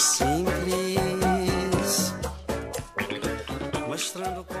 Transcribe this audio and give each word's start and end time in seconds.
simples. 0.00 0.98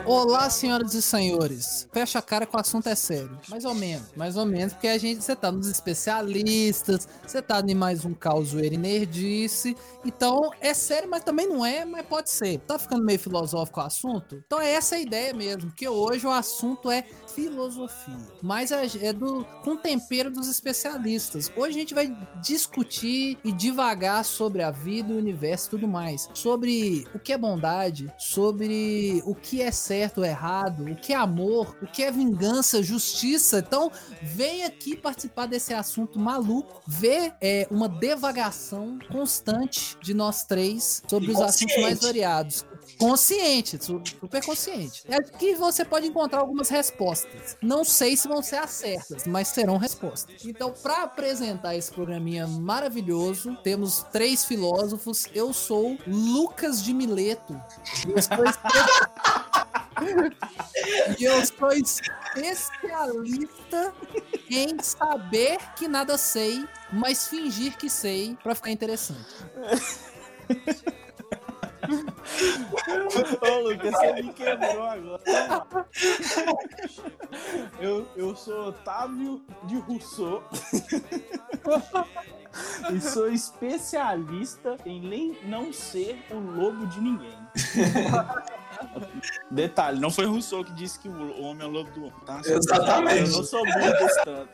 Olá, 0.04 0.50
senhoras 0.50 0.94
e 0.94 1.02
senhores. 1.02 1.86
Fecha 1.92 2.18
a 2.18 2.22
cara 2.22 2.44
que 2.44 2.56
o 2.56 2.58
assunto 2.58 2.88
é 2.88 2.94
sério. 2.94 3.38
Mais 3.48 3.64
ou 3.64 3.74
menos, 3.74 4.08
mais 4.16 4.36
ou 4.36 4.44
menos, 4.44 4.72
porque 4.72 4.88
a 4.88 4.98
gente, 4.98 5.22
você 5.22 5.36
tá 5.36 5.52
nos 5.52 5.68
especialistas, 5.68 7.06
você 7.26 7.40
tá 7.40 7.62
em 7.66 7.74
mais 7.74 8.04
um 8.04 8.14
caos 8.14 8.52
nerdice. 8.52 9.76
Então, 10.04 10.50
é 10.60 10.74
sério, 10.74 11.08
mas 11.08 11.22
também 11.22 11.46
não 11.46 11.64
é, 11.64 11.84
mas 11.84 12.06
pode 12.06 12.30
ser. 12.30 12.58
Tá 12.60 12.78
ficando 12.78 13.04
meio 13.04 13.18
filosófico 13.18 13.80
o 13.80 13.84
assunto? 13.84 14.42
Então 14.46 14.60
é 14.60 14.72
essa 14.72 14.96
a 14.96 14.98
ideia 14.98 15.32
mesmo, 15.34 15.70
que 15.72 15.88
hoje 15.88 16.26
o 16.26 16.30
assunto 16.30 16.90
é 16.90 17.04
filosofia. 17.38 18.18
Mas 18.42 18.72
é 18.72 18.88
é 19.00 19.12
do 19.12 19.44
com 19.62 19.76
tempero 19.76 20.30
dos 20.30 20.48
especialistas. 20.48 21.52
Hoje 21.56 21.76
a 21.76 21.80
gente 21.80 21.94
vai 21.94 22.16
discutir 22.42 23.38
e 23.44 23.52
divagar 23.52 24.24
sobre 24.24 24.62
a 24.62 24.70
vida, 24.70 25.12
o 25.12 25.18
universo 25.18 25.68
e 25.68 25.70
tudo 25.70 25.88
mais. 25.88 26.28
Sobre 26.34 27.06
o 27.14 27.18
que 27.18 27.32
é 27.32 27.38
bondade, 27.38 28.12
sobre 28.18 29.22
o 29.24 29.34
que 29.34 29.62
é 29.62 29.70
certo 29.70 30.18
ou 30.18 30.24
errado, 30.24 30.84
o 30.84 30.96
que 30.96 31.12
é 31.12 31.16
amor, 31.16 31.76
o 31.82 31.86
que 31.86 32.02
é 32.02 32.10
vingança, 32.10 32.82
justiça. 32.82 33.58
Então, 33.58 33.90
vem 34.22 34.64
aqui 34.64 34.96
participar 34.96 35.46
desse 35.46 35.74
assunto 35.74 36.18
maluco, 36.18 36.80
ver 36.86 37.34
é, 37.40 37.66
uma 37.70 37.88
devagação 37.88 38.98
constante 39.10 39.96
de 40.02 40.14
nós 40.14 40.44
três 40.44 41.02
sobre 41.06 41.30
os 41.30 41.40
assuntos 41.40 41.76
mais 41.82 42.00
variados. 42.00 42.64
Consciente, 42.98 43.78
su- 43.82 44.02
super 44.20 44.44
consciente. 44.44 45.02
É 45.08 45.22
que 45.22 45.54
você 45.54 45.84
pode 45.84 46.08
encontrar 46.08 46.40
algumas 46.40 46.68
respostas. 46.68 47.56
Não 47.62 47.84
sei 47.84 48.16
se 48.16 48.26
vão 48.26 48.42
ser 48.42 48.56
as 48.56 48.70
certas, 48.70 49.24
mas 49.24 49.48
serão 49.48 49.76
respostas. 49.76 50.44
Então, 50.44 50.72
para 50.82 51.04
apresentar 51.04 51.76
esse 51.76 51.92
programinha 51.92 52.46
maravilhoso, 52.46 53.56
temos 53.62 54.02
três 54.12 54.44
filósofos. 54.44 55.26
Eu 55.32 55.52
sou 55.52 55.96
Lucas 56.06 56.82
de 56.82 56.92
Mileto. 56.92 57.56
E 61.18 61.24
eu 61.24 61.44
sou 61.44 61.72
especialista 61.72 63.92
em 64.50 64.78
saber 64.82 65.58
que 65.76 65.88
nada 65.88 66.16
sei, 66.16 66.64
mas 66.92 67.26
fingir 67.26 67.76
que 67.76 67.90
sei 67.90 68.36
pra 68.42 68.54
ficar 68.54 68.70
interessante. 68.70 69.26
Ô, 73.40 73.58
Lucas, 73.60 73.92
você 73.92 74.22
me 74.22 74.32
quebrou 74.32 74.82
agora. 74.82 75.20
Eu, 77.80 78.06
eu 78.16 78.36
sou 78.36 78.68
Otávio 78.68 79.42
de 79.64 79.78
Rousseau. 79.78 80.42
E 82.92 83.00
sou 83.00 83.30
especialista 83.30 84.76
em 84.84 85.00
nem 85.00 85.38
não 85.44 85.72
ser 85.72 86.18
o 86.30 86.38
lobo 86.38 86.86
de 86.86 87.00
ninguém. 87.00 87.38
Detalhe, 89.50 90.00
não 90.00 90.10
foi 90.10 90.26
Rousseau 90.26 90.64
que 90.64 90.72
disse 90.72 90.98
que 90.98 91.08
o 91.08 91.42
homem 91.42 91.66
é 91.66 91.68
o 91.68 91.72
lobo 91.72 91.90
do 91.90 92.00
homem, 92.00 92.20
tá? 92.24 92.40
Exatamente. 92.44 93.30
Eu 93.30 93.36
não 93.36 93.44
sou 93.44 93.62
tanto. 94.24 94.48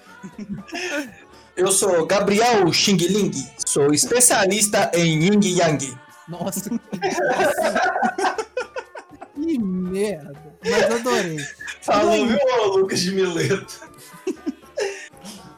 Eu 1.57 1.71
sou 1.71 2.07
Gabriel 2.07 2.73
Xing 2.73 2.97
Ling, 2.97 3.33
sou 3.65 3.93
especialista 3.93 4.91
em 4.93 5.23
Yin 5.23 5.41
Yang. 5.43 6.04
Nossa, 6.29 6.71
que, 6.71 6.79
que 9.35 9.59
merda. 9.59 10.55
Mas 10.65 10.85
adorei. 10.85 11.39
Falou, 11.83 12.27
viu, 12.27 12.39
ô, 12.39 12.77
Lucas 12.79 13.01
de 13.01 13.13
Mileto? 13.13 13.81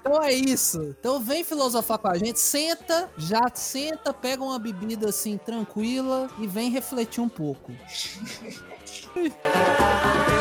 Então 0.01 0.23
é 0.23 0.33
isso. 0.33 0.95
Então 0.99 1.21
vem 1.21 1.43
filosofar 1.43 1.99
com 1.99 2.09
a 2.09 2.17
gente. 2.17 2.39
Senta, 2.39 3.11
já 3.17 3.43
senta, 3.55 4.15
pega 4.15 4.43
uma 4.43 4.59
bebida 4.59 5.09
assim 5.09 5.37
tranquila 5.37 6.29
e 6.39 6.47
vem 6.47 6.71
refletir 6.71 7.21
um 7.21 7.29
pouco. 7.29 7.73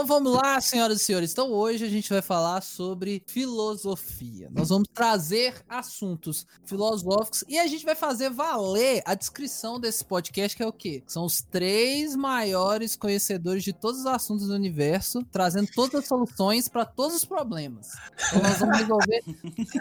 Então 0.00 0.06
vamos 0.06 0.32
lá, 0.32 0.58
senhoras 0.62 1.02
e 1.02 1.04
senhores. 1.04 1.30
Então 1.30 1.52
hoje 1.52 1.84
a 1.84 1.88
gente 1.88 2.08
vai 2.08 2.22
falar 2.22 2.62
sobre 2.62 3.22
filosofia. 3.26 4.48
Nós 4.50 4.70
vamos 4.70 4.88
trazer 4.94 5.62
assuntos 5.68 6.46
filosóficos 6.64 7.44
e 7.46 7.58
a 7.58 7.66
gente 7.66 7.84
vai 7.84 7.94
fazer 7.94 8.30
valer 8.30 9.02
a 9.04 9.14
descrição 9.14 9.78
desse 9.78 10.02
podcast, 10.02 10.56
que 10.56 10.62
é 10.62 10.66
o 10.66 10.72
quê? 10.72 11.02
São 11.06 11.26
os 11.26 11.42
três 11.42 12.16
maiores 12.16 12.96
conhecedores 12.96 13.62
de 13.62 13.74
todos 13.74 14.00
os 14.00 14.06
assuntos 14.06 14.46
do 14.46 14.54
universo, 14.54 15.22
trazendo 15.30 15.68
todas 15.74 15.96
as 15.96 16.08
soluções 16.08 16.66
para 16.66 16.86
todos 16.86 17.14
os 17.16 17.26
problemas. 17.26 17.90
Então 18.28 18.42
nós 18.42 18.58
vamos 18.58 18.78
resolver 18.78 19.22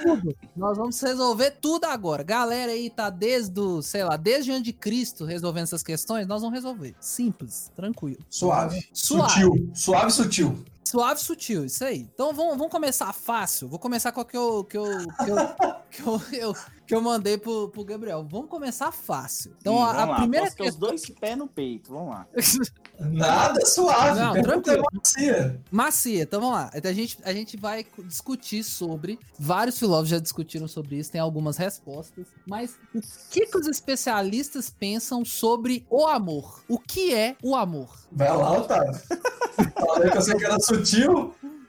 tudo. 0.03 0.35
Nós 0.53 0.77
vamos 0.77 0.99
resolver 0.99 1.51
tudo 1.61 1.85
agora. 1.85 2.23
Galera 2.23 2.73
aí 2.73 2.89
tá 2.89 3.09
desde 3.09 3.57
o, 3.57 3.81
sei 3.81 4.03
lá, 4.03 4.17
desde 4.17 4.51
antes 4.51 4.63
de 4.63 4.73
Cristo 4.73 5.23
resolvendo 5.23 5.63
essas 5.63 5.81
questões, 5.81 6.27
nós 6.27 6.41
vamos 6.41 6.57
resolver. 6.57 6.93
Simples, 6.99 7.71
tranquilo. 7.73 8.19
Suave. 8.29 8.85
Suave. 8.91 9.31
Sutil. 9.31 9.71
Suave 9.73 10.08
sutil. 10.09 10.55
Suave 10.89 11.19
e 11.19 11.23
sutil, 11.23 11.65
isso 11.65 11.83
aí. 11.83 11.99
Então 12.13 12.33
vamos, 12.33 12.57
vamos 12.57 12.71
começar 12.71 13.11
fácil. 13.13 13.67
Vou 13.67 13.77
começar 13.79 14.11
com 14.11 14.21
o 14.21 14.25
que 14.25 14.37
eu, 14.37 14.63
que 14.63 14.77
eu, 14.77 14.85
que 14.87 15.29
eu, 15.31 15.37
que 15.91 16.01
eu, 16.01 16.39
eu- 16.49 16.55
que 16.89 16.95
eu 16.95 17.01
mandei 17.03 17.37
pro, 17.37 17.69
pro 17.69 17.83
Gabriel. 17.85 18.25
Vamos 18.27 18.49
começar 18.49 18.91
fácil. 18.91 19.53
Então 19.61 19.75
Hum, 19.75 19.83
a, 19.83 19.93
vamos 19.93 19.99
a 20.01 20.05
lá, 20.07 20.15
primeira 20.17 20.45
posso 20.47 20.57
ter 20.57 20.69
os 20.69 20.75
dois 20.75 21.05
pés 21.11 21.37
no 21.37 21.47
peito, 21.47 21.91
vamos 21.93 22.09
lá. 22.15 22.25
Nada 22.99 23.63
suave. 23.65 24.19
Não, 24.19 24.33
tranquilo. 24.41 24.83
macia. 24.91 25.61
Macia, 25.71 26.23
então 26.23 26.41
vamos 26.41 26.55
lá. 26.55 26.71
Então, 26.73 26.89
A 26.89 26.93
gente, 26.93 27.17
a 27.23 27.31
gente 27.31 27.55
vai 27.57 27.85
discutir 28.05 28.63
sobre. 28.63 29.19
Vários 29.37 29.77
filósofos 29.77 30.09
já 30.09 30.17
discutiram 30.19 30.67
sobre 30.67 30.95
isso, 30.97 31.11
tem 31.11 31.21
algumas 31.21 31.57
respostas. 31.57 32.25
Mas 32.47 32.71
o 32.93 32.99
que, 33.29 33.45
que 33.45 33.57
os 33.57 33.67
especialistas 33.67 34.69
pensam 34.71 35.23
sobre 35.23 35.85
o 35.91 36.07
amor? 36.07 36.63
O 36.67 36.79
que 36.79 37.13
é 37.13 37.35
o 37.43 37.55
amor? 37.55 37.99
Vai 38.11 38.35
lá, 38.35 38.51
Otávio. 38.57 38.99
Falei 39.79 40.09
que 40.09 40.17
eu 40.17 40.21
sei 40.21 40.35
que 40.35 40.45
era 40.45 40.59
sutil. 40.59 40.78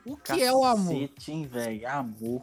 O 0.05 0.17
que 0.17 0.41
é 0.43 0.51
o 0.53 0.63
amor? 0.63 0.93
Cacete, 0.93 1.31
hein, 1.31 1.47
velho? 1.47 1.87
Amor. 1.89 2.41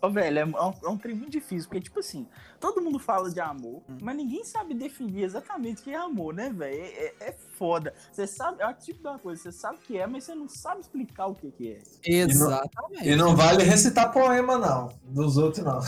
Ô, 0.00 0.08
velho, 0.08 0.38
é 0.38 0.44
um, 0.46 0.72
é 0.82 0.88
um 0.88 0.96
trem 0.96 1.14
muito 1.14 1.30
difícil, 1.32 1.68
porque, 1.68 1.82
tipo 1.82 2.00
assim, 2.00 2.26
todo 2.58 2.80
mundo 2.80 2.98
fala 2.98 3.30
de 3.30 3.38
amor, 3.38 3.82
Hum. 3.86 3.98
mas 4.00 4.16
ninguém 4.16 4.42
sabe 4.42 4.72
definir 4.72 5.24
exatamente 5.24 5.82
o 5.82 5.84
que 5.84 5.90
é 5.90 5.96
amor, 5.96 6.32
né, 6.32 6.48
velho? 6.48 6.74
É, 6.74 6.86
é- 6.86 7.14
é 7.20 7.36
foda. 7.58 7.92
Você 8.10 8.26
sabe, 8.26 8.62
é 8.62 8.66
o 8.66 8.72
tipo 8.72 9.06
uma 9.06 9.18
coisa, 9.18 9.42
você 9.42 9.52
sabe 9.52 9.76
o 9.76 9.80
que 9.80 9.98
é, 9.98 10.06
mas 10.06 10.24
você 10.24 10.34
não 10.34 10.48
sabe 10.48 10.80
explicar 10.80 11.26
o 11.26 11.34
que, 11.34 11.50
que 11.50 11.72
é. 11.72 11.82
Exatamente. 12.02 13.06
E 13.08 13.14
não 13.14 13.36
vale 13.36 13.62
recitar 13.62 14.10
poema, 14.10 14.56
não. 14.56 14.90
Dos 15.04 15.36
outros, 15.36 15.62
não. 15.64 15.80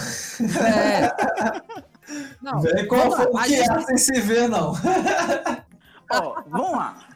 É. 0.62 1.10
Não, 2.40 2.60
Vem 2.60 2.86
vamos 2.86 3.18
lá. 3.18 3.24
o 3.24 3.42
que 3.42 3.48
gente 3.48 3.68
é 3.68 3.80
sem 3.80 3.96
se 3.98 4.20
ver, 4.20 4.48
não. 4.48 4.74
Ó, 6.12 6.42
vamos 6.46 6.70
lá. 6.70 7.08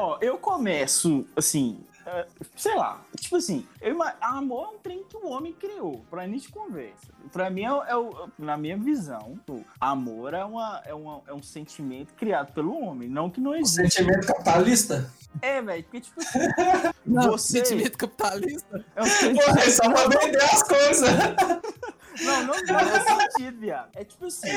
Ó, 0.00 0.16
eu 0.22 0.38
começo, 0.38 1.26
assim, 1.36 1.78
é, 2.06 2.26
sei 2.56 2.74
lá, 2.74 3.00
tipo 3.18 3.36
assim, 3.36 3.66
eu 3.80 3.92
amor 4.20 4.64
é 4.64 4.68
um 4.76 4.78
trem 4.78 5.04
que 5.04 5.16
o 5.16 5.26
homem 5.28 5.52
criou 5.52 6.04
pra 6.10 6.26
de 6.38 6.48
conversa. 6.48 7.08
Pra 7.32 7.48
mim, 7.50 7.62
é, 7.64 7.68
é 7.68 7.94
na 8.38 8.56
minha 8.56 8.76
visão, 8.76 9.38
o 9.48 9.64
amor 9.80 10.34
é, 10.34 10.44
uma, 10.44 10.82
é, 10.84 10.94
uma, 10.94 11.22
é 11.26 11.32
um 11.34 11.42
sentimento 11.42 12.12
criado 12.14 12.52
pelo 12.52 12.78
homem, 12.78 13.08
não 13.08 13.30
que 13.30 13.40
não 13.40 13.52
O 13.52 13.56
existe. 13.56 13.96
sentimento 13.98 14.26
capitalista? 14.26 15.10
É, 15.42 15.60
velho, 15.60 15.82
porque, 15.84 16.00
tipo 16.00 16.20
assim, 16.20 16.38
Não, 17.06 17.32
Você- 17.32 17.58
sentimento 17.64 17.98
capitalista. 17.98 18.84
é 18.94 19.02
um 19.02 19.04
Porra, 19.04 19.08
sentimento. 19.18 19.58
é 19.58 19.70
só 19.70 19.82
pra 19.90 20.08
vender 20.20 20.42
as 20.44 20.62
coisas. 20.62 21.10
Não, 22.22 22.46
não 22.46 22.54
faz 22.54 23.04
sentido, 23.32 23.58
viado. 23.58 23.90
É 23.94 24.04
tipo 24.04 24.26
assim, 24.26 24.48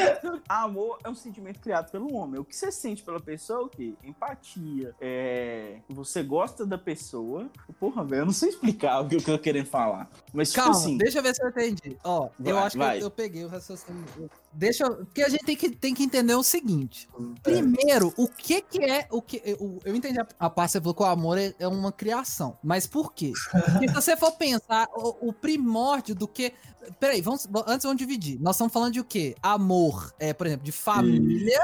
amor 0.47 0.99
é 1.03 1.09
um 1.09 1.15
sentimento 1.15 1.59
criado 1.59 1.91
pelo 1.91 2.13
homem. 2.13 2.39
O 2.39 2.45
que 2.45 2.55
você 2.55 2.71
sente 2.71 3.03
pela 3.03 3.19
pessoa 3.19 3.61
é 3.61 3.63
o 3.63 3.69
quê? 3.69 3.93
Empatia. 4.03 4.93
É... 4.99 5.79
Você 5.89 6.23
gosta 6.23 6.65
da 6.65 6.77
pessoa. 6.77 7.49
Porra, 7.79 8.03
velho, 8.03 8.21
eu 8.21 8.25
não 8.25 8.33
sei 8.33 8.49
explicar 8.49 9.01
o 9.01 9.07
que 9.07 9.15
eu 9.15 9.21
tô 9.21 9.37
querendo 9.39 9.67
falar. 9.67 10.09
Mas, 10.33 10.51
tipo 10.51 10.63
Calma, 10.63 10.77
assim, 10.77 10.97
deixa 10.97 11.19
eu 11.19 11.23
ver 11.23 11.35
se 11.35 11.43
eu 11.43 11.49
entendi. 11.49 11.97
Ó, 12.03 12.29
eu 12.43 12.55
Vai, 12.55 12.63
acho 12.63 12.71
que 12.71 12.77
vai. 12.77 12.97
eu, 12.97 13.01
eu 13.01 13.11
peguei 13.11 13.43
o 13.43 13.47
raciocínio. 13.47 14.05
Deixa 14.53 14.85
eu. 14.85 14.95
Porque 14.97 15.21
a 15.21 15.29
gente 15.29 15.45
tem 15.45 15.55
que, 15.55 15.69
tem 15.69 15.93
que 15.93 16.03
entender 16.03 16.35
o 16.35 16.43
seguinte. 16.43 17.07
Primeiro, 17.43 18.13
o 18.17 18.27
que 18.27 18.61
que 18.61 18.83
é. 18.83 19.07
O 19.11 19.21
que, 19.21 19.41
eu, 19.45 19.79
eu 19.85 19.95
entendi 19.95 20.19
a, 20.19 20.27
a 20.39 20.49
parte, 20.49 20.71
você 20.71 20.79
falou 20.79 20.95
que 20.95 21.03
o 21.03 21.05
amor 21.05 21.37
é, 21.37 21.53
é 21.59 21.67
uma 21.67 21.91
criação. 21.91 22.57
Mas 22.63 22.87
por 22.87 23.13
quê? 23.13 23.33
Porque 23.51 23.87
se 23.87 23.93
você 23.93 24.17
for 24.17 24.31
pensar, 24.33 24.87
o, 24.95 25.29
o 25.29 25.33
primórdio 25.33 26.15
do 26.15 26.27
que. 26.27 26.53
Peraí, 26.99 27.21
vamos, 27.21 27.47
antes 27.67 27.83
vamos 27.83 27.97
dividir. 27.97 28.39
Nós 28.39 28.55
estamos 28.55 28.73
falando 28.73 28.93
de 28.93 28.99
o 28.99 29.03
quê? 29.03 29.35
Amor, 29.41 30.13
é, 30.19 30.33
por 30.33 30.47
exemplo, 30.47 30.65
de 30.65 30.71
família 30.71 31.59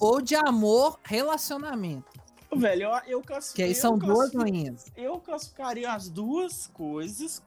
ou 0.00 0.20
de 0.20 0.34
amor 0.34 0.98
relacionamento? 1.02 2.23
Velho, 2.56 2.82
eu, 2.84 2.90
eu 3.06 3.20
Que 3.20 3.26
classifiquei. 3.28 3.64
aí 3.66 3.74
são 3.74 3.98
duas 3.98 4.32
linhas. 4.34 4.86
Eu 4.96 5.18
classificaria 5.18 5.92
as 5.92 6.08
duas 6.08 6.66
coisas 6.68 7.42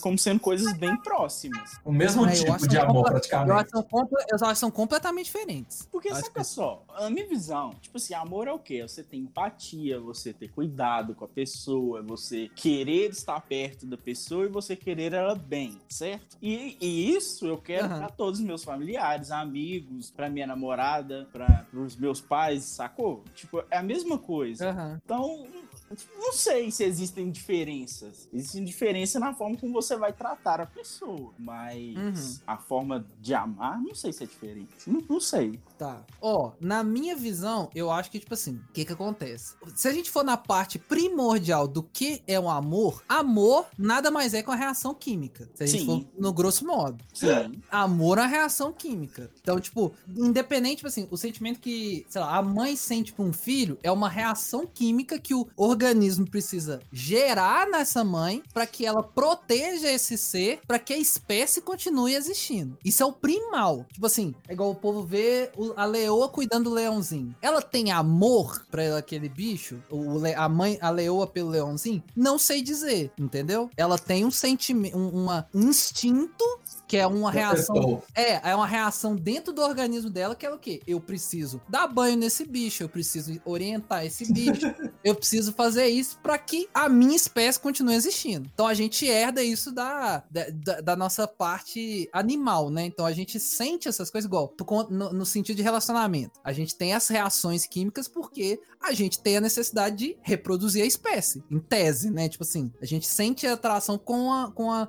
como 0.00 0.18
sendo 0.18 0.40
coisas 0.40 0.72
bem 0.74 0.96
próximas. 0.98 1.78
O 1.84 1.92
mesmo 1.92 2.26
É, 2.26 2.32
tipo 2.32 2.58
de 2.58 2.68
que 2.68 2.76
amor, 2.78 2.94
compa- 3.04 3.08
Eu 3.08 3.12
praticamente. 3.12 3.52
acho, 3.52 3.82
que 3.84 4.14
eu 4.32 4.36
acho 4.36 4.52
que 4.52 4.58
são 4.58 4.70
completamente 4.70 5.26
diferentes. 5.26 5.88
Porque, 5.90 6.14
saca 6.14 6.40
que- 6.40 6.44
só, 6.44 6.84
a 6.94 7.10
minha 7.10 7.26
visão, 7.26 7.70
tipo 7.80 7.96
assim, 7.96 8.14
amor 8.14 8.48
é 8.48 8.52
o 8.52 8.58
quê? 8.58 8.82
Você 8.82 9.02
ter 9.02 9.16
empatia, 9.16 10.00
você 10.00 10.32
ter 10.32 10.48
cuidado 10.48 11.14
com 11.14 11.24
a 11.24 11.28
pessoa, 11.28 12.02
você 12.02 12.48
querer 12.54 13.10
estar 13.10 13.40
perto 13.40 13.86
da 13.86 13.96
pessoa 13.96 14.44
e 14.44 14.48
você 14.48 14.74
querer 14.76 15.12
ela 15.12 15.34
bem, 15.34 15.78
certo? 15.88 16.36
E, 16.40 16.76
e 16.80 17.14
isso 17.16 17.46
eu 17.46 17.58
quero 17.58 17.86
Aham. 17.86 17.98
pra 17.98 18.08
todos 18.10 18.40
os 18.40 18.44
meus 18.46 18.64
familiares, 18.64 19.30
amigos, 19.30 20.10
pra 20.10 20.28
minha 20.28 20.46
namorada, 20.46 21.28
pra, 21.32 21.66
pros 21.70 21.96
meus 21.96 22.20
pais, 22.20 22.64
sacou? 22.64 23.22
Tipo, 23.34 23.62
é 23.70 23.78
a 23.78 23.82
mesma 23.82 24.18
coisa. 24.18 24.37
Aham. 24.60 25.00
Então, 25.04 25.67
não 26.16 26.32
sei 26.32 26.70
se 26.70 26.84
existem 26.84 27.30
diferenças. 27.30 28.28
Existe 28.32 28.64
diferença 28.64 29.18
na 29.18 29.32
forma 29.34 29.56
como 29.56 29.72
você 29.72 29.96
vai 29.96 30.12
tratar 30.12 30.60
a 30.60 30.66
pessoa. 30.66 31.32
Mas 31.38 31.96
Uhum. 31.96 32.38
a 32.46 32.56
forma 32.56 33.06
de 33.20 33.34
amar, 33.34 33.80
não 33.80 33.94
sei 33.94 34.12
se 34.12 34.24
é 34.24 34.26
diferente. 34.26 34.68
Não, 34.86 35.02
não 35.08 35.20
sei. 35.20 35.58
Tá. 35.78 36.04
Ó, 36.20 36.52
na 36.60 36.82
minha 36.82 37.14
visão, 37.16 37.70
eu 37.74 37.90
acho 37.90 38.10
que, 38.10 38.18
tipo 38.18 38.34
assim, 38.34 38.56
o 38.68 38.72
que 38.72 38.84
que 38.84 38.92
acontece? 38.92 39.54
Se 39.74 39.88
a 39.88 39.92
gente 39.92 40.10
for 40.10 40.24
na 40.24 40.36
parte 40.36 40.78
primordial 40.78 41.66
do 41.68 41.82
que 41.82 42.22
é 42.26 42.38
um 42.38 42.50
amor, 42.50 43.02
amor 43.08 43.66
nada 43.78 44.10
mais 44.10 44.34
é 44.34 44.42
que 44.42 44.48
uma 44.48 44.56
reação 44.56 44.94
química. 44.94 45.48
Se 45.54 45.62
a 45.64 45.66
gente 45.66 45.80
Sim. 45.80 45.86
for 45.86 46.06
no 46.18 46.32
grosso 46.32 46.66
modo. 46.66 47.02
Sim. 47.14 47.60
Amor 47.70 48.18
é 48.18 48.22
uma 48.22 48.26
reação 48.26 48.72
química. 48.72 49.30
Então, 49.40 49.58
tipo, 49.60 49.92
independente, 50.16 50.76
tipo 50.76 50.88
assim, 50.88 51.06
o 51.10 51.16
sentimento 51.16 51.60
que, 51.60 52.04
sei 52.08 52.20
lá, 52.20 52.36
a 52.36 52.42
mãe 52.42 52.76
sente 52.76 53.12
pra 53.12 53.24
um 53.24 53.32
filho 53.32 53.78
é 53.82 53.90
uma 53.90 54.08
reação 54.08 54.66
química 54.66 55.18
que 55.18 55.34
o 55.34 55.48
organismo 55.78 56.28
precisa 56.28 56.80
gerar 56.92 57.68
nessa 57.68 58.04
mãe 58.04 58.42
pra 58.52 58.66
que 58.66 58.84
ela 58.84 59.02
proteja 59.02 59.90
esse 59.90 60.18
ser, 60.18 60.60
pra 60.66 60.78
que 60.78 60.92
a 60.92 60.98
espécie 60.98 61.60
continue 61.60 62.14
existindo. 62.14 62.76
Isso 62.84 63.02
é 63.02 63.06
o 63.06 63.12
primal. 63.12 63.86
Tipo 63.92 64.06
assim, 64.06 64.34
é 64.48 64.52
igual 64.52 64.70
o 64.70 64.74
povo 64.74 65.02
vê 65.02 65.50
a 65.76 65.84
leoa 65.84 66.28
cuidando 66.28 66.64
do 66.64 66.70
leãozinho. 66.70 67.34
Ela 67.40 67.62
tem 67.62 67.90
amor 67.90 68.66
pra 68.70 68.98
aquele 68.98 69.28
bicho? 69.28 69.82
O, 69.90 70.20
a 70.36 70.48
mãe, 70.48 70.78
a 70.80 70.90
leoa 70.90 71.26
pelo 71.26 71.50
leãozinho? 71.50 72.02
Não 72.16 72.38
sei 72.38 72.62
dizer, 72.62 73.12
entendeu? 73.18 73.70
Ela 73.76 73.98
tem 73.98 74.24
um 74.24 74.30
sentimento, 74.30 74.96
um, 74.96 75.28
um 75.54 75.68
instinto 75.68 76.44
que 76.88 76.96
é 76.96 77.06
uma 77.06 77.30
reação 77.30 78.02
é, 78.14 78.50
é 78.50 78.54
uma 78.56 78.66
reação 78.66 79.14
dentro 79.14 79.52
do 79.52 79.62
organismo 79.62 80.08
dela 80.10 80.34
que 80.34 80.46
é 80.46 80.50
o 80.50 80.58
quê? 80.58 80.80
Eu 80.86 80.98
preciso 81.00 81.60
dar 81.68 81.86
banho 81.86 82.16
nesse 82.16 82.44
bicho, 82.46 82.82
eu 82.82 82.88
preciso 82.88 83.38
orientar 83.44 84.04
esse 84.06 84.32
bicho, 84.32 84.66
eu 85.04 85.14
preciso 85.14 85.52
fazer 85.52 85.86
isso 85.86 86.18
pra 86.22 86.38
que 86.38 86.68
a 86.72 86.88
minha 86.88 87.14
espécie 87.14 87.60
continue 87.60 87.94
existindo. 87.94 88.48
Então 88.52 88.66
a 88.66 88.74
gente 88.74 89.06
herda 89.06 89.42
isso 89.42 89.70
da, 89.70 90.24
da, 90.30 90.80
da- 90.80 90.96
nossa 90.96 91.28
parte 91.28 92.08
animal, 92.12 92.70
né? 92.70 92.86
Então 92.86 93.04
a 93.06 93.12
gente 93.12 93.38
sente 93.38 93.86
essas 93.86 94.10
coisas 94.10 94.26
igual 94.26 94.52
no, 94.90 95.12
no 95.12 95.26
sentido 95.26 95.56
de 95.56 95.62
relacionamento. 95.62 96.40
A 96.42 96.52
gente 96.52 96.74
tem 96.74 96.94
as 96.94 97.06
reações 97.08 97.66
químicas 97.66 98.08
porque 98.08 98.58
a 98.80 98.92
gente 98.92 99.20
tem 99.20 99.36
a 99.36 99.40
necessidade 99.40 99.96
de 99.96 100.16
reproduzir 100.22 100.82
a 100.82 100.86
espécie, 100.86 101.42
em 101.50 101.58
tese, 101.58 102.10
né? 102.10 102.28
Tipo 102.28 102.44
assim, 102.44 102.72
a 102.80 102.86
gente 102.86 103.06
sente 103.06 103.46
a 103.46 103.52
atração 103.52 103.98
com 103.98 104.32
a, 104.32 104.50
com 104.50 104.72
a, 104.72 104.88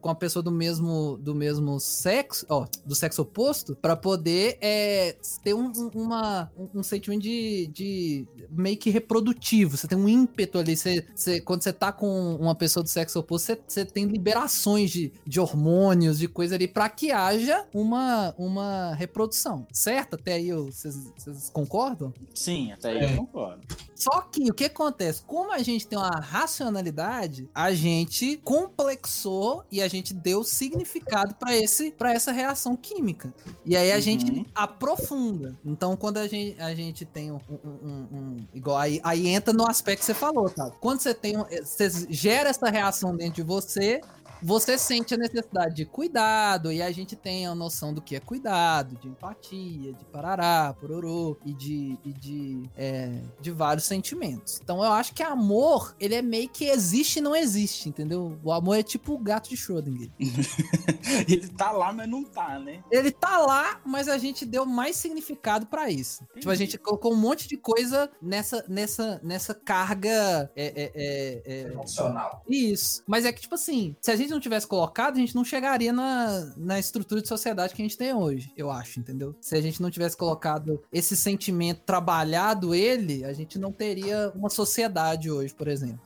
com 0.00 0.10
a 0.10 0.14
pessoa 0.14 0.42
do 0.42 0.50
mesmo, 0.50 1.16
do 1.18 1.34
mesmo 1.36 1.78
sexo, 1.78 2.44
ó, 2.48 2.66
do 2.84 2.94
sexo 2.94 3.22
oposto, 3.22 3.76
pra 3.76 3.94
poder 3.96 4.58
é, 4.60 5.16
ter 5.44 5.54
um, 5.54 5.70
um- 5.76 5.90
uma, 5.94 6.50
um, 6.56 6.80
um 6.80 6.82
sentimento 6.82 7.22
de, 7.22 7.68
de 7.72 8.26
meio 8.50 8.76
que 8.76 8.90
reprodutivo. 8.90 9.76
Você 9.76 9.86
tem 9.86 9.96
um 9.98 10.08
ímpeto 10.08 10.58
ali. 10.58 10.76
Você, 10.76 11.06
você- 11.14 11.40
quando 11.40 11.62
você 11.62 11.72
tá 11.72 11.92
com 11.92 12.34
uma 12.36 12.54
pessoa 12.54 12.82
do 12.82 12.88
sexo 12.88 13.18
oposto, 13.20 13.46
você, 13.46 13.60
você 13.66 13.84
tem 13.84 14.04
liberações 14.06 14.90
de, 14.90 15.12
de 15.26 15.38
hormônios, 15.40 16.18
de 16.18 16.28
coisa 16.28 16.54
ali, 16.54 16.66
pra 16.66 16.88
que 16.88 17.10
haja 17.12 17.66
uma, 17.74 18.34
uma 18.38 18.94
reprodução. 18.94 19.66
Certo? 19.72 20.14
Até 20.14 20.34
aí 20.34 20.48
eu- 20.48 20.66
vocês 20.72 20.96
vocês 21.16 21.50
concordam? 21.50 22.12
Sim, 22.34 22.72
até 22.72 22.90
aí 22.90 22.98
É. 22.98 23.12
eu 23.12 23.16
concordo. 23.18 23.60
Só 23.94 24.20
que 24.22 24.50
o 24.50 24.54
que 24.54 24.64
acontece? 24.64 25.22
Como 25.22 25.50
a 25.52 25.58
gente 25.62 25.86
tem 25.86 25.98
uma 25.98 26.10
racionalidade, 26.20 27.48
a 27.54 27.72
gente 27.72 28.36
complexou 28.44 29.64
e 29.70 29.80
a 29.82 29.88
gente 29.88 30.12
deu 30.14 30.44
significado 30.44 31.25
pra 31.34 31.56
esse 31.56 31.90
para 31.90 32.12
essa 32.12 32.32
reação 32.32 32.76
química. 32.76 33.32
E 33.64 33.76
aí 33.76 33.92
a 33.92 33.96
Uhum. 33.96 34.00
gente 34.00 34.46
aprofunda. 34.54 35.54
Então 35.64 35.96
quando 35.96 36.18
a 36.18 36.26
gente, 36.28 36.60
a 36.60 36.74
gente 36.74 37.04
tem 37.04 37.30
um, 37.32 37.40
um- 37.50 37.88
um- 37.88 38.08
um- 38.18 38.36
igual 38.54 38.76
aí, 38.78 39.00
aí 39.02 39.26
entra 39.28 39.52
no 39.52 39.68
aspecto 39.68 40.00
que 40.00 40.06
você 40.06 40.14
falou, 40.14 40.48
tá? 40.50 40.70
Quando 40.80 41.00
você 41.00 41.14
tem 41.14 41.36
um- 41.36 41.44
você 41.64 41.90
gera 42.10 42.50
essa 42.50 42.68
reação 42.70 43.16
dentro 43.16 43.34
de 43.34 43.42
você, 43.42 44.00
você 44.42 44.78
sente 44.78 45.14
a 45.14 45.16
necessidade 45.16 45.74
de 45.74 45.84
cuidado, 45.84 46.72
e 46.72 46.82
a 46.82 46.90
gente 46.92 47.16
tem 47.16 47.46
a 47.46 47.54
noção 47.54 47.92
do 47.92 48.00
que 48.00 48.16
é 48.16 48.20
cuidado, 48.20 48.96
de 48.96 49.08
empatia, 49.08 49.92
de 49.92 50.04
parará, 50.06 50.74
pororô, 50.78 51.36
e 51.44 51.52
de, 51.52 51.98
e 52.04 52.12
de, 52.12 52.70
é, 52.76 53.20
de 53.40 53.50
vários 53.50 53.84
sentimentos. 53.84 54.60
Então 54.62 54.82
eu 54.82 54.92
acho 54.92 55.14
que 55.14 55.22
amor, 55.22 55.94
ele 55.98 56.14
é 56.14 56.22
meio 56.22 56.48
que 56.48 56.66
existe 56.66 57.18
e 57.18 57.22
não 57.22 57.34
existe, 57.34 57.88
entendeu? 57.88 58.38
O 58.42 58.52
amor 58.52 58.78
é 58.78 58.82
tipo 58.82 59.14
o 59.14 59.18
gato 59.18 59.48
de 59.48 59.56
Schrödinger. 59.56 60.10
Ele 61.28 61.48
tá 61.48 61.70
lá, 61.70 61.92
mas 61.92 62.08
não 62.08 62.24
tá, 62.24 62.58
né? 62.58 62.82
Ele 62.90 63.10
tá 63.10 63.38
lá, 63.38 63.80
mas 63.84 64.08
a 64.08 64.18
gente 64.18 64.44
deu 64.44 64.66
mais 64.66 64.96
significado 64.96 65.66
pra 65.66 65.90
isso. 65.90 66.26
Tipo, 66.34 66.50
a 66.50 66.54
gente 66.54 66.78
colocou 66.78 67.12
um 67.12 67.16
monte 67.16 67.48
de 67.48 67.56
coisa 67.56 68.10
nessa, 68.20 68.64
nessa, 68.68 69.20
nessa 69.22 69.54
carga. 69.54 70.50
É, 70.54 70.66
é, 70.66 70.92
é, 70.94 71.42
é, 71.44 71.60
Emocional. 71.72 72.42
Isso. 72.48 73.02
Mas 73.06 73.24
é 73.24 73.32
que, 73.32 73.40
tipo 73.40 73.54
assim, 73.54 73.96
se 74.00 74.10
a 74.10 74.16
gente 74.16 74.25
não 74.30 74.40
tivesse 74.40 74.66
colocado, 74.66 75.16
a 75.16 75.20
gente 75.20 75.34
não 75.34 75.44
chegaria 75.44 75.92
na, 75.92 76.52
na 76.56 76.78
estrutura 76.78 77.20
de 77.20 77.28
sociedade 77.28 77.74
que 77.74 77.82
a 77.82 77.84
gente 77.84 77.96
tem 77.96 78.14
hoje, 78.14 78.52
eu 78.56 78.70
acho, 78.70 79.00
entendeu? 79.00 79.34
Se 79.40 79.56
a 79.56 79.60
gente 79.60 79.80
não 79.80 79.90
tivesse 79.90 80.16
colocado 80.16 80.82
esse 80.92 81.16
sentimento, 81.16 81.82
trabalhado 81.84 82.74
ele, 82.74 83.24
a 83.24 83.32
gente 83.32 83.58
não 83.58 83.72
teria 83.72 84.32
uma 84.34 84.50
sociedade 84.50 85.30
hoje, 85.30 85.54
por 85.54 85.68
exemplo. 85.68 86.00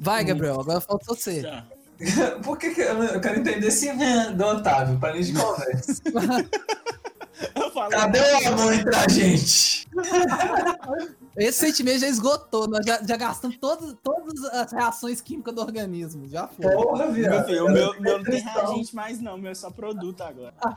Vai, 0.00 0.24
Gabriel, 0.24 0.60
agora 0.60 0.80
falta 0.80 1.04
você. 1.06 1.42
Tá. 1.42 1.66
Por 2.42 2.56
que, 2.58 2.70
que 2.70 2.80
eu, 2.80 3.02
eu 3.02 3.20
quero 3.20 3.40
entender 3.40 3.66
esse 3.66 3.90
do 4.34 4.44
Otávio, 4.46 4.98
pra 4.98 5.14
gente 5.20 5.38
conversa? 5.38 6.02
Cadê 7.90 8.20
o 8.20 8.48
amor 8.48 8.72
entre 8.72 8.96
a 8.96 9.08
gente? 9.08 9.86
Esse 11.40 11.58
sentimento 11.66 12.00
já 12.00 12.08
esgotou, 12.08 12.68
nós 12.68 12.84
já, 12.84 13.02
já 13.02 13.16
gastamos 13.16 13.56
todas, 13.56 13.96
todas 14.02 14.44
as 14.44 14.72
reações 14.72 15.20
químicas 15.20 15.54
do 15.54 15.60
organismo, 15.62 16.28
já 16.28 16.46
foi. 16.46 16.70
Porra, 16.70 17.06
Meu 17.06 17.12
viado. 17.14 17.46
filho, 17.46 17.66
o 17.66 17.72
meu, 17.72 18.00
meu 18.00 18.18
não 18.18 18.24
tem 18.24 18.40
reagente 18.40 18.94
mais, 18.94 19.20
não. 19.20 19.38
Meu 19.38 19.50
é 19.50 19.54
só 19.54 19.70
produto 19.70 20.20
agora. 20.22 20.54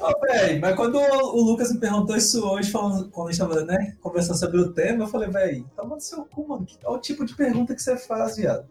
Ó, 0.00 0.18
véi, 0.20 0.58
mas 0.58 0.74
quando 0.76 0.96
o, 0.96 1.36
o 1.36 1.42
Lucas 1.42 1.70
me 1.72 1.78
perguntou 1.78 2.16
isso 2.16 2.42
hoje, 2.48 2.70
falando, 2.70 3.10
quando 3.10 3.28
a 3.28 3.32
gente 3.32 3.40
tava 3.40 3.62
né, 3.64 3.94
conversando 4.00 4.38
sobre 4.38 4.58
o 4.58 4.72
tema, 4.72 5.04
eu 5.04 5.08
falei, 5.08 5.28
véi, 5.28 5.64
toma 5.76 5.96
no 5.96 6.00
seu 6.00 6.24
cu, 6.24 6.48
mano. 6.48 6.66
Olha 6.84 6.96
o 6.96 7.00
tipo 7.00 7.24
de 7.24 7.34
pergunta 7.34 7.74
que 7.74 7.82
você 7.82 7.96
faz, 7.98 8.36
viado. 8.36 8.64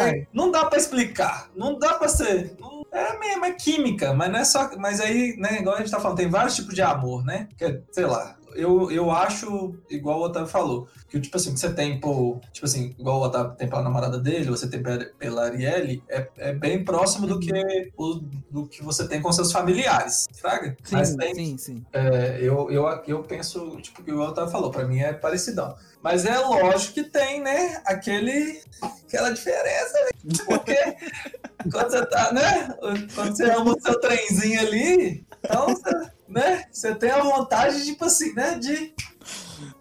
É, 0.00 0.26
não 0.32 0.50
dá 0.50 0.64
pra 0.66 0.78
explicar. 0.78 1.50
Não 1.56 1.78
dá 1.78 1.94
pra 1.94 2.08
ser. 2.08 2.54
não- 2.60 2.76
é 2.92 3.18
mesmo, 3.18 3.44
é 3.44 3.52
química, 3.52 4.14
mas 4.14 4.30
não 4.30 4.38
é 4.38 4.44
só. 4.44 4.70
Mas 4.78 5.00
aí, 5.00 5.36
né, 5.36 5.58
igual 5.58 5.74
a 5.74 5.78
gente 5.80 5.90
tá 5.90 5.98
falando, 6.00 6.16
tem 6.18 6.30
vários 6.30 6.54
tipos 6.54 6.74
de 6.74 6.80
amor, 6.82 7.24
né? 7.24 7.48
Que, 7.58 7.64
é, 7.64 7.82
sei 7.90 8.06
lá. 8.06 8.36
Eu, 8.56 8.90
eu 8.90 9.10
acho, 9.10 9.74
igual 9.90 10.20
o 10.20 10.24
Otávio 10.24 10.48
falou, 10.48 10.88
que 11.08 11.20
tipo 11.20 11.36
assim, 11.36 11.52
que 11.54 11.60
você 11.60 11.72
tem 11.72 12.00
por. 12.00 12.40
Tipo 12.52 12.66
assim, 12.66 12.94
igual 12.98 13.20
o 13.20 13.24
Otávio 13.24 13.54
tem 13.56 13.68
pela 13.68 13.82
namorada 13.82 14.18
dele, 14.18 14.50
você 14.50 14.68
tem 14.68 14.82
pe- 14.82 15.12
pela 15.18 15.44
Arielle, 15.44 16.02
é, 16.08 16.28
é 16.38 16.52
bem 16.52 16.84
próximo 16.84 17.26
do 17.26 17.38
que, 17.38 17.52
o, 17.96 18.14
do 18.50 18.66
que 18.66 18.82
você 18.82 19.06
tem 19.06 19.20
com 19.20 19.30
seus 19.32 19.52
familiares, 19.52 20.24
fraga? 20.40 20.76
Sim, 20.84 20.96
Mas 20.96 21.14
tem 21.16 21.34
sim, 21.34 21.58
sim. 21.58 21.84
é, 21.92 22.38
eu, 22.40 22.70
eu, 22.70 22.84
eu 23.06 23.22
penso, 23.22 23.76
tipo, 23.80 24.02
que 24.02 24.12
o 24.12 24.20
Otávio 24.20 24.50
falou, 24.50 24.70
pra 24.70 24.86
mim 24.86 25.00
é 25.00 25.12
parecidão. 25.12 25.74
Mas 26.02 26.24
é 26.24 26.38
lógico 26.38 26.94
que 26.94 27.04
tem, 27.04 27.40
né, 27.40 27.82
aquele, 27.84 28.60
aquela 29.06 29.30
diferença, 29.30 29.92
né? 30.04 30.36
Porque 30.46 30.76
quando 31.72 31.90
você 31.90 32.06
tá, 32.06 32.32
né, 32.32 32.68
quando 33.14 33.36
você 33.36 33.44
ama 33.50 33.74
o 33.76 33.80
seu 33.80 33.98
trenzinho 34.00 34.60
ali, 34.60 35.26
então, 35.44 35.66
você, 35.66 36.10
né, 36.28 36.64
você 36.70 36.94
tem 36.94 37.10
a 37.10 37.22
vontade, 37.22 37.84
tipo 37.84 38.04
assim, 38.04 38.32
né, 38.34 38.58
de, 38.58 38.94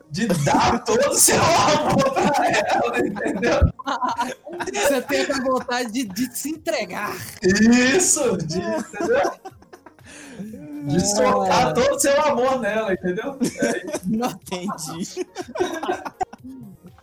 de 0.10 0.28
dar 0.28 0.84
todo 0.86 1.10
o 1.10 1.16
seu 1.16 1.42
amor 1.42 2.14
pra 2.14 2.48
ela, 2.48 3.00
entendeu? 3.00 3.60
Você 4.74 5.02
tem 5.02 5.22
aquela 5.22 5.44
vontade 5.44 5.92
de, 5.92 6.04
de 6.06 6.38
se 6.38 6.50
entregar. 6.50 7.16
Isso, 7.42 8.38
de, 8.38 8.60
entendeu? 8.60 9.32
De 10.86 11.00
soltar 11.16 11.74
todo 11.74 11.96
o 11.96 12.00
seu 12.00 12.22
amor 12.22 12.60
nela, 12.60 12.94
entendeu? 12.94 13.38
É, 13.62 14.00
Não, 14.06 14.30
Entendi. 14.30 15.26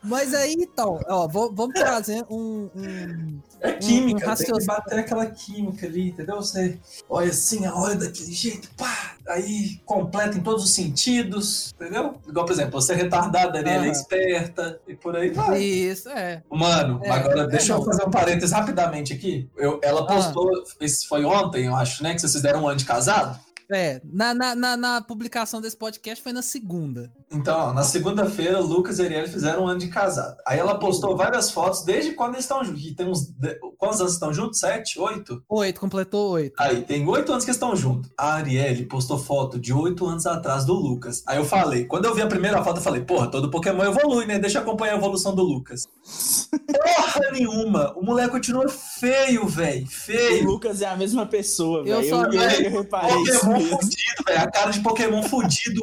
Mas 0.05 0.35
aí, 0.35 0.55
então, 0.59 0.99
ó, 1.09 1.29
vou- 1.29 1.53
vamos 1.55 1.75
trazer 1.75 2.25
um. 2.29 2.69
um- 2.75 3.41
É 3.61 3.73
química, 3.75 4.19
tem 4.19 4.29
raciocínio. 4.29 4.61
que 4.61 4.67
bater 4.67 4.99
aquela 4.99 5.27
química 5.27 5.87
ali, 5.87 6.09
entendeu? 6.09 6.37
Você 6.37 6.77
olha 7.09 7.31
assim, 7.31 7.65
olha 7.69 7.95
daquele 7.95 8.33
jeito, 8.33 8.69
pá, 8.77 9.15
aí 9.29 9.81
completa 9.87 10.37
em 10.37 10.41
todos 10.43 10.65
os 10.65 10.71
sentidos, 10.75 11.73
entendeu? 11.77 12.17
Igual, 12.27 12.45
por 12.45 12.53
exemplo, 12.53 12.73
você 12.81 12.93
é 12.95 12.97
retardada 12.97 13.59
ali, 13.61 13.71
ela 13.71 13.87
é 13.87 13.91
esperta, 13.91 14.81
e 14.89 14.95
por 14.97 15.15
aí 15.15 15.31
vai. 15.31 15.61
Isso, 15.63 16.09
é. 16.09 16.43
Mano, 16.51 17.01
É, 17.05 17.11
agora 17.11 17.43
é, 17.43 17.47
deixa 17.47 17.73
eu 17.75 17.85
fazer 17.85 18.05
um 18.05 18.11
parênteses 18.11 18.51
rapidamente 18.51 19.13
aqui. 19.13 19.49
Eu, 19.57 19.79
ela 19.83 20.05
postou, 20.07 20.51
esse 20.81 21.07
foi 21.07 21.25
ontem, 21.25 21.67
eu 21.67 21.77
acho, 21.77 22.03
né? 22.03 22.15
Que 22.15 22.21
vocês 22.21 22.33
fizeram 22.33 22.65
um 22.65 22.69
ano 22.69 22.79
de 22.79 22.85
casado. 22.85 23.39
É, 23.73 24.01
na, 24.05 24.35
na, 24.35 24.55
na, 24.55 24.77
na 24.77 25.01
publicação 25.01 25.61
desse 25.61 25.77
podcast 25.77 26.23
foi 26.23 26.33
na 26.33 26.43
segunda. 26.43 27.11
Então, 27.33 27.59
ó, 27.59 27.73
na 27.73 27.83
segunda-feira, 27.83 28.61
o 28.61 28.67
Lucas 28.67 28.99
e 28.99 29.03
a 29.03 29.05
Ariel 29.07 29.27
fizeram 29.29 29.65
um 29.65 29.69
ano 29.69 29.81
de 29.81 29.89
casado. 29.89 30.37
Aí 30.47 30.59
ela 30.59 30.79
postou 30.79 31.17
várias 31.17 31.51
fotos 31.51 31.83
desde 31.83 32.13
quando 32.13 32.35
eles 32.35 32.45
estão 32.45 32.63
juntos. 32.65 32.85
E 32.85 32.95
Tem 32.95 33.07
uns. 33.09 33.33
Quantos 33.79 34.01
anos 34.01 34.13
estão 34.13 34.33
juntos? 34.33 34.59
Sete? 34.61 34.99
Oito? 35.01 35.43
Oito, 35.49 35.81
completou 35.81 36.31
oito. 36.33 36.55
Aí, 36.59 36.83
tem 36.83 37.07
oito 37.09 37.33
anos 37.33 37.45
que 37.45 37.51
eles 37.51 37.57
estão 37.57 37.75
juntos. 37.75 38.11
A 38.19 38.35
Arielle 38.35 38.85
postou 38.87 39.19
foto 39.19 39.59
de 39.59 39.73
oito 39.73 40.07
anos 40.07 40.27
atrás 40.27 40.65
do 40.65 40.75
Lucas. 40.75 41.23
Aí 41.27 41.39
eu 41.39 41.45
falei, 41.45 41.85
quando 41.87 42.05
eu 42.05 42.15
vi 42.15 42.21
a 42.23 42.27
primeira 42.27 42.63
foto, 42.63 42.77
eu 42.79 42.83
falei, 42.83 43.01
porra, 43.03 43.31
todo 43.31 43.51
Pokémon 43.51 43.83
evolui, 43.85 44.27
né? 44.27 44.39
Deixa 44.39 44.59
eu 44.59 44.63
acompanhar 44.63 44.95
a 44.95 44.99
evolução 44.99 45.35
do 45.35 45.43
Lucas. 45.43 45.89
Porra 46.53 47.31
nenhuma! 47.33 47.93
O 47.97 48.05
moleque 48.05 48.31
continua 48.31 48.69
feio, 48.69 49.47
velho. 49.47 49.85
O 49.85 49.89
Feio. 49.91 50.45
Lucas 50.45 50.83
é 50.83 50.87
a 50.87 50.97
mesma 50.97 51.25
pessoa, 51.27 51.81
Eu 51.87 51.99
velho. 52.01 52.09
só- 52.11 52.25
Eu, 52.25 52.33
eu, 52.33 52.51
eu 52.65 52.71
reparei 52.83 53.15
Pokémon 53.17 53.53
mesmo. 53.59 53.62
Fudido, 53.69 54.25
velho. 54.27 54.41
A 54.41 54.51
cara 54.51 54.71
de 54.71 54.81
Pokémon 54.81 55.23
fudido. 55.23 55.83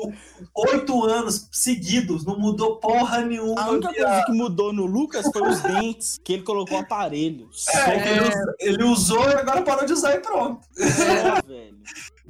Oito 0.56 1.04
anos 1.06 1.48
seguidos. 1.52 2.26
Não 2.26 2.38
mudou 2.40 2.78
porra 2.78 3.22
nenhuma. 3.22 3.62
A 3.62 3.70
única 3.70 3.94
coisa 3.94 4.24
que 4.26 4.32
mudou 4.34 4.72
no 4.74 4.86
Lucas 4.86 5.26
foi 5.32 5.48
os 5.50 5.60
dentes, 5.62 6.20
que 6.24 6.34
ele 6.34 6.44
colocou 6.44 6.78
aparelho. 6.78 7.50
É, 7.70 8.12
ele, 8.18 8.30
ele 8.60 8.84
usou 8.84 9.24
e 9.30 9.34
agora 9.34 9.62
parou 9.62 9.86
de 9.86 9.94
usar 9.94 10.16
e 10.16 10.20
pronto. 10.20 10.62
velho. 11.48 11.78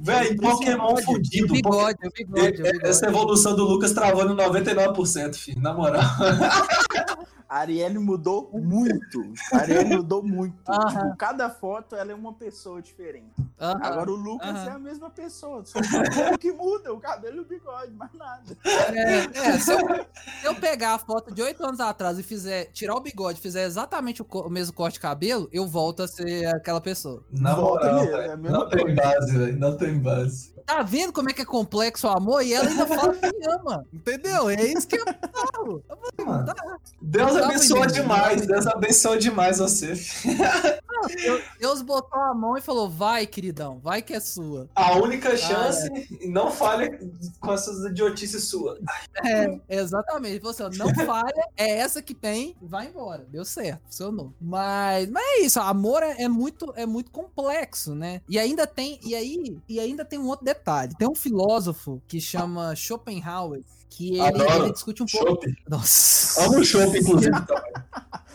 Velho, 0.02 0.36
Pokémon 0.40 0.96
E 0.96 1.02
o 1.02 1.04
fudido. 1.04 1.52
bigode, 1.52 1.98
bigode, 2.16 2.52
bigode. 2.62 2.86
Essa 2.86 3.06
evolução 3.06 3.54
do 3.54 3.64
Lucas 3.64 3.92
travou 3.92 4.24
no 4.24 4.34
99%, 4.34 5.34
filho. 5.34 5.60
Na 5.60 5.74
moral. 5.74 6.00
A 7.50 7.58
Arielle 7.58 7.98
mudou 7.98 8.48
muito. 8.52 9.32
A 9.52 9.56
Arielle 9.56 9.96
mudou 9.96 10.22
muito. 10.22 10.54
Tipo, 10.56 11.16
cada 11.16 11.50
foto 11.50 11.96
ela 11.96 12.12
é 12.12 12.14
uma 12.14 12.32
pessoa 12.32 12.80
diferente. 12.80 13.34
Aham. 13.60 13.80
Agora 13.82 14.10
o 14.12 14.14
Lucas 14.14 14.50
aham. 14.50 14.68
é 14.68 14.70
a 14.70 14.78
mesma 14.78 15.10
pessoa. 15.10 15.64
Só 15.64 15.80
o 16.32 16.38
que 16.38 16.52
muda, 16.52 16.94
o 16.94 17.00
cabelo 17.00 17.38
e 17.38 17.40
o 17.40 17.44
bigode, 17.44 17.92
mais 17.92 18.12
nada. 18.14 18.56
É, 18.64 19.36
é, 19.36 19.58
se, 19.58 19.72
eu, 19.72 19.78
se 20.40 20.46
eu 20.46 20.54
pegar 20.54 20.94
a 20.94 20.98
foto 20.98 21.34
de 21.34 21.42
oito 21.42 21.66
anos 21.66 21.80
atrás 21.80 22.20
e 22.20 22.22
fizer, 22.22 22.66
tirar 22.66 22.94
o 22.94 23.00
bigode, 23.00 23.40
fizer 23.40 23.64
exatamente 23.64 24.22
o, 24.22 24.26
o 24.30 24.48
mesmo 24.48 24.72
corte 24.72 24.94
de 24.94 25.00
cabelo, 25.00 25.48
eu 25.52 25.66
volto 25.66 26.04
a 26.04 26.08
ser 26.08 26.46
aquela 26.54 26.80
pessoa. 26.80 27.24
Na 27.32 27.56
moral, 27.56 28.04
é 28.04 28.36
Não 28.36 28.68
tem 28.68 28.94
base, 28.94 29.36
velho. 29.36 29.58
Não 29.58 29.76
tem 29.76 29.98
base. 29.98 30.54
Tá 30.64 30.82
vendo 30.82 31.12
como 31.12 31.28
é 31.28 31.32
que 31.32 31.42
é 31.42 31.44
complexo 31.44 32.06
o 32.06 32.10
amor? 32.10 32.44
E 32.44 32.54
ela 32.54 32.68
ainda 32.68 32.86
fala 32.86 33.12
que 33.12 33.26
me 33.26 33.46
ama. 33.48 33.84
Entendeu? 33.92 34.48
É 34.48 34.62
isso 34.62 34.86
que 34.86 34.96
eu 34.96 35.04
falo. 35.04 35.82
Mano, 36.24 36.54
Deus 37.02 37.26
Não 37.26 37.34
dá 37.34 37.39
pra 37.39 37.39
abençoa 37.44 37.84
entender, 37.84 38.02
demais. 38.02 38.46
Deus 38.46 38.66
abençoa 38.66 39.18
demais 39.18 39.58
você. 39.58 39.94
Deus, 41.08 41.42
Deus 41.58 41.82
botou 41.82 42.20
a 42.20 42.34
mão 42.34 42.56
e 42.56 42.60
falou: 42.60 42.88
vai, 42.88 43.26
queridão, 43.26 43.78
vai 43.78 44.02
que 44.02 44.12
é 44.12 44.20
sua. 44.20 44.68
A 44.74 44.96
única 44.96 45.36
chance, 45.36 45.88
é. 45.88 46.26
não 46.26 46.50
falha 46.50 46.98
com 47.40 47.52
essas 47.52 47.84
idiotices 47.90 48.44
suas. 48.44 48.78
É, 49.24 49.58
exatamente. 49.68 50.32
Ele 50.32 50.40
falou 50.40 50.68
assim, 50.68 50.78
não 50.78 50.94
falha, 51.06 51.48
é 51.56 51.78
essa 51.78 52.02
que 52.02 52.14
tem, 52.14 52.56
vai 52.60 52.86
embora. 52.86 53.26
Deu 53.30 53.44
certo, 53.44 53.80
funcionou. 53.86 54.32
Mas, 54.40 55.08
mas 55.08 55.22
é 55.24 55.40
isso, 55.40 55.60
amor 55.60 56.02
é, 56.02 56.22
é 56.22 56.28
muito 56.28 56.72
é 56.76 56.86
muito 56.86 57.10
complexo, 57.10 57.94
né? 57.94 58.20
E 58.28 58.38
ainda 58.38 58.66
tem, 58.66 58.98
e 59.02 59.14
aí, 59.14 59.56
e 59.68 59.80
ainda 59.80 60.04
tem 60.04 60.18
um 60.18 60.26
outro 60.26 60.44
detalhe. 60.44 60.94
Tem 60.96 61.08
um 61.08 61.14
filósofo 61.14 62.02
que 62.06 62.20
chama 62.20 62.74
Schopenhauer, 62.74 63.62
que 63.90 64.18
ele, 64.18 64.42
ele 64.42 64.72
discute 64.72 65.02
um 65.02 65.06
pouco. 65.06 65.44
Chopp. 65.44 65.56
Nossa. 65.68 66.44
Amo 66.44 66.60
o 66.60 66.64
Chopp, 66.64 66.96
inclusive. 66.96 67.30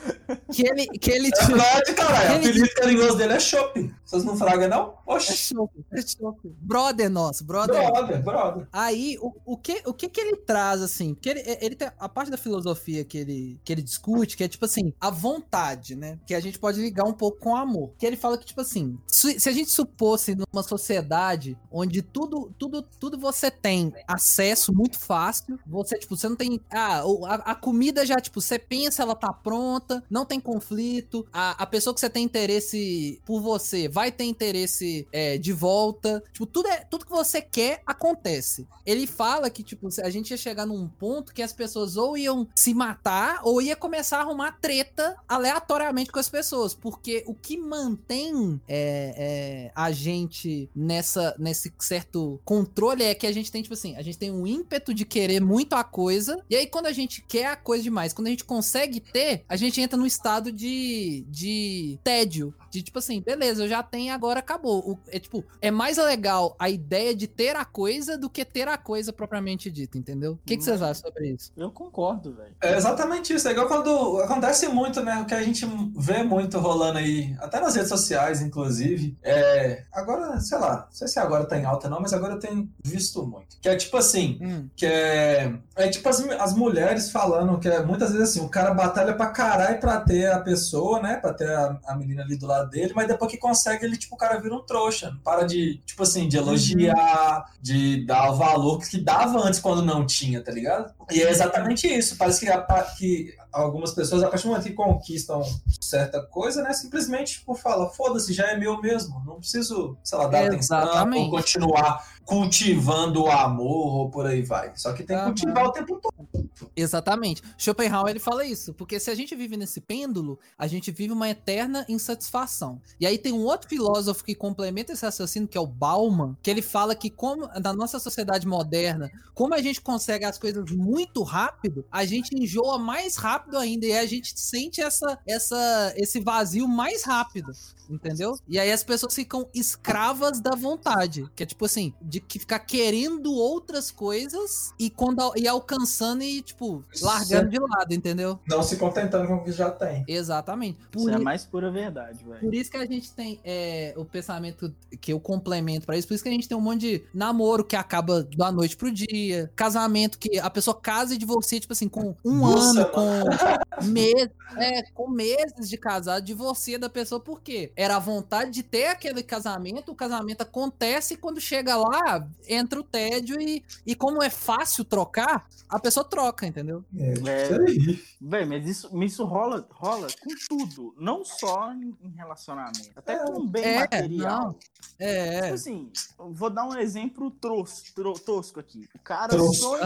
Que 0.52 0.68
ele, 0.68 0.86
que 0.88 1.12
ele 1.12 1.30
É 1.34 1.46
verdade, 1.46 1.94
caralho. 1.94 2.34
O 2.34 2.38
apelido 2.38 2.74
carinhoso 2.76 3.18
dele 3.18 3.34
é 3.34 3.40
Chopp. 3.40 3.96
Vocês 4.06 4.24
não 4.24 4.38
fragam, 4.38 4.70
não? 4.70 4.94
É 5.08 5.14
Oxi. 5.16 5.36
chope, 5.36 5.86
é 5.92 6.02
chope. 6.02 6.56
Brother 6.62 7.10
nosso, 7.10 7.44
brother. 7.44 7.92
Brother, 7.92 8.24
brother. 8.24 8.68
Aí, 8.72 9.18
o, 9.20 9.34
o, 9.46 9.58
que, 9.58 9.82
o 9.86 9.94
que 9.94 10.08
que 10.08 10.22
ele 10.22 10.38
traz, 10.38 10.82
assim? 10.82 11.16
Porque 11.16 11.30
ele, 11.30 11.44
ele 11.60 11.76
tem 11.76 11.90
a 12.00 12.08
parte 12.08 12.30
da 12.30 12.38
filosofia 12.38 13.04
que 13.04 13.18
ele, 13.18 13.60
que 13.64 13.74
ele 13.74 13.82
discute, 13.82 14.38
que 14.38 14.44
é 14.44 14.48
tipo 14.48 14.66
assim, 14.66 14.94
a 15.02 15.10
vontade, 15.10 15.96
né? 15.96 16.20
Que 16.26 16.36
a 16.36 16.40
gente 16.40 16.60
pode 16.60 16.80
ligar 16.80 17.06
um 17.06 17.14
pouco 17.14 17.40
com 17.40 17.52
o 17.52 17.56
amor. 17.56 17.94
Que 17.98 18.06
ele 18.06 18.16
fala 18.16 18.38
que, 18.38 18.46
tipo 18.46 18.62
assim, 18.62 18.98
se, 19.08 19.40
se 19.40 19.50
a 19.50 19.52
gente 19.52 19.72
suposse 19.72 20.36
numa 20.36 20.64
sociedade 20.64 21.58
onde 21.72 22.02
tudo, 22.02 22.54
tudo, 22.58 22.84
tudo 23.00 23.18
você 23.18 23.50
tem 23.50 23.92
acesso 24.08 24.74
muito 24.74 25.00
fácil, 25.00 25.60
você, 25.66 25.98
tipo, 25.98 26.16
você 26.16 26.30
não 26.30 26.36
tem. 26.36 26.62
Ah, 26.72 27.02
a, 27.28 27.34
a 27.52 27.56
comida 27.56 28.06
já, 28.06 28.16
tipo, 28.16 28.40
você 28.40 28.60
pensa, 28.60 29.02
ela 29.02 29.16
tá 29.16 29.34
pronta, 29.34 29.95
não 30.10 30.26
tem 30.26 30.40
conflito, 30.40 31.26
a, 31.32 31.64
a 31.64 31.66
pessoa 31.66 31.94
que 31.94 32.00
você 32.00 32.10
tem 32.10 32.24
interesse 32.24 33.22
por 33.26 33.42
você 33.42 33.88
vai 33.88 34.12
ter 34.12 34.26
interesse 34.26 35.08
é, 35.12 35.38
de 35.38 35.54
volta. 35.54 36.24
Tipo, 36.32 36.46
tudo, 36.46 36.68
é, 36.68 36.78
tudo 36.90 37.06
que 37.06 37.12
você 37.12 37.42
quer 37.42 37.82
acontece. 37.86 38.68
Ele 38.86 39.08
fala 39.08 39.50
que, 39.50 39.64
tipo, 39.64 39.88
a 40.04 40.10
gente 40.10 40.32
ia 40.32 40.38
chegar 40.38 40.66
num 40.66 40.88
ponto 40.88 41.34
que 41.34 41.42
as 41.42 41.54
pessoas 41.54 41.98
ou 41.98 42.18
iam 42.18 42.48
se 42.56 42.74
matar 42.74 43.42
ou 43.44 43.62
ia 43.62 43.76
começar 43.76 44.18
a 44.18 44.22
arrumar 44.22 44.54
treta 44.60 45.16
aleatoriamente 45.28 46.12
com 46.12 46.20
as 46.20 46.30
pessoas. 46.30 46.74
Porque 46.74 47.24
o 47.28 47.34
que 47.34 47.58
mantém 47.58 48.60
é, 48.68 49.16
é, 49.18 49.72
a 49.76 49.92
gente 49.92 50.70
nessa, 50.76 51.36
nesse 51.38 51.74
certo 51.80 52.40
controle 52.44 53.04
é 53.04 53.16
que 53.16 53.28
a 53.28 53.32
gente 53.32 53.52
tem, 53.52 53.62
tipo 53.62 53.74
assim, 53.74 53.96
a 53.96 54.02
gente 54.02 54.18
tem 54.18 54.32
um 54.32 54.46
ímpeto 54.46 54.94
de 54.94 55.06
querer 55.06 55.42
muito 55.42 55.74
a 55.74 55.84
coisa. 55.84 56.44
E 56.50 56.56
aí, 56.56 56.68
quando 56.68 56.88
a 56.88 56.92
gente 56.92 57.22
quer 57.22 57.48
a 57.48 57.56
coisa 57.56 57.84
demais, 57.84 58.14
quando 58.14 58.28
a 58.28 58.32
gente 58.32 58.44
consegue 58.44 59.00
ter, 59.00 59.44
a 59.48 59.56
gente 59.56 59.80
entra 59.86 59.98
num 59.98 60.06
estado 60.06 60.52
de, 60.52 61.26
de 61.30 62.00
tédio. 62.04 62.54
De 62.70 62.82
tipo 62.82 63.00
assim, 63.00 63.22
beleza, 63.22 63.64
eu 63.64 63.70
já 63.70 63.82
tenho, 63.82 64.14
agora 64.14 64.40
acabou. 64.40 64.80
O- 64.92 65.00
é 65.08 65.18
tipo, 65.20 65.44
é 65.62 65.72
mais 65.72 65.98
legal 65.98 66.56
a 66.60 66.70
ideia 66.70 67.16
de 67.16 67.26
ter 67.28 67.56
a 67.56 67.64
coisa 67.64 68.18
do 68.18 68.30
que 68.30 68.44
ter 68.44 68.68
a 68.68 68.78
coisa 68.78 69.14
propriamente 69.14 69.72
dita, 69.72 69.98
entendeu? 69.98 70.34
O 70.34 70.40
que, 70.46 70.58
que 70.58 70.64
vocês 70.64 70.82
acham 70.82 70.96
sobre 71.10 71.30
isso? 71.30 71.52
Eu 71.56 71.72
concordo, 71.72 72.34
velho. 72.34 72.54
É 72.62 72.76
exatamente 72.76 73.34
isso. 73.34 73.48
É 73.48 73.52
igual 73.52 73.68
quando 73.68 74.20
acontece 74.22 74.68
muito, 74.68 75.02
né? 75.02 75.22
O 75.22 75.26
que 75.26 75.34
a 75.34 75.42
gente 75.42 75.66
vê 75.96 76.22
muito 76.24 76.60
rolando 76.60 76.98
aí, 77.00 77.34
até 77.40 77.60
nas 77.62 77.76
redes 77.76 77.90
sociais, 77.90 78.42
inclusive. 78.42 79.18
É. 79.24 79.84
Agora, 79.94 80.40
sei 80.42 80.58
lá, 80.58 80.86
não 80.88 80.92
sei 80.92 81.08
se 81.08 81.20
agora 81.20 81.46
tá 81.46 81.58
em 81.58 81.64
alta, 81.66 81.88
não, 81.90 82.02
mas 82.02 82.12
agora 82.14 82.34
eu 82.34 82.40
tenho 82.40 82.70
visto 82.84 83.26
muito. 83.26 83.58
Que 83.62 83.70
é 83.70 83.76
tipo 83.78 83.96
assim. 83.98 84.38
Hum, 84.42 84.70
Que 84.76 84.86
é. 84.86 85.54
É 85.78 85.88
tipo 85.90 86.08
as, 86.10 86.20
as 86.22 86.54
mulheres 86.54 87.10
falando 87.12 87.58
que 87.60 87.68
é 87.68 87.84
muitas 87.86 88.12
vezes 88.12 88.30
assim, 88.30 88.42
o 88.46 88.50
cara 88.50 88.74
batalha 88.74 89.14
pra 89.14 89.28
caralho 89.28 89.65
pra 89.74 90.00
ter 90.00 90.32
a 90.32 90.40
pessoa, 90.40 91.02
né? 91.02 91.16
Pra 91.16 91.34
ter 91.34 91.50
a, 91.50 91.80
a 91.88 91.96
menina 91.96 92.22
ali 92.22 92.38
do 92.38 92.46
lado 92.46 92.70
dele, 92.70 92.94
mas 92.96 93.08
depois 93.08 93.32
que 93.32 93.38
consegue, 93.38 93.84
ele, 93.84 93.98
tipo, 93.98 94.14
o 94.14 94.18
cara 94.18 94.40
vira 94.40 94.56
um 94.56 94.62
trouxa. 94.62 95.10
Não 95.10 95.18
para 95.18 95.44
de, 95.44 95.82
tipo 95.86 96.04
assim, 96.04 96.28
de 96.28 96.38
elogiar, 96.38 97.52
de 97.60 98.06
dar 98.06 98.32
o 98.32 98.36
valor 98.36 98.80
que 98.80 99.00
dava 99.00 99.40
antes 99.40 99.60
quando 99.60 99.82
não 99.82 100.06
tinha, 100.06 100.44
tá 100.44 100.52
ligado? 100.52 100.94
E 101.12 101.22
é 101.22 101.30
exatamente 101.30 101.88
isso. 101.88 102.18
Parece 102.18 102.46
que, 102.46 102.52
a 102.52 102.62
que 102.98 103.36
algumas 103.52 103.94
pessoas, 103.94 104.24
a 104.24 104.30
partir 104.30 104.44
do 104.44 104.50
momento 104.50 104.64
que 104.66 104.74
conquistam 104.74 105.42
certa 105.80 106.22
coisa, 106.22 106.62
né? 106.62 106.74
Simplesmente, 106.74 107.40
tipo, 107.40 107.56
fala, 107.56 107.90
foda-se, 107.90 108.34
já 108.34 108.48
é 108.48 108.58
meu 108.58 108.82
mesmo. 108.82 109.22
Não 109.26 109.38
preciso, 109.38 109.98
sei 110.04 110.18
lá, 110.18 110.28
dar 110.28 110.48
atenção 110.48 110.82
Exatamente. 110.82 111.24
ou 111.24 111.30
continuar 111.32 112.16
cultivando 112.26 113.24
o 113.24 113.32
amor 113.32 113.96
ou 113.96 114.10
por 114.10 114.26
aí 114.26 114.42
vai. 114.42 114.74
Só 114.76 114.94
que 114.94 115.04
tem 115.04 115.18
que 115.18 115.24
cultivar 115.24 115.66
o 115.66 115.72
tempo 115.72 116.02
todo. 116.02 116.50
Exatamente. 116.76 117.44
Schopenhauer 117.58 118.10
ele 118.10 118.20
fala 118.20 118.44
isso, 118.44 118.74
porque 118.74 119.00
se 119.00 119.12
a 119.12 119.16
gente 119.16 119.36
vive 119.36 119.56
nesse 119.56 119.80
pêndulo, 119.80 120.40
a 120.58 120.66
gente 120.66 120.92
vive 120.92 121.14
uma 121.14 121.30
eterna 121.30 121.86
insatisfação. 121.88 122.82
E 123.00 123.06
aí 123.06 123.18
tem 123.18 123.32
um 123.32 123.44
outro 123.44 123.70
filósofo 123.70 124.24
que 124.24 124.34
complementa 124.34 124.92
esse 124.92 125.06
raciocínio, 125.06 125.48
que 125.48 125.58
é 125.58 125.62
o 125.62 125.68
Bauman, 125.68 126.36
que 126.42 126.50
ele 126.50 126.62
fala 126.62 126.96
que 126.96 127.10
como 127.10 127.48
na 127.62 127.74
nossa 127.74 128.00
sociedade 128.00 128.48
moderna, 128.48 129.12
como 129.34 129.54
a 129.54 129.62
gente 129.62 129.80
consegue 129.80 130.26
as 130.26 130.38
coisas 130.38 130.70
muito 130.72 130.95
rápido, 131.24 131.86
a 131.92 132.06
gente 132.06 132.36
enjoa 132.36 132.78
mais 132.78 133.16
rápido 133.16 133.58
ainda 133.58 133.86
e 133.86 133.98
a 133.98 134.06
gente 134.06 134.40
sente 134.40 134.82
essa, 134.82 135.18
essa 135.28 135.94
esse 135.96 136.20
vazio 136.20 136.68
mais 136.68 137.04
rápido. 137.04 137.52
Entendeu? 137.90 138.38
E 138.48 138.58
aí 138.60 138.72
as 138.72 138.84
pessoas 138.84 139.14
ficam 139.14 139.48
escravas 139.54 140.40
da 140.40 140.56
vontade. 140.56 141.30
Que 141.36 141.44
é 141.44 141.46
tipo 141.46 141.66
assim, 141.66 141.94
de 142.02 142.20
que 142.20 142.40
ficar 142.40 142.60
querendo 142.60 143.34
outras 143.34 143.92
coisas 143.92 144.74
e 144.80 144.90
quando 144.90 145.34
e 145.36 145.48
alcançando 145.48 146.24
e 146.24 146.42
tipo, 146.42 146.84
largando 147.02 147.50
de 147.50 147.60
lado, 147.60 147.94
entendeu? 147.94 148.40
Não 148.48 148.64
se 148.64 148.78
contentando 148.78 149.28
com 149.28 149.36
o 149.36 149.44
que 149.44 149.52
já 149.52 149.70
tem. 149.70 150.04
Exatamente. 150.08 150.80
Por, 150.92 151.02
Isso 151.02 151.10
é 151.10 151.18
mais 151.20 151.46
pura 151.46 151.72
verdade, 151.72 152.24
velho. 152.24 152.40
por 152.40 152.54
isso 152.54 152.72
que 152.72 152.78
a 152.78 152.86
gente 152.86 153.12
tem 153.12 153.40
é, 153.44 153.94
o 153.98 154.06
pensamento 154.06 154.74
que 155.00 155.14
eu 155.14 155.20
complemento 155.20 155.86
pra 155.86 155.98
isso. 155.98 156.08
Por 156.08 156.16
isso 156.16 156.24
que 156.24 156.30
a 156.30 156.34
gente 156.34 156.48
tem 156.48 156.58
um 156.58 156.62
monte 156.62 156.80
de 156.80 157.04
namoro 157.14 157.64
que 157.64 157.76
acaba 157.76 158.24
da 158.36 158.52
noite 158.52 158.76
pro 158.76 158.92
dia, 158.92 159.52
casamento 159.56 160.18
que 160.18 160.40
a 160.40 160.50
pessoa 160.50 160.76
casa 160.86 161.16
e 161.16 161.18
divorcia, 161.18 161.60
tipo 161.60 161.74
assim, 161.74 161.90
com 161.90 162.16
um 162.24 162.36
Nossa, 162.38 162.82
ano, 162.82 162.90
com 162.92 163.82
meses, 163.90 164.30
é, 164.56 164.84
com 164.92 165.10
meses 165.10 165.68
de 165.68 165.78
casado, 165.78 166.24
divorcia 166.24 166.78
da 166.78 166.88
pessoa, 166.88 167.20
por 167.20 167.42
quê? 167.42 167.72
Era 167.76 167.96
a 167.96 168.00
vontade 168.00 168.52
de 168.52 168.62
ter 168.62 168.86
aquele 168.88 169.24
casamento, 169.24 169.92
o 169.92 169.96
casamento 169.96 170.42
acontece 170.42 171.16
e 171.16 171.18
quando 171.18 171.42
chega 171.42 171.76
lá, 171.76 172.28
entra 172.48 172.80
o 172.80 172.84
tédio 172.84 173.42
e, 173.42 173.64
e 173.84 173.96
como 173.96 174.22
é 174.22 174.30
fácil 174.30 174.86
trocar, 174.86 175.48
a 175.68 175.80
pessoa 175.80 176.04
troca, 176.04 176.46
entendeu? 176.46 176.86
É, 176.96 177.08
É. 177.10 177.14
isso 177.44 177.62
aí. 177.62 178.04
Véi, 178.22 178.46
mas 178.46 178.68
isso, 178.70 179.04
isso 179.04 179.26
rola, 179.26 179.68
rola 179.72 180.08
com 180.24 180.58
tudo. 180.58 180.94
Não 181.00 181.26
só 181.26 181.74
em 181.74 181.96
relacionamento. 182.16 182.92
Até 182.96 183.18
com 183.26 183.46
bem 183.48 183.64
É, 183.64 183.80
material. 183.80 184.46
não. 184.48 184.56
É, 185.00 185.42
Tipo 185.42 185.54
assim, 185.56 185.92
vou 186.18 186.50
dar 186.50 186.66
um 186.66 186.78
exemplo 186.78 187.32
tros, 187.32 187.82
tro- 187.96 188.14
tosco 188.20 188.60
aqui. 188.60 188.88
O 188.96 189.00
cara 189.00 189.38
sonha. 189.54 189.82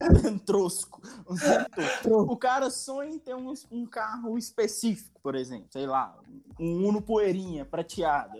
Trosco. 0.44 1.00
Um. 2.04 2.20
O 2.22 2.36
cara 2.36 2.68
sonha 2.70 3.10
em 3.10 3.18
ter 3.18 3.34
um, 3.34 3.52
um 3.70 3.86
carro 3.86 4.36
específico, 4.36 5.20
por 5.22 5.34
exemplo. 5.34 5.66
Sei 5.70 5.86
lá, 5.86 6.16
um 6.58 6.88
Uno 6.88 7.00
Poeirinha 7.00 7.64
prateado. 7.64 8.38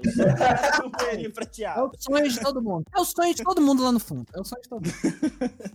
Um 0.84 0.90
Poeirinha 0.90 1.28
é 1.28 1.30
prateado. 1.30 1.90
o 1.94 2.02
sonho 2.02 2.28
de 2.28 2.40
todo 2.40 2.60
mundo. 2.60 2.84
É 2.94 3.00
o 3.00 3.04
sonho 3.04 3.34
de 3.34 3.42
todo 3.42 3.60
mundo 3.60 3.82
lá 3.82 3.92
no 3.92 4.00
fundo. 4.00 4.26
É 4.34 4.40
o 4.40 4.44
sonho 4.44 4.62
de 4.62 4.68
todo 4.68 4.84
mundo. 4.84 4.92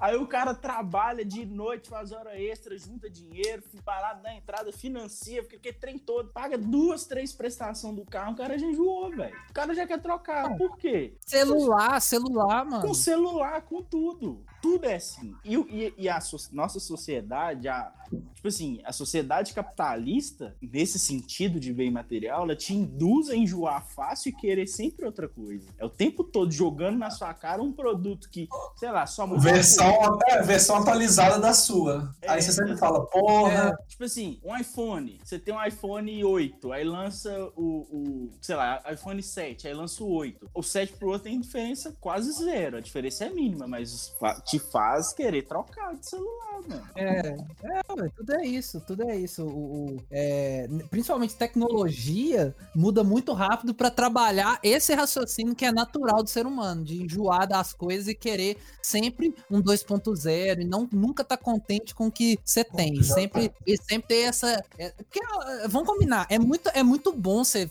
Aí 0.00 0.16
o 0.16 0.26
cara 0.26 0.54
trabalha 0.54 1.22
de 1.22 1.44
noite, 1.44 1.90
faz 1.90 2.10
hora 2.10 2.40
extra, 2.40 2.76
junta 2.78 3.10
dinheiro, 3.10 3.62
parado 3.84 4.22
na 4.22 4.34
entrada, 4.34 4.72
financia, 4.72 5.42
fica 5.42 5.56
aquele 5.56 5.76
trem 5.76 5.98
todo, 5.98 6.30
paga 6.30 6.56
duas, 6.56 7.04
três 7.04 7.34
prestações 7.34 7.94
do 7.94 8.06
carro, 8.06 8.32
o 8.32 8.36
cara 8.36 8.58
já 8.58 8.66
enjoou, 8.66 9.10
velho. 9.10 9.36
O 9.50 9.52
cara 9.52 9.74
já 9.74 9.86
quer 9.86 10.00
trocar. 10.00 10.56
Por 10.56 10.78
quê? 10.78 11.18
Celular, 11.26 12.00
celular, 12.00 12.64
mano. 12.64 12.86
Com 12.86 12.94
celular, 12.94 13.60
com 13.60 13.82
tudo. 13.82 14.42
Tudo 14.62 14.84
é 14.86 14.96
assim. 14.96 15.34
E, 15.44 15.54
e- 15.56 15.94
e 15.98 16.08
a 16.08 16.20
so- 16.20 16.50
nossa 16.52 16.78
sociedade, 16.78 17.66
a, 17.68 17.92
tipo 18.34 18.48
assim, 18.48 18.80
a 18.84 18.92
sociedade 18.92 19.52
capitalista, 19.54 20.54
nesse 20.60 20.98
sentido 20.98 21.58
de 21.58 21.72
bem 21.72 21.90
material, 21.90 22.42
ela 22.44 22.54
te 22.56 22.74
induz 22.74 23.30
a 23.30 23.36
enjoar 23.36 23.86
fácil 23.86 24.28
e 24.30 24.32
querer 24.32 24.66
sempre 24.66 25.06
outra 25.06 25.28
coisa. 25.28 25.66
É 25.78 25.84
o 25.84 25.88
tempo 25.90 26.22
todo 26.24 26.52
jogando 26.52 26.98
na 26.98 27.10
sua 27.10 27.32
cara 27.32 27.62
um 27.62 27.72
produto 27.72 28.28
que, 28.30 28.48
sei 28.76 28.90
lá, 28.90 29.06
só 29.06 29.26
muda. 29.26 29.40
Versão, 29.40 30.18
é, 30.28 30.42
versão 30.42 30.76
atualizada 30.76 31.38
da 31.40 31.52
sua. 31.54 32.14
É, 32.20 32.30
aí 32.30 32.42
você 32.42 32.52
sempre 32.52 32.72
é. 32.72 32.76
fala, 32.76 33.06
porra. 33.06 33.76
Tipo 33.88 34.04
assim, 34.04 34.40
um 34.44 34.56
iPhone. 34.56 35.18
Você 35.24 35.38
tem 35.38 35.54
um 35.54 35.64
iPhone 35.64 36.22
8, 36.24 36.72
aí 36.72 36.84
lança 36.84 37.30
o, 37.56 37.86
o, 37.90 38.30
sei 38.40 38.56
lá, 38.56 38.82
iPhone 38.92 39.22
7, 39.22 39.68
aí 39.68 39.74
lança 39.74 40.02
o 40.04 40.10
8. 40.12 40.50
O 40.54 40.62
7 40.62 40.92
pro 40.94 41.08
outro 41.08 41.24
tem 41.24 41.40
diferença 41.40 41.96
quase 42.00 42.30
zero. 42.32 42.76
A 42.76 42.80
diferença 42.80 43.24
é 43.24 43.30
mínima, 43.30 43.66
mas 43.66 44.12
te 44.50 44.58
faz 44.58 45.12
querer 45.12 45.42
trocar 45.46 45.94
de 45.96 46.06
celular, 46.06 46.60
mano. 46.68 46.88
É, 46.96 47.18
é, 47.28 48.08
tudo 48.16 48.34
é 48.34 48.46
isso, 48.46 48.80
tudo 48.80 49.02
é 49.08 49.16
isso. 49.16 49.44
O, 49.44 49.96
o- 49.96 50.02
é, 50.10 50.66
principalmente 50.90 51.34
tecnologia 51.36 52.54
muda 52.74 53.04
muito 53.04 53.32
rápido 53.32 53.74
pra 53.74 53.90
trabalhar 53.90 54.58
esse 54.62 54.94
raciocínio 54.94 55.54
que 55.54 55.64
é 55.64 55.72
natural 55.72 56.22
do 56.22 56.28
ser 56.28 56.46
humano, 56.46 56.84
de 56.84 57.02
enjoar 57.02 57.46
das 57.48 57.72
coisas 57.72 58.08
e 58.08 58.14
querer 58.14 58.56
sempre 58.82 59.34
um 59.50 59.60
2.0 59.62 60.60
e 60.60 60.64
não 60.64 60.88
nunca 60.92 61.24
tá 61.24 61.36
contente 61.36 61.94
com 61.94 62.06
o 62.08 62.12
que 62.12 62.38
você 62.44 62.64
tem. 62.64 62.94
E 62.94 63.04
sempre 63.04 63.52
e 63.66 63.76
sempre 63.76 64.08
ter 64.08 64.22
essa, 64.22 64.62
é, 64.78 64.90
porque, 64.90 65.20
ah, 65.22 65.66
vamos 65.68 65.88
combinar, 65.88 66.26
é 66.28 66.38
muito 66.38 66.68
é 66.74 66.82
muito 66.82 67.12
bom 67.12 67.44
você 67.44 67.68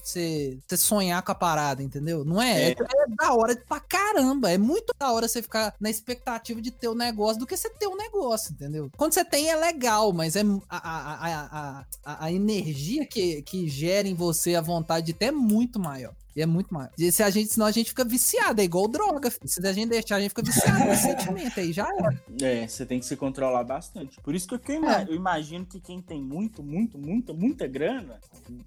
sonhar 0.78 1.22
com 1.24 1.32
a 1.32 1.36
parada, 1.36 1.82
entendeu? 1.84 2.24
Não 2.24 2.42
é? 2.42 2.70
É. 2.70 2.72
É, 2.72 2.76
da 3.18 3.34
hora 3.34 3.56
pra 3.68 3.80
caramba, 3.80 4.52
é 4.52 4.58
muito 4.58 4.94
da 5.00 5.12
hora 5.12 5.28
você 5.28 5.42
ficar 5.42 5.76
na 5.80 5.90
expectativa 5.90 6.62
de 6.62 6.69
ter 6.72 6.88
o 6.88 6.96
negócio 6.96 7.40
do 7.40 7.48
que 7.48 7.56
você 7.56 7.70
ter 7.70 7.88
um 7.88 7.96
negócio, 7.96 8.52
entendeu? 8.52 8.90
Quando 8.98 9.14
você 9.14 9.24
tem 9.24 9.50
é 9.50 9.56
legal, 9.56 10.12
mas 10.14 10.36
é 10.36 10.42
a, 10.70 10.78
a, 10.78 11.86
a, 12.06 12.26
a 12.26 12.32
energia 12.32 13.06
que, 13.06 13.42
que 13.42 13.68
gera 13.68 14.08
em 14.08 14.16
você 14.16 14.56
a 14.56 14.62
vontade 14.62 15.08
de 15.08 15.14
ter 15.14 15.26
é 15.26 15.32
muito 15.32 15.80
maior. 15.80 16.14
E 16.40 16.42
é 16.42 16.46
muito 16.46 16.74
maior. 16.74 16.90
E 16.98 17.12
se 17.12 17.22
a 17.22 17.30
gente, 17.30 17.52
senão 17.52 17.66
a 17.66 17.72
gente 17.72 17.90
fica 17.90 18.06
viciado, 18.06 18.62
é 18.62 18.64
igual 18.64 18.88
droga. 18.88 19.30
filho. 19.30 19.46
Se 19.48 19.66
a 19.68 19.74
gente 19.74 19.90
deixar, 19.90 20.16
a 20.16 20.20
gente 20.22 20.30
fica 20.30 20.42
viciado 20.42 20.80
nesse 20.86 21.02
sentimento 21.04 21.60
aí, 21.60 21.74
já 21.74 21.86
era. 21.94 22.24
É, 22.42 22.66
você 22.66 22.86
tem 22.86 22.98
que 23.00 23.06
se 23.06 23.18
controlar 23.18 23.64
bastante. 23.66 24.20
Por 24.22 24.34
isso 24.34 24.48
que 24.48 24.72
eu, 24.72 24.76
ima- 24.76 25.04
eu 25.04 25.16
imagino 25.16 25.66
que 25.66 25.82
quem 25.82 26.02
tem 26.02 26.22
muito, 26.22 26.64
muito, 26.64 26.98
muita, 26.98 27.34
muita 27.34 27.68
grana, 27.68 28.20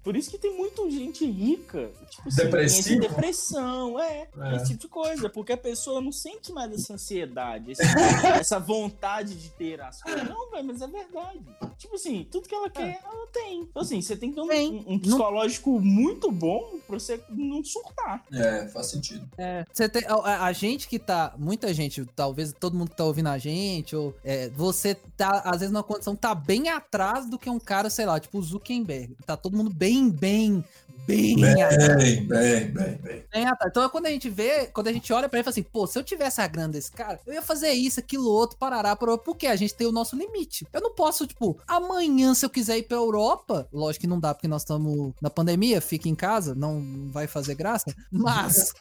por 0.03 0.15
isso 0.15 0.29
que 0.29 0.37
tem 0.37 0.55
muita 0.55 0.87
gente 0.91 1.25
rica, 1.25 1.89
tipo 2.11 2.29
assim, 2.29 2.99
depressão, 2.99 3.99
é, 3.99 4.27
É. 4.39 4.55
esse 4.57 4.67
tipo 4.67 4.81
de 4.81 4.87
coisa, 4.87 5.29
porque 5.29 5.53
a 5.53 5.57
pessoa 5.57 5.99
não 5.99 6.11
sente 6.11 6.51
mais 6.51 6.71
essa 6.71 6.93
ansiedade, 6.93 7.71
esse- 7.71 7.81
essa 8.47 8.59
vontade 8.59 9.33
de 9.35 9.49
ter 9.49 9.81
as 9.81 9.99
coisas. 10.01 10.29
Não, 10.29 10.51
velho, 10.51 10.65
mas 10.67 10.79
é 10.81 10.87
verdade. 10.87 11.39
Tipo 11.79 11.95
assim, 11.95 12.27
tudo 12.29 12.47
que 12.47 12.53
ela 12.53 12.69
quer, 12.69 12.99
ela 13.03 13.27
tem. 13.33 13.61
Então, 13.61 13.81
assim, 13.81 13.99
você 14.01 14.15
tem 14.15 14.29
que 14.29 14.35
ter 14.35 14.41
um, 14.41 14.75
um- 14.75 14.93
um 14.93 14.99
psicológico 14.99 15.79
muito 15.79 16.31
bom 16.31 16.77
pra 16.85 16.99
você 16.99 17.19
não 17.29 17.62
surtar. 17.67 18.23
É, 18.31 18.67
faz 18.67 18.87
sentido. 18.87 19.27
É, 19.37 19.65
você 19.71 19.87
tem, 19.89 20.03
a, 20.05 20.45
a- 20.45 20.53
gente 20.53 20.87
que 20.87 20.99
tá, 20.99 21.33
muita 21.37 21.73
gente, 21.73 22.05
talvez 22.15 22.53
todo 22.59 22.77
mundo 22.77 22.89
que 22.91 22.97
tá 22.97 23.03
ouvindo 23.05 23.29
a 23.29 23.37
gente, 23.37 23.95
ou 23.95 24.15
é, 24.23 24.49
você 24.49 24.95
tá, 24.95 25.41
às 25.45 25.59
vezes, 25.59 25.71
numa 25.71 25.83
condição 25.83 26.15
tá 26.15 26.33
bem 26.35 26.69
atrás 26.69 27.29
do 27.29 27.37
que 27.39 27.49
um 27.49 27.59
cara, 27.59 27.89
sei 27.89 28.05
lá, 28.05 28.19
tipo 28.19 28.37
o 28.37 28.43
Zuckerberg. 28.43 29.15
Tá 29.25 29.35
todo 29.35 29.57
mundo 29.57 29.69
bem, 29.73 30.09
bem, 30.09 30.63
bem 31.05 31.43
atrás. 31.61 31.97
Bem, 31.97 32.25
bem, 32.25 32.71
bem, 32.71 32.95
bem. 32.97 33.25
bem 33.31 33.45
atrás. 33.45 33.71
Então, 33.71 33.87
quando 33.89 34.05
a 34.05 34.09
gente 34.09 34.29
vê, 34.29 34.67
quando 34.67 34.87
a 34.87 34.93
gente 34.93 35.11
olha 35.11 35.27
pra 35.27 35.37
ele 35.37 35.41
e 35.41 35.45
fala 35.45 35.51
assim, 35.51 35.63
pô, 35.63 35.85
se 35.87 35.97
eu 35.97 36.03
tivesse 36.03 36.41
a 36.41 36.47
grana 36.47 36.69
desse 36.69 36.91
cara, 36.91 37.19
eu 37.25 37.33
ia 37.33 37.41
fazer 37.41 37.71
isso, 37.71 37.99
aquilo, 37.99 38.29
outro, 38.29 38.57
parará, 38.57 38.95
parará. 38.95 39.17
Porque 39.17 39.47
a 39.47 39.55
gente 39.55 39.73
tem 39.73 39.87
o 39.87 39.91
nosso 39.91 40.15
limite. 40.15 40.67
Eu 40.71 40.81
não 40.81 40.93
posso, 40.93 41.27
tipo, 41.27 41.57
amanhã, 41.67 42.33
se 42.33 42.45
eu 42.45 42.49
quiser 42.49 42.77
ir 42.77 42.83
pra 42.83 42.97
Europa, 42.97 43.67
lógico 43.71 44.01
que 44.01 44.07
não 44.07 44.19
dá, 44.19 44.33
porque 44.33 44.47
nós 44.47 44.61
estamos 44.61 45.13
na 45.21 45.29
pandemia, 45.29 45.81
fica 45.81 46.07
em 46.07 46.15
casa, 46.15 46.55
não 46.55 47.09
vai 47.11 47.27
fazer 47.27 47.55
graça, 47.55 47.93
mas 48.11 48.73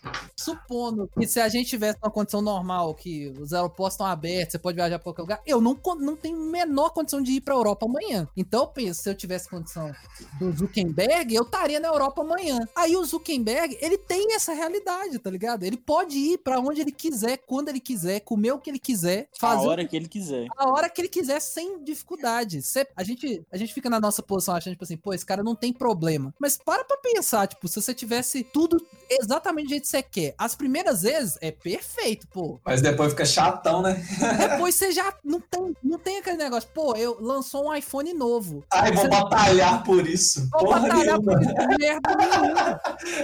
supondo 0.42 1.08
que 1.18 1.26
se 1.26 1.40
a 1.40 1.48
gente 1.48 1.68
tivesse 1.68 1.98
uma 2.02 2.10
condição 2.10 2.40
normal, 2.42 2.94
que 2.94 3.28
os 3.40 3.52
aeroportos 3.52 3.94
estão 3.94 4.06
abertos, 4.06 4.52
você 4.52 4.58
pode 4.58 4.76
viajar 4.76 4.98
pra 4.98 5.04
qualquer 5.04 5.22
lugar, 5.22 5.42
eu 5.46 5.60
não, 5.60 5.78
não 5.98 6.16
tenho 6.16 6.36
a 6.42 6.46
menor 6.50 6.90
condição 6.90 7.22
de 7.22 7.32
ir 7.32 7.40
pra 7.40 7.54
Europa 7.54 7.86
amanhã. 7.86 8.28
Então 8.36 8.60
eu 8.62 8.66
penso, 8.68 9.02
se 9.02 9.08
eu 9.10 9.14
tivesse 9.14 9.48
condição 9.48 9.92
do 10.38 10.52
Zuckerberg, 10.52 11.34
eu 11.34 11.42
estaria 11.42 11.80
na 11.80 11.88
Europa 11.88 12.22
amanhã. 12.22 12.58
Aí 12.74 12.96
o 12.96 13.04
Zuckerberg, 13.04 13.76
ele 13.80 13.96
tem 13.98 14.34
essa 14.34 14.52
realidade, 14.52 15.18
tá 15.18 15.30
ligado? 15.30 15.62
Ele 15.64 15.76
pode 15.76 16.16
ir 16.18 16.38
pra 16.38 16.58
onde 16.60 16.80
ele 16.80 16.92
quiser, 16.92 17.38
quando 17.38 17.68
ele 17.68 17.80
quiser, 17.80 18.20
comer 18.20 18.52
o 18.52 18.58
que 18.58 18.70
ele 18.70 18.78
quiser, 18.78 19.28
A 19.36 19.40
fazer 19.40 19.66
o 19.66 19.70
hora 19.70 19.84
que 19.86 19.96
ele 19.96 20.08
quiser. 20.08 20.46
a 20.56 20.68
hora 20.70 20.88
que 20.88 21.00
ele 21.00 21.08
quiser 21.08 21.40
sem 21.40 21.82
dificuldade. 21.82 22.62
Cê- 22.62 22.86
a, 22.96 23.02
gente, 23.02 23.44
a 23.50 23.56
gente 23.56 23.72
fica 23.74 23.88
na 23.90 24.00
nossa 24.00 24.22
posição 24.22 24.54
achando, 24.54 24.72
tipo 24.74 24.84
assim, 24.84 24.96
pô, 24.96 25.12
esse 25.14 25.24
cara 25.26 25.42
não 25.42 25.54
tem 25.54 25.72
problema. 25.72 26.34
Mas 26.38 26.58
para 26.58 26.84
pra 26.84 26.96
pensar, 26.96 27.46
tipo, 27.46 27.66
se 27.68 27.80
você 27.80 27.94
tivesse 27.94 28.42
tudo 28.44 28.84
exatamente 29.10 29.66
do 29.66 29.70
jeito 29.70 29.82
que 29.82 29.88
você 29.88 30.02
quer, 30.02 30.31
as 30.38 30.54
primeiras 30.54 31.02
vezes 31.02 31.38
é 31.40 31.50
perfeito, 31.50 32.26
pô. 32.28 32.60
Mas 32.64 32.80
depois 32.82 33.10
fica 33.12 33.24
chatão, 33.24 33.82
né? 33.82 34.02
Depois 34.38 34.74
você 34.74 34.92
já 34.92 35.12
não 35.24 35.40
tem, 35.40 35.76
não 35.82 35.98
tem 35.98 36.18
aquele 36.18 36.36
negócio, 36.36 36.68
pô, 36.74 36.94
eu 36.96 37.18
lançou 37.20 37.66
um 37.68 37.74
iPhone 37.74 38.12
novo. 38.14 38.64
Ai, 38.72 38.92
vou 38.92 39.08
batalhar 39.08 39.82
por 39.84 40.06
isso. 40.06 40.48
Vou 40.50 40.64
Porra 40.64 40.80
batalhar 40.80 41.18
nenhuma. 41.20 41.32
por 41.32 41.42
isso, 41.42 41.78
merda 41.78 42.16
nenhuma. 42.16 42.80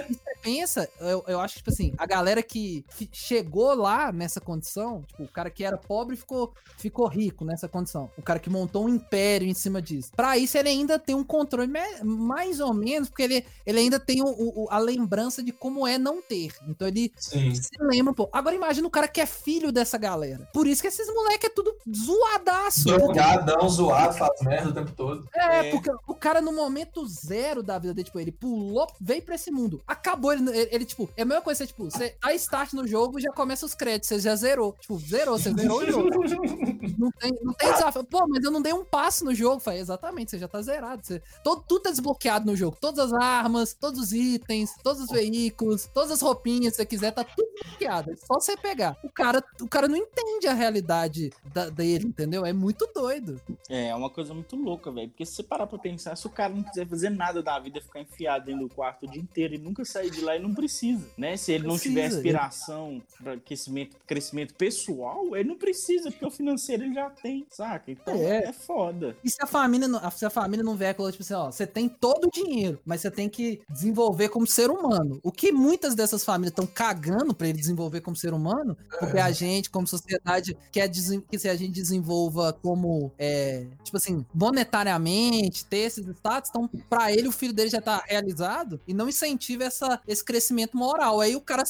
E 0.09 0.15
você 0.15 0.35
pensa, 0.43 0.89
eu, 1.01 1.25
eu 1.27 1.41
acho 1.41 1.55
que, 1.55 1.59
tipo 1.61 1.71
assim, 1.71 1.93
a 1.99 2.07
galera 2.07 2.43
que 2.43 2.85
chegou 3.13 3.75
lá 3.75 4.11
nessa 4.13 4.41
condição, 4.41 5.03
tipo, 5.07 5.23
o 5.25 5.29
cara 5.29 5.51
que 5.51 5.65
era 5.65 5.77
pobre 5.77 6.17
ficou, 6.17 6.53
ficou 6.77 7.07
rico 7.07 7.45
nessa 7.45 7.69
condição. 7.69 8.11
O 8.17 8.23
cara 8.23 8.39
que 8.39 8.49
montou 8.51 8.85
um 8.85 8.89
império 8.89 9.47
em 9.49 9.55
cima 9.55 9.81
disso. 9.83 10.11
Pra 10.17 10.37
isso, 10.39 10.57
ele 10.57 10.69
ainda 10.69 10.99
tem 10.99 11.15
um 11.15 11.25
controle 11.25 11.71
mais 12.03 12.61
ou 12.61 12.73
menos, 12.73 13.09
porque 13.09 13.23
ele, 13.23 13.45
ele 13.67 13.79
ainda 13.81 13.99
tem 14.01 14.23
o- 14.23 14.27
o- 14.29 14.69
a 14.71 14.79
lembrança 14.79 15.43
de 15.43 15.53
como 15.53 15.87
é 15.87 15.99
não 15.99 16.23
ter. 16.23 16.53
Então 16.69 16.87
ele 16.89 16.98
Sim. 17.17 17.55
se 17.55 17.71
lembra, 17.81 18.13
pô. 18.13 18.29
Agora 18.33 18.55
imagina 18.55 18.87
o 18.87 18.91
cara 18.91 19.09
que 19.09 19.21
é 19.21 19.27
filho 19.27 19.71
dessa 19.73 19.97
galera. 19.99 20.49
Por 20.53 20.67
isso 20.67 20.83
que 20.83 20.89
esses 20.89 21.07
moleques 21.13 21.49
é 21.51 21.53
tudo 21.53 21.75
zoadaço. 21.95 22.85
Drogadão, 22.85 23.69
zoado, 23.69 24.15
faz 24.15 24.41
merda 24.43 24.71
o 24.71 24.75
tempo 24.75 24.93
todo. 24.93 25.29
É, 25.35 25.69
É. 25.69 25.71
porque 25.71 25.91
o 26.07 26.15
cara 26.15 26.41
no 26.41 26.53
momento 26.53 27.07
zero 27.07 27.63
da 27.63 27.79
vida 27.79 27.95
dele, 27.95 28.05
tipo, 28.07 28.19
ele 28.21 28.33
pulou, 28.33 28.87
veio 29.01 29.23
pra 29.23 29.35
esse 29.35 29.51
mundo. 29.51 29.81
Acabou, 29.87 30.33
ele, 30.33 30.49
ele, 30.51 30.69
ele, 30.73 30.85
tipo, 30.85 31.09
é 31.17 31.23
a 31.23 31.25
mesma 31.25 31.43
coisa, 31.43 31.59
você, 31.59 31.67
tipo, 31.67 31.85
você 31.85 32.17
dá 32.23 32.35
start 32.35 32.73
no 32.73 32.87
jogo 32.87 33.19
e 33.19 33.23
já 33.23 33.31
começa 33.33 33.65
os 33.67 33.75
créditos, 33.75 34.09
você 34.09 34.19
já 34.21 34.35
zerou. 34.37 34.75
Tipo, 34.81 34.99
zerou, 34.99 35.39
você 35.39 35.53
zerou 35.53 35.79
o 35.81 35.87
jogo. 35.91 36.09
Não 36.99 37.13
tem, 37.13 37.33
não 37.43 37.53
tem 37.55 37.73
desafio. 37.73 38.03
Pô, 38.03 38.27
mas 38.29 38.43
eu 38.43 38.51
não 38.51 38.61
dei 38.61 38.73
um 38.73 38.85
passo 38.85 39.25
no 39.25 39.33
jogo. 39.33 39.61
Falei, 39.61 39.79
exatamente, 39.79 40.33
você 40.33 40.39
já 40.39 40.49
tá 40.49 40.61
zerado. 40.61 41.01
Você, 41.07 41.23
todo, 41.45 41.63
tudo 41.69 41.83
tá 41.83 41.91
desbloqueado 41.91 42.45
no 42.47 42.57
jogo. 42.57 42.77
Todas 42.81 42.99
as 42.99 43.13
armas, 43.13 43.73
todos 43.73 44.01
os 44.01 44.13
itens, 44.13 44.71
todos 44.83 45.03
os 45.03 45.09
veículos, 45.09 45.89
todas 45.95 46.11
as 46.11 46.21
roupinhas 46.21 46.73
que 46.73 46.77
você 46.79 46.87
quiser, 46.89 47.13
tá 47.13 47.23
tudo 47.25 47.49
piada. 47.79 48.13
É 48.13 48.17
só 48.17 48.35
você 48.41 48.57
pegar. 48.57 48.97
O 49.05 49.09
cara, 49.11 49.43
o 49.61 49.69
cara 49.69 49.87
não 49.89 49.97
entende 49.97 50.47
a 50.49 50.55
realidade 50.55 51.31
da- 51.53 51.69
dele, 51.69 52.07
entendeu? 52.09 52.45
É 52.45 52.53
muito 52.53 52.89
doido. 52.95 53.41
É, 53.69 53.89
é 53.89 53.95
uma 53.95 54.11
coisa 54.11 54.33
muito 54.35 54.57
louca, 54.57 54.91
velho. 54.91 55.09
Porque 55.09 55.25
se 55.27 55.35
você 55.35 55.43
parar 55.43 55.67
pra 55.67 55.79
pensar, 55.79 56.17
se 56.17 56.27
o 56.27 56.31
cara 56.31 56.53
não 56.55 56.63
quiser 56.63 56.87
fazer 56.87 57.11
nada 57.11 57.43
da 57.43 57.59
vida, 57.59 57.81
ficar 57.81 58.01
enfiado 58.01 58.47
dentro 58.47 58.67
do 58.69 58.75
quarto 58.75 59.07
o 59.07 59.11
dia 59.11 59.21
inteiro 59.21 59.55
e 59.55 59.59
nunca 59.59 59.85
sair 59.85 60.11
de 60.11 60.21
lá, 60.21 60.35
ele 60.35 60.45
não 60.47 60.55
precisa, 60.55 61.07
né? 61.17 61.37
Se 61.37 61.53
ele 61.53 61.67
não 61.67 61.79
tiver 61.79 62.03
Precisa, 62.03 62.17
aspiração 62.19 63.03
pra 63.23 63.37
crescimento, 63.39 63.97
crescimento 64.07 64.55
pessoal, 64.55 65.37
ele 65.37 65.49
não 65.49 65.57
precisa, 65.59 66.11
porque 66.11 66.25
o 66.27 66.31
financeiro 66.31 66.85
ele 66.85 66.95
já 66.95 67.11
tem, 67.11 67.47
saca? 67.51 67.91
Então 67.91 68.15
É. 68.15 68.45
é, 68.45 68.53
foda. 68.53 69.17
E 69.23 69.31
se 69.31 69.39
a 69.43 69.47
família 69.47 69.87
não, 69.89 70.11
se 70.11 70.25
a 70.25 70.31
família 70.31 70.65
não 70.65 70.77
vier 70.77 70.95
com 70.95 71.09
tipo 71.11 71.23
assim, 71.23 71.35
ó, 71.35 71.51
você 71.51 71.67
tem 71.67 71.89
todo 71.89 72.27
o 72.27 72.31
dinheiro, 72.31 72.79
mas 72.85 73.01
você 73.01 73.11
tem 73.11 73.29
que 73.29 73.61
desenvolver 73.69 74.29
como 74.29 74.47
ser 74.47 74.71
humano. 74.71 75.21
O 75.23 75.31
que 75.33 75.53
muitas 75.53 75.95
dessas 75.95 76.25
famílias 76.25 76.53
estão 76.53 76.67
cagando 76.79 77.35
pra 77.35 77.49
ele 77.49 77.59
desenvolver 77.59 78.01
como 78.03 78.15
ser 78.15 78.33
humano, 78.33 78.77
porque 79.01 79.19
a 79.19 79.33
gente, 79.33 79.69
como 79.69 79.85
sociedade, 79.85 80.57
quer 80.71 80.89
que 80.89 81.37
se 81.37 81.49
a 81.49 81.57
gente 81.57 81.73
desenvolva 81.73 82.53
como, 82.53 83.11
é, 83.19 83.67
tipo 83.83 83.97
assim, 83.97 84.25
monetariamente, 84.33 85.67
ter 85.67 85.79
esses 85.79 86.07
status, 86.07 86.51
então 86.51 86.71
pra 86.89 87.13
ele 87.13 87.27
o 87.27 87.33
filho 87.33 87.53
dele 87.53 87.69
já 87.69 87.81
tá 87.81 88.05
realizado 88.07 88.81
e 88.87 88.95
não 88.95 89.09
incentiva 89.09 89.65
essa, 89.65 90.01
esse 90.07 90.25
crescimento 90.25 90.77
moral. 90.77 91.21
Aí 91.21 91.35
o 91.35 91.41
cara 91.41 91.65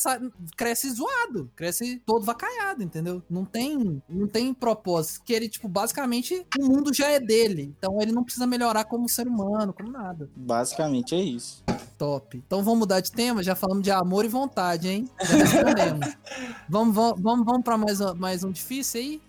cresce 0.54 0.90
zoado, 0.90 1.50
cresce 1.56 2.02
todo 2.04 2.26
vacaiado, 2.26 2.82
entendeu? 2.82 3.22
Não 3.30 3.46
tem, 3.46 4.02
não 4.06 4.28
tem 4.28 4.52
propósito. 4.52 5.24
Que 5.24 5.32
ele, 5.32 5.48
tipo, 5.48 5.68
basicamente, 5.68 6.44
o 6.58 6.66
mundo 6.66 6.92
já 6.92 7.08
é 7.08 7.18
dele. 7.18 7.74
Então 7.78 7.98
ele 8.02 8.12
não 8.12 8.24
precisa 8.24 8.46
melhorar 8.46 8.84
como 8.84 9.08
ser 9.08 9.26
humano, 9.26 9.72
como 9.72 9.90
nada. 9.90 10.28
Basicamente 10.36 11.14
é 11.14 11.22
isso. 11.22 11.64
Top. 11.96 12.36
Então 12.36 12.62
vamos 12.62 12.80
mudar 12.80 13.00
de 13.00 13.10
tema? 13.10 13.42
Já 13.42 13.56
falamos 13.56 13.82
de 13.82 13.90
amor 13.90 14.24
e 14.24 14.28
vontade, 14.28 14.88
hein? 14.88 14.97
Já 15.20 15.36
respondemos. 15.36 16.16
vamos, 16.68 16.94
vamos, 16.94 17.20
vamos, 17.22 17.46
vamos 17.46 17.62
pra 17.64 17.76
mais, 17.78 18.00
um- 18.00 18.14
mais 18.14 18.44
um 18.44 18.50
difícil 18.50 19.00
aí? 19.00 19.22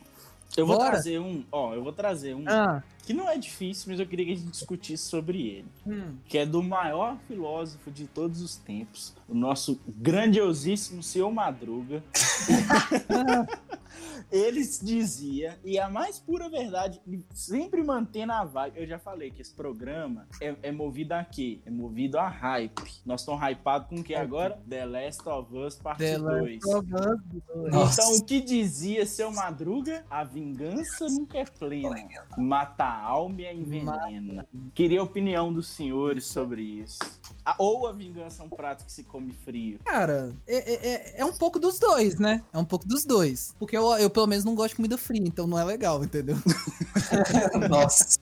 Eu 0.58 0.66
vou 0.66 0.78
Bora. 0.78 0.92
trazer 0.92 1.20
um, 1.20 1.44
ó, 1.52 1.74
eu 1.74 1.84
vou 1.84 1.94
trazer 1.94 2.34
um 2.36 2.44
Ah. 2.48 2.82
Que 3.10 3.14
não 3.16 3.28
é 3.28 3.40
difícil, 3.40 3.86
mas 3.90 4.00
eu 4.00 4.06
queria 4.06 4.24
que 4.24 4.34
a 4.34 4.36
gente 4.36 4.52
discutisse 4.52 5.10
sobre 5.10 5.42
ele. 5.42 5.66
Hum. 5.88 6.18
que 6.26 6.38
é 6.38 6.46
do 6.46 6.62
maior 6.62 7.18
filósofo 7.28 7.90
de 7.90 8.06
todos 8.06 8.40
os 8.40 8.56
tempos, 8.56 9.16
o 9.28 9.34
nosso 9.34 9.80
grandiosíssimo 9.88 11.02
Senhor 11.02 11.32
Madruga. 11.32 12.04
Ele 14.32 14.62
dizia, 14.62 15.58
e 15.64 15.80
a 15.80 15.90
mais 15.90 16.20
pura 16.20 16.48
verdade, 16.50 17.02
sempre 17.34 17.84
mantendo 17.84 18.32
a 18.32 18.46
vibe. 18.46 18.80
Eu 18.80 18.88
já 18.88 19.00
falei 19.00 19.32
que 19.32 19.42
esse 19.42 19.54
programa 19.54 20.28
é, 20.40 20.56
é 20.62 20.72
movido 20.72 21.14
a 21.14 21.24
quê? 21.24 21.60
É 21.66 21.72
movido 21.72 22.20
a 22.20 22.28
hype. 22.28 23.02
Nós 23.04 23.22
estamos 23.22 23.42
hypados 23.42 23.90
com 23.90 23.96
o 23.96 24.04
que 24.04 24.14
agora? 24.14 24.62
The 24.70 24.86
Last 24.86 25.28
of 25.28 25.58
Us 25.58 25.76
Parte 25.78 26.04
The 26.04 26.20
2. 26.20 26.64
Last 26.64 26.76
of 26.76 26.94
Us. 26.94 27.72
Nossa. 27.72 28.02
Então, 28.02 28.18
o 28.18 28.24
que 28.24 28.40
dizia 28.40 29.06
seu 29.06 29.32
Madruga? 29.32 30.06
A 30.10 30.24
vingança 30.24 31.08
nunca 31.08 31.40
é 31.40 31.46
plena. 31.46 31.96
Mata 32.38 32.84
a 32.84 32.99
alma 33.02 33.42
e 33.42 33.46
a 33.48 33.54
envenena. 33.54 34.48
Queria 34.74 35.00
a 35.00 35.04
opinião 35.04 35.52
dos 35.54 35.68
senhores 35.68 36.26
sobre 36.26 36.62
isso. 36.62 37.00
A- 37.46 37.56
ou 37.58 37.88
a 37.88 37.92
vingança 37.92 38.44
é 38.44 38.46
um 38.46 38.50
prato 38.50 38.86
que 38.86 38.92
se 38.92 39.04
come 39.04 39.32
frio. 39.34 39.80
Cara, 39.86 40.34
é, 40.48 40.58
é, 40.58 40.88
é- 40.94 41.22
é 41.22 41.26
um 41.26 41.34
pouco 41.34 41.60
dos 41.60 41.80
dois, 41.80 42.20
né? 42.20 42.44
É 42.54 42.58
um 42.58 42.66
pouco 42.66 42.88
dos 42.88 43.04
dois. 43.06 43.56
Porque 43.58 43.76
eu, 43.78 43.86
eu, 43.98 44.10
pelo 44.10 44.28
menos, 44.28 44.44
não 44.46 44.56
gosto 44.56 44.70
de 44.72 44.76
comida 44.76 44.98
fria, 44.98 45.24
então 45.26 45.48
não 45.48 45.58
é 45.58 45.64
legal, 45.64 46.04
entendeu? 46.04 46.36
Nossa. 47.70 48.20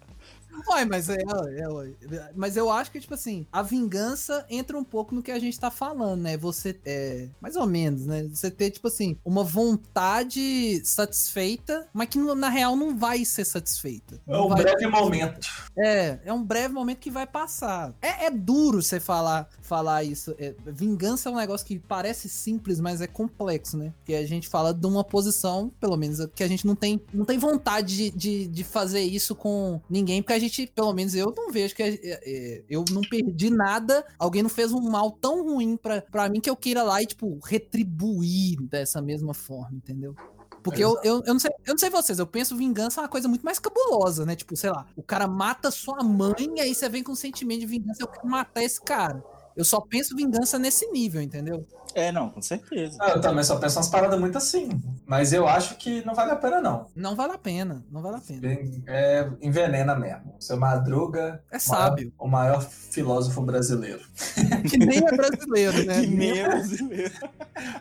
Uai, 0.70 0.86
mas 0.86 1.10
é, 1.10 1.16
é. 1.16 2.32
Mas 2.36 2.58
eu 2.58 2.70
acho 2.70 2.92
que, 2.92 3.00
tipo 3.00 3.14
assim, 3.14 3.46
a 3.52 3.62
vingança 3.62 4.46
entra 4.50 4.78
um 4.78 4.84
pouco 4.84 5.16
no 5.16 5.24
que 5.24 5.32
a 5.32 5.40
gente 5.40 5.60
tá 5.60 5.72
falando, 5.72 6.22
né? 6.22 6.38
Você 6.38 6.80
é. 6.86 7.28
Mais 7.42 7.56
ou 7.56 7.66
menos, 7.66 8.06
né? 8.06 8.24
Você 8.32 8.52
ter, 8.52 8.72
tipo 8.72 8.88
assim, 8.88 9.18
uma 9.24 9.44
vontade 9.44 10.82
satisfeita, 10.84 11.88
mas 11.94 12.10
que 12.10 12.18
na 12.18 12.50
real 12.50 12.76
não 12.76 12.98
vai 12.98 13.24
ser 13.26 13.46
satisfeita. 13.46 14.20
É 14.28 14.38
um 14.38 14.50
vai- 14.50 14.64
breve 14.64 14.88
momento. 14.88 15.48
É, 15.78 16.20
é 16.26 16.34
um 16.34 16.44
breve 16.44 16.74
momento 16.74 17.00
que 17.00 17.12
vai 17.12 17.26
passar. 17.26 17.94
É, 18.02 18.26
é 18.26 18.32
duro 18.32 18.82
você 18.82 19.00
falar, 19.00 19.50
falar 19.62 20.04
isso. 20.04 20.36
É, 20.38 20.54
vingança 20.66 21.30
é 21.30 21.32
um 21.32 21.36
negócio 21.36 21.66
que 21.66 21.80
parece 21.80 22.28
simples, 22.30 22.80
mas 22.80 23.02
é 23.02 23.08
complexo, 23.08 23.78
né? 23.78 23.94
Porque 24.00 24.16
a 24.16 24.26
gente 24.26 24.48
fala 24.48 24.74
de 24.74 24.86
uma 24.86 25.04
posição, 25.04 25.72
pelo 25.80 25.98
menos, 25.98 26.26
que 26.36 26.44
a 26.44 26.48
gente 26.48 26.66
não 26.66 26.76
tem, 26.76 27.02
não 27.14 27.26
tem 27.26 27.38
vontade 27.38 27.96
de, 27.96 28.10
de, 28.12 28.48
de 28.48 28.64
fazer 28.64 29.02
isso 29.02 29.36
com 29.36 29.80
ninguém, 29.90 30.22
porque 30.22 30.34
a 30.34 30.40
gente, 30.40 30.57
pelo 30.66 30.94
menos 30.94 31.14
eu 31.14 31.34
não 31.36 31.52
vejo 31.52 31.76
que 31.76 31.84
é, 31.84 32.00
é, 32.04 32.64
eu 32.70 32.84
não 32.92 33.02
perdi 33.02 33.50
nada, 33.50 34.06
alguém 34.18 34.42
não 34.42 34.50
fez 34.50 34.72
um 34.72 34.82
mal 34.82 35.12
tão 35.12 35.44
ruim 35.44 35.78
pra, 35.78 36.02
pra 36.02 36.30
mim 36.30 36.40
que 36.40 36.50
eu 36.50 36.56
queira 36.56 36.82
lá 36.82 37.02
e, 37.02 37.06
tipo, 37.06 37.38
retribuir 37.44 38.60
dessa 38.64 39.02
mesma 39.02 39.34
forma, 39.34 39.76
entendeu? 39.76 40.16
Porque 40.64 40.84
eu, 40.84 41.00
eu, 41.04 41.24
eu, 41.26 41.34
não 41.34 41.40
sei, 41.40 41.52
eu 41.66 41.74
não 41.74 41.78
sei 41.78 41.90
vocês, 41.90 42.20
eu 42.20 42.28
penso 42.28 42.58
vingança 42.58 43.00
é 43.00 43.04
uma 43.04 43.10
coisa 43.10 43.28
muito 43.28 43.44
mais 43.44 43.58
cabulosa, 43.58 44.26
né? 44.26 44.36
Tipo, 44.36 44.56
sei 44.56 44.70
lá, 44.70 44.86
o 44.98 45.04
cara 45.04 45.28
mata 45.28 45.72
sua 45.72 46.04
mãe 46.04 46.60
aí 46.60 46.74
você 46.74 46.90
vem 46.90 47.04
com 47.04 47.14
um 47.14 47.16
sentimento 47.16 47.62
de 47.62 47.66
vingança, 47.66 48.04
eu 48.04 48.08
quero 48.08 48.28
matar 48.28 48.64
esse 48.64 48.82
cara. 48.82 49.24
Eu 49.58 49.66
só 49.66 49.82
penso 49.82 50.16
vingança 50.16 50.60
nesse 50.60 50.86
nível, 50.92 51.20
entendeu? 51.20 51.66
É, 51.96 52.12
não, 52.12 52.30
com 52.30 52.42
certeza. 52.44 52.96
Ah, 53.02 53.10
Eu 53.16 53.22
também 53.22 53.44
só 53.44 53.56
penso 53.58 53.78
umas 53.80 53.88
paradas 53.90 54.20
muito 54.20 54.38
assim. 54.38 54.70
Mas 55.04 55.34
eu 55.34 55.48
acho 55.48 55.78
que 55.78 56.06
não 56.06 56.14
vale 56.14 56.30
a 56.32 56.36
pena, 56.36 56.62
não. 56.62 56.86
Não 56.96 57.16
vale 57.16 57.34
a 57.34 57.38
pena, 57.40 57.84
não 57.90 58.04
vale 58.04 58.18
a 58.18 58.20
pena. 58.22 58.40
Bem, 58.40 58.84
É, 58.86 59.28
envenena 59.42 59.96
mesmo. 59.96 60.36
Seu 60.40 60.58
Madruga, 60.58 61.42
É 61.52 61.58
sábio. 61.58 62.14
o 62.20 62.28
maior 62.28 62.62
filósofo 62.62 63.42
brasileiro. 63.42 64.02
Que 64.70 64.78
nem 64.78 65.00
é 65.00 65.12
brasileiro, 65.12 65.86
né? 65.86 66.02
Que 66.02 66.08
nem 66.08 66.38
é 66.40 66.48
brasileiro. 66.48 67.14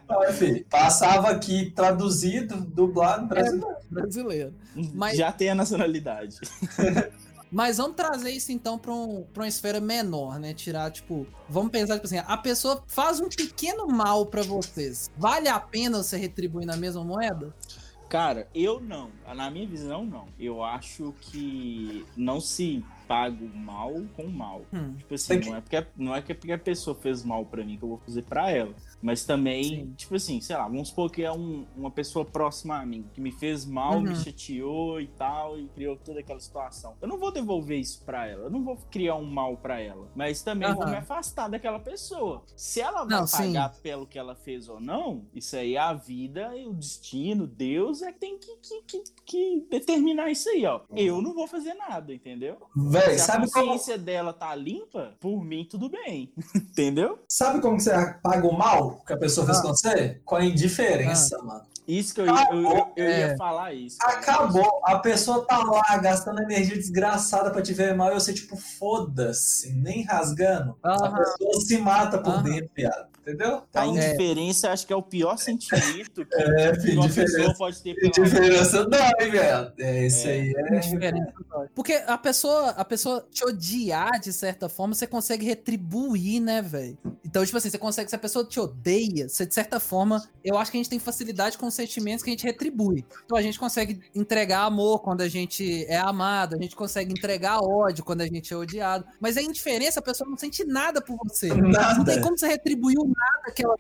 Ah, 0.09 0.33
filho, 0.33 0.65
passava 0.71 1.29
aqui 1.29 1.71
traduzido, 1.73 2.57
dublado 2.63 3.27
brasileiro. 3.27 3.77
brasileiro. 3.91 4.55
Mas- 4.95 5.19
Já 5.19 5.31
tem 5.31 5.51
a 5.51 5.55
nacionalidade. 5.55 6.39
Mas 7.51 7.79
vamos 7.79 7.97
trazer 7.97 8.31
isso 8.31 8.53
então 8.53 8.79
pra, 8.79 8.93
um, 8.93 9.25
pra 9.33 9.43
uma 9.43 9.49
esfera 9.49 9.81
menor, 9.81 10.39
né? 10.39 10.53
Tirar, 10.53 10.91
tipo, 10.91 11.27
vamos 11.49 11.71
pensar, 11.71 11.95
tipo 11.95 12.07
assim, 12.07 12.19
a 12.19 12.37
pessoa 12.37 12.83
faz 12.87 13.21
um 13.21 13.29
pequeno 13.29 13.87
mal 13.87 14.27
pra 14.27 14.43
vocês. 14.43 15.11
Vale 15.17 15.49
a 15.49 15.61
pena 15.61 16.03
você 16.03 16.17
retribuir 16.17 16.67
na 16.67 16.77
mesma 16.77 17.05
moeda? 17.05 17.55
Cara, 18.09 18.49
eu 18.55 18.81
não. 18.81 19.11
Na 19.35 19.51
minha 19.51 19.67
visão, 19.67 20.05
não. 20.05 20.27
Eu 20.39 20.63
acho 20.63 21.13
que 21.21 22.05
não 22.17 22.41
se 22.41 22.85
paga 23.09 23.45
o 23.45 23.49
mal 23.49 23.95
com 24.15 24.25
o 24.25 24.33
mal. 24.33 24.63
Hum. 24.73 24.95
Tipo 24.97 25.15
assim, 25.15 25.39
não, 25.41 25.57
é 25.57 25.61
porque, 25.61 25.87
não 25.97 26.15
é 26.15 26.23
que 26.23 26.35
porque 26.35 26.53
a 26.53 26.59
pessoa 26.59 26.95
fez 26.95 27.25
mal 27.25 27.45
pra 27.45 27.65
mim 27.65 27.77
que 27.77 27.85
eu 27.85 27.89
vou 27.89 27.99
fazer 27.99 28.23
pra 28.23 28.51
ela. 28.51 28.75
Mas 29.03 29.25
também, 29.25 29.63
Sim. 29.65 29.95
tipo 29.97 30.15
assim, 30.17 30.41
sei 30.41 30.57
lá, 30.57 30.65
vamos 30.65 30.89
supor 30.89 31.11
que 31.11 31.23
é 31.23 31.31
um- 31.31 31.67
uma 31.77 31.91
pessoa 31.91 32.25
próxima 32.25 32.81
a 32.81 32.87
mim, 32.87 33.07
que 33.13 33.21
me 33.21 33.31
fez 33.31 33.65
mal, 33.65 34.01
me 34.01 34.09
Uhum. 34.11 34.15
chateou 34.17 35.01
e 35.01 35.07
tal, 35.07 35.59
e 35.59 35.69
criou 35.69 35.97
toda 35.97 36.21
aquela 36.21 36.41
situação. 36.41 36.95
Eu 37.01 37.07
não 37.09 37.19
vou 37.19 37.31
devolver 37.31 37.79
isso 37.79 38.03
pra 38.05 38.27
ela, 38.27 38.45
eu 38.45 38.51
não 38.51 38.65
vou 38.65 38.77
criar 38.91 39.17
um 39.17 39.25
mal 39.25 39.57
pra 39.57 39.81
ela. 39.81 40.09
Mas 40.15 40.43
também 40.43 40.73
vou 40.75 40.83
Aham. 40.85 40.91
me 40.93 40.97
afastar 40.97 41.49
daquela 41.49 41.79
pessoa. 41.79 42.43
Se 42.57 42.81
ela 42.81 43.05
vai 43.05 43.19
Não, 43.21 43.27
sim. 43.27 43.37
pagar 43.37 43.75
pelo 43.83 44.07
que 44.07 44.19
ela 44.19 44.35
fez 44.35 44.69
ou 44.69 44.81
não, 44.81 45.25
isso 45.35 45.57
aí 45.57 45.75
é 45.75 45.79
a 45.79 45.93
vida 45.93 46.57
e 46.57 46.67
o 46.67 46.73
destino, 46.73 47.47
Deus 47.47 48.03
é 48.03 48.13
que 48.13 48.19
tem 48.19 48.39
que, 48.39 48.57
que, 48.57 48.83
que, 48.83 49.03
que 49.25 49.67
determinar 49.71 50.31
isso 50.31 50.49
aí, 50.49 50.65
ó. 50.65 50.81
Eu 50.97 51.21
não 51.21 51.35
vou 51.35 51.47
fazer 51.47 51.75
nada, 51.75 52.13
entendeu? 52.15 52.57
Véi, 52.75 53.15
Se 53.15 53.21
a 53.21 53.25
sabe 53.25 53.51
como, 53.51 53.67
consciência 53.67 53.99
dela 53.99 54.33
tá 54.33 54.55
limpa, 54.55 55.15
por 55.21 55.45
mim 55.45 55.67
tudo 55.69 55.89
bem. 55.89 56.33
Entendeu? 56.57 57.19
sabe 57.29 57.61
como 57.61 57.77
que 57.77 57.83
você 57.83 58.15
paga 58.23 58.47
o 58.47 58.57
mal 58.57 58.86
que 59.07 59.13
a 59.13 59.17
pessoa 59.17 59.45
fez 59.47 59.59
Ah. 59.59 59.63
com 59.63 59.69
você? 59.69 60.21
Com 60.25 60.37
a 60.37 60.45
indiferença, 60.45 61.39
mano. 61.43 61.63
Isso 61.87 62.13
que 62.15 62.21
eu, 62.21 62.27
eu, 62.27 62.35
eu, 62.53 62.93
eu 62.97 63.05
ia 63.05 63.27
É. 63.29 63.37
falar 63.37 63.73
isso. 63.73 63.97
cara. 63.99 64.19
Acabou. 64.19 64.81
A 64.85 64.99
pessoa 64.99 65.47
tá 65.47 65.59
lá 65.59 65.97
gastando 65.99 66.41
energia 66.43 66.75
desgraçada 66.77 67.49
pra 67.51 67.63
te 67.63 67.73
ver 67.73 67.95
mal 67.95 68.11
e 68.11 68.15
você, 68.15 68.33
tipo, 68.35 68.57
foda-se, 68.57 69.73
nem 69.73 70.03
rasgando. 70.05 70.77
A 70.83 71.09
pessoa 71.11 71.61
se 71.61 71.79
mata 71.79 72.19
por 72.19 72.35
Aham. 72.35 72.43
dentro, 72.43 72.71
viado. 72.75 73.07
Entendeu? 73.27 73.57
A 73.75 73.87
Então, 73.87 73.97
indiferença 73.97 74.71
acho 74.71 74.87
que 74.87 74.93
é 74.93 74.97
o 74.97 75.03
pior 75.03 75.37
sentimento 75.37 76.25
que 76.25 76.35
é, 76.41 76.77
que 76.77 76.93
uma 76.93 77.09
pessoa 77.09 77.25
indiferença. 77.25 77.55
pode 77.59 77.83
ter 77.83 77.95
pela 77.97 78.07
Indiferença 78.07 78.85
dói, 78.85 79.31
velho. 79.31 79.73
É, 79.81 80.07
isso 80.07 80.29
É. 80.29 80.31
aí 80.31 80.55
é. 80.57 80.77
Indiferença 80.77 81.33
dói. 81.51 81.67
Porque 81.75 81.95
a 82.07 82.17
pessoa, 82.17 82.71
a 82.71 82.85
pessoa 82.85 83.27
te 83.31 83.45
odiar 83.45 84.21
de 84.21 84.33
certa 84.33 84.69
forma, 84.69 84.95
você 84.95 85.07
consegue 85.09 85.45
retribuir, 85.45 86.41
né, 86.41 86.63
velho? 86.63 86.97
Então, 87.25 87.45
tipo 87.45 87.59
assim, 87.59 87.69
você 87.69 87.79
consegue, 87.79 88.09
se 88.09 88.15
a 88.15 88.19
pessoa 88.19 88.45
te 88.45 88.61
odeia, 88.61 89.29
você 89.29 89.45
de 89.45 89.53
certa 89.55 89.81
forma, 89.81 90.23
eu 90.45 90.57
acho 90.57 90.71
que 90.71 90.77
a 90.77 90.81
gente 90.81 90.89
tem 90.91 90.99
facilidade 91.01 91.59
com 91.59 91.67
os 91.67 91.75
sentimentos 91.75 92.23
que 92.23 92.31
a 92.31 92.33
gente 92.33 92.45
retribui. 92.45 93.05
Então 93.25 93.37
a 93.37 93.43
gente 93.43 93.59
consegue 93.59 94.01
entregar 94.15 94.61
amor 94.63 95.01
quando 95.03 95.23
a 95.23 95.29
gente 95.29 95.85
é 95.87 95.97
amado, 95.97 96.55
a 96.55 96.63
gente 96.63 96.77
consegue 96.77 97.13
entregar 97.13 97.59
ódio 97.61 98.05
quando 98.05 98.21
a 98.21 98.27
gente 98.27 98.53
é 98.55 98.57
odiado. 98.57 99.05
Mas 99.21 99.37
a 99.37 99.43
indiferença, 99.43 99.99
a 99.99 100.03
pessoa 100.03 100.31
não 100.31 100.37
sente 100.39 100.65
nada 100.65 101.01
por 101.03 101.17
você. 101.25 101.49
Não 101.49 101.63
tem 101.63 101.73
Nada. 101.73 102.21
como 102.23 102.39
você 102.39 102.47
retribuir 102.47 102.97
o 102.99 103.16
nada 103.17 103.51
que 103.55 103.65
ela. 103.65 103.77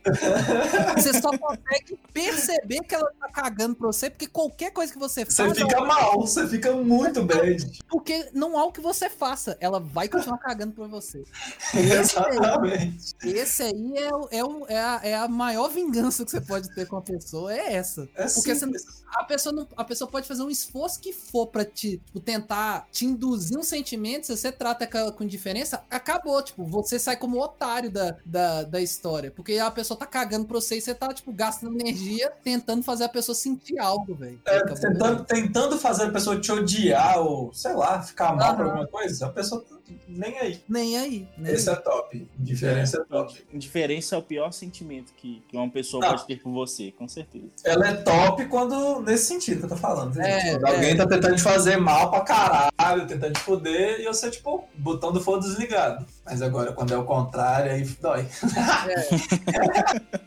você 0.96 1.20
só 1.20 1.36
consegue 1.36 1.98
perceber 2.12 2.80
que 2.80 2.94
ela 2.94 3.10
tá 3.20 3.28
cagando 3.28 3.74
pra 3.76 3.86
você, 3.88 4.08
porque 4.10 4.26
qualquer 4.26 4.70
coisa 4.72 4.92
que 4.92 4.98
você 4.98 5.24
Você 5.24 5.44
faz. 5.44 5.58
fica 5.58 5.76
ela- 5.76 5.86
mal, 5.86 6.20
você 6.20 6.46
fica 6.48 6.72
muito 6.72 7.22
bad. 7.24 7.78
Porque 7.88 8.28
não 8.32 8.58
há 8.58 8.64
o 8.64 8.72
que 8.72 8.80
você 8.80 9.08
faça. 9.10 9.56
Ela 9.60 9.78
vai 9.80 10.08
continuar 10.08 10.38
cagando 10.38 10.72
pra 10.72 10.86
você. 10.86 11.24
Exatamente. 11.74 13.14
Esse 13.24 13.62
aí 13.62 13.92
é, 13.96 14.38
é, 14.38 14.44
o- 14.44 14.66
é, 14.68 14.78
a, 14.78 15.00
é 15.02 15.14
a 15.14 15.28
maior 15.28 15.68
vingança 15.68 16.24
que 16.24 16.30
você 16.30 16.40
pode 16.40 16.74
ter 16.74 16.86
com 16.86 16.96
a 16.96 17.02
pessoa. 17.02 17.52
É 17.54 17.74
essa. 17.74 18.08
É 18.14 18.26
Porque 18.26 18.54
você 18.54 18.66
a 19.14 19.24
pessoa, 19.24 19.54
não, 19.54 19.66
a 19.76 19.84
pessoa 19.84 20.10
pode 20.10 20.26
fazer 20.26 20.42
um 20.42 20.50
esforço 20.50 21.00
que 21.00 21.12
for 21.12 21.46
pra 21.46 21.64
te 21.64 21.98
tipo, 21.98 22.20
tentar 22.20 22.86
te 22.90 23.06
induzir 23.06 23.56
um 23.56 23.62
sentimento, 23.62 24.26
se 24.26 24.36
você 24.36 24.50
trata 24.52 24.86
com, 24.86 25.12
com 25.12 25.24
indiferença, 25.24 25.82
acabou. 25.90 26.42
Tipo, 26.42 26.64
você 26.64 26.98
sai 26.98 27.16
como 27.16 27.40
otário 27.40 27.90
da, 27.90 28.16
da, 28.24 28.62
da 28.64 28.80
história. 28.80 29.25
Porque 29.30 29.58
a 29.58 29.70
pessoa 29.70 29.98
tá 29.98 30.06
cagando 30.06 30.46
pra 30.46 30.60
você 30.60 30.76
e 30.76 30.80
você 30.80 30.94
tá, 30.94 31.12
tipo, 31.12 31.32
gastando 31.32 31.78
energia 31.80 32.32
tentando 32.42 32.82
fazer 32.82 33.04
a 33.04 33.08
pessoa 33.08 33.34
sentir 33.34 33.78
algo, 33.78 34.14
velho. 34.14 34.40
É, 34.46 34.60
tentando, 34.74 35.24
tentando 35.24 35.78
fazer 35.78 36.04
a 36.04 36.10
pessoa 36.10 36.40
te 36.40 36.50
odiar 36.52 37.18
ou, 37.18 37.52
sei 37.52 37.74
lá, 37.74 38.02
ficar 38.02 38.34
mal 38.34 38.56
por 38.56 38.66
alguma 38.66 38.86
coisa, 38.86 39.26
a 39.26 39.30
pessoa 39.30 39.62
tá 39.62 39.75
nem 40.08 40.38
aí. 40.38 40.60
Nem 40.68 40.96
aí. 40.96 41.28
Nem 41.36 41.52
Esse 41.52 41.68
aí. 41.68 41.76
é 41.76 41.78
top. 41.78 42.28
Indiferença 42.38 43.00
é 43.00 43.04
top. 43.04 43.46
Indiferença 43.52 44.14
é 44.14 44.18
o 44.18 44.22
pior 44.22 44.52
sentimento 44.52 45.12
que, 45.14 45.42
que 45.48 45.56
uma 45.56 45.70
pessoa 45.70 46.00
Não. 46.00 46.10
pode 46.10 46.26
ter 46.26 46.40
por 46.40 46.52
você, 46.52 46.92
com 46.92 47.08
certeza. 47.08 47.46
Ela 47.64 47.88
é 47.88 47.94
top 47.94 48.44
quando. 48.46 49.00
nesse 49.02 49.26
sentido 49.26 49.58
que 49.58 49.64
eu 49.64 49.70
tô 49.70 49.76
falando. 49.76 50.18
É, 50.20 50.52
quando 50.52 50.66
é. 50.66 50.74
alguém 50.74 50.96
tá 50.96 51.06
tentando 51.06 51.36
te 51.36 51.42
fazer 51.42 51.76
mal 51.76 52.10
pra 52.10 52.20
caralho, 52.20 53.06
tentando 53.06 53.32
te 53.32 53.40
foder, 53.40 54.00
e 54.00 54.04
você, 54.04 54.30
tipo, 54.30 54.68
botão 54.74 55.12
do 55.12 55.20
fogo 55.20 55.38
desligado. 55.38 56.06
Mas 56.24 56.42
agora, 56.42 56.72
quando 56.72 56.92
é 56.92 56.98
o 56.98 57.04
contrário, 57.04 57.72
aí 57.72 57.84
dói. 58.00 58.26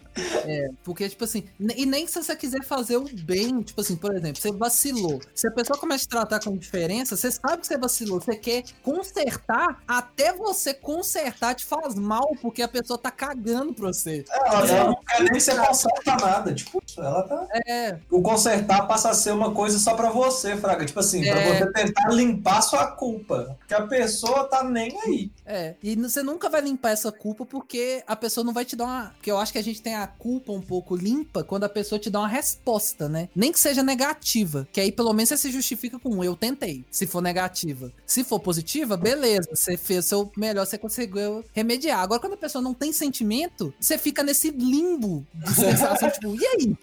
Porque, 0.83 1.07
tipo 1.09 1.23
assim, 1.23 1.43
e 1.75 1.85
nem 1.85 2.07
se 2.07 2.21
você 2.21 2.35
quiser 2.35 2.63
fazer 2.63 2.97
o 2.97 3.05
bem, 3.23 3.61
tipo 3.61 3.79
assim, 3.81 3.95
por 3.95 4.15
exemplo, 4.15 4.41
você 4.41 4.51
vacilou. 4.51 5.19
Se 5.33 5.47
a 5.47 5.51
pessoa 5.51 5.77
começa 5.77 6.03
a 6.03 6.07
te 6.07 6.09
tratar 6.09 6.39
com 6.43 6.55
diferença, 6.57 7.15
você 7.15 7.31
sabe 7.31 7.57
que 7.61 7.67
você 7.67 7.77
vacilou, 7.77 8.19
você 8.19 8.35
quer 8.35 8.63
consertar, 8.83 9.81
até 9.87 10.33
você 10.33 10.73
consertar 10.73 11.55
te 11.55 11.65
faz 11.65 11.95
mal, 11.95 12.27
porque 12.41 12.61
a 12.61 12.67
pessoa 12.67 12.97
tá 12.97 13.11
cagando 13.11 13.73
pra 13.73 13.87
você. 13.87 14.23
Ela, 14.29 14.67
ela 14.67 14.83
não 14.85 14.95
quer 15.07 15.23
nem 15.23 15.39
você 15.39 15.55
conserta 15.55 16.15
nada. 16.15 16.53
Tipo, 16.53 16.81
ela 16.97 17.23
tá. 17.23 17.47
É, 17.67 17.97
O 18.09 18.21
consertar 18.21 18.87
passa 18.87 19.09
a 19.09 19.13
ser 19.13 19.31
uma 19.31 19.53
coisa 19.53 19.79
só 19.79 19.93
pra 19.95 20.09
você, 20.09 20.55
Fraga. 20.57 20.85
Tipo 20.85 20.99
assim, 20.99 21.21
pra 21.21 21.39
É. 21.39 21.59
você 21.59 21.71
tentar 21.71 22.09
limpar 22.09 22.61
sua 22.61 22.87
culpa. 22.87 23.57
Que 23.67 23.73
a 23.73 23.85
pessoa 23.87 24.45
tá 24.45 24.63
nem 24.63 24.97
aí. 25.03 25.31
é. 25.45 25.75
E 25.81 25.95
você 25.95 26.21
nunca 26.23 26.49
vai 26.49 26.61
limpar 26.61 26.91
essa 26.91 27.11
culpa 27.11 27.45
porque 27.45 28.03
a 28.07 28.15
pessoa 28.15 28.43
não 28.43 28.53
vai 28.53 28.65
te 28.65 28.75
dar 28.75 28.85
uma. 28.85 29.11
Porque 29.15 29.31
eu 29.31 29.37
acho 29.37 29.51
que 29.51 29.57
a 29.59 29.63
gente 29.63 29.81
tem 29.81 29.95
a 30.03 30.07
culpa 30.07 30.51
um 30.51 30.61
pouco 30.61 30.95
limpa 30.95 31.43
quando 31.43 31.63
a 31.63 31.69
pessoa 31.69 31.99
te 31.99 32.09
dá 32.09 32.19
uma 32.19 32.27
resposta, 32.27 33.07
né? 33.07 33.29
Nem 33.35 33.51
que 33.51 33.59
seja 33.59 33.83
negativa. 33.83 34.67
Que 34.71 34.81
aí 34.81 34.91
pelo 34.91 35.13
menos 35.13 35.29
você 35.29 35.37
se 35.37 35.51
justifica 35.51 35.99
com 35.99 36.23
eu 36.23 36.35
tentei. 36.35 36.85
Se 36.91 37.07
for 37.07 37.21
negativa. 37.21 37.91
Se 38.05 38.23
for 38.23 38.39
positiva, 38.39 38.97
beleza. 38.97 39.49
Você 39.53 39.77
fez 39.77 40.05
o 40.05 40.07
seu 40.07 40.31
melhor, 40.35 40.65
você 40.65 40.77
conseguiu 40.77 41.43
remediar. 41.53 41.99
Agora, 41.99 42.19
quando 42.19 42.33
a 42.33 42.37
pessoa 42.37 42.61
não 42.61 42.73
tem 42.73 42.91
sentimento, 42.91 43.73
você 43.79 43.97
fica 43.97 44.23
nesse 44.23 44.49
limbo 44.49 45.25
de 45.33 45.53
sensação, 45.53 46.09
tipo, 46.11 46.35
e 46.35 46.45
aí? 46.45 46.77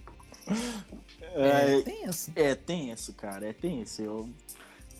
É, 1.34 1.82
tem 1.82 2.08
isso. 2.08 2.32
é 2.34 2.54
tenso, 2.54 3.12
cara, 3.12 3.46
é 3.46 3.52
tenso. 3.52 4.02
Eu... 4.02 4.28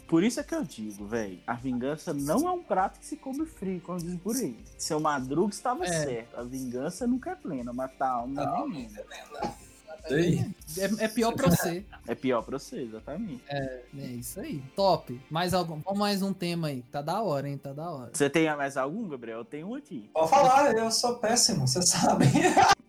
Por 0.07 0.23
isso 0.23 0.39
é 0.39 0.45
que 0.45 0.55
eu 0.55 0.63
digo, 0.63 1.05
velho, 1.07 1.41
a 1.47 1.55
vingança 1.55 2.15
não 2.15 2.47
é 2.47 2.53
um 2.53 2.63
prato 2.63 3.01
que 3.01 3.07
se 3.07 3.17
come 3.17 3.45
frio, 3.45 3.81
como 3.81 3.99
diz 3.99 4.15
por 4.21 4.37
aí. 4.37 4.57
Seu 4.79 5.01
Madruga 5.01 5.53
estava 5.53 5.85
É. 5.85 5.89
certo, 6.05 6.39
a 6.39 6.43
vingança 6.45 7.07
nunca 7.07 7.31
é 7.31 7.35
plena, 7.35 7.73
matar 7.73 8.07
a 8.09 8.13
alma 8.13 8.45
Não. 8.45 8.69
nem. 8.69 8.89
Aí. 10.09 10.39
É, 10.79 11.05
é 11.07 11.09
pior 11.09 11.33
pra 11.35 11.51
você. 11.51 11.85
É 12.07 12.15
pior 12.15 12.41
pra 12.43 12.57
você, 12.61 12.83
exatamente. 12.83 13.43
É 13.49 13.83
isso 13.93 14.39
aí. 14.39 14.63
Top. 14.77 15.21
Mais 15.29 15.53
algum? 15.53 15.81
Vamos 15.81 15.99
mais 15.99 16.23
um 16.23 16.33
tema 16.33 16.69
aí. 16.69 16.83
Tá 16.93 17.03
da 17.03 17.21
hora, 17.21 17.49
hein? 17.49 17.59
Tá 17.59 17.73
da 17.73 17.91
hora. 17.91 18.11
Você 18.13 18.31
tem 18.31 18.47
mais 18.57 18.77
algum, 18.77 19.09
Gabriel? 19.09 19.39
Eu 19.39 19.45
tenho 19.45 19.71
um 19.71 19.75
aqui. 19.75 20.09
Pode 20.13 20.31
falar, 20.31 20.73
eu 20.77 20.93
sou 20.93 21.17
péssimo, 21.19 21.67
você 21.67 21.83
sabe. 21.83 22.27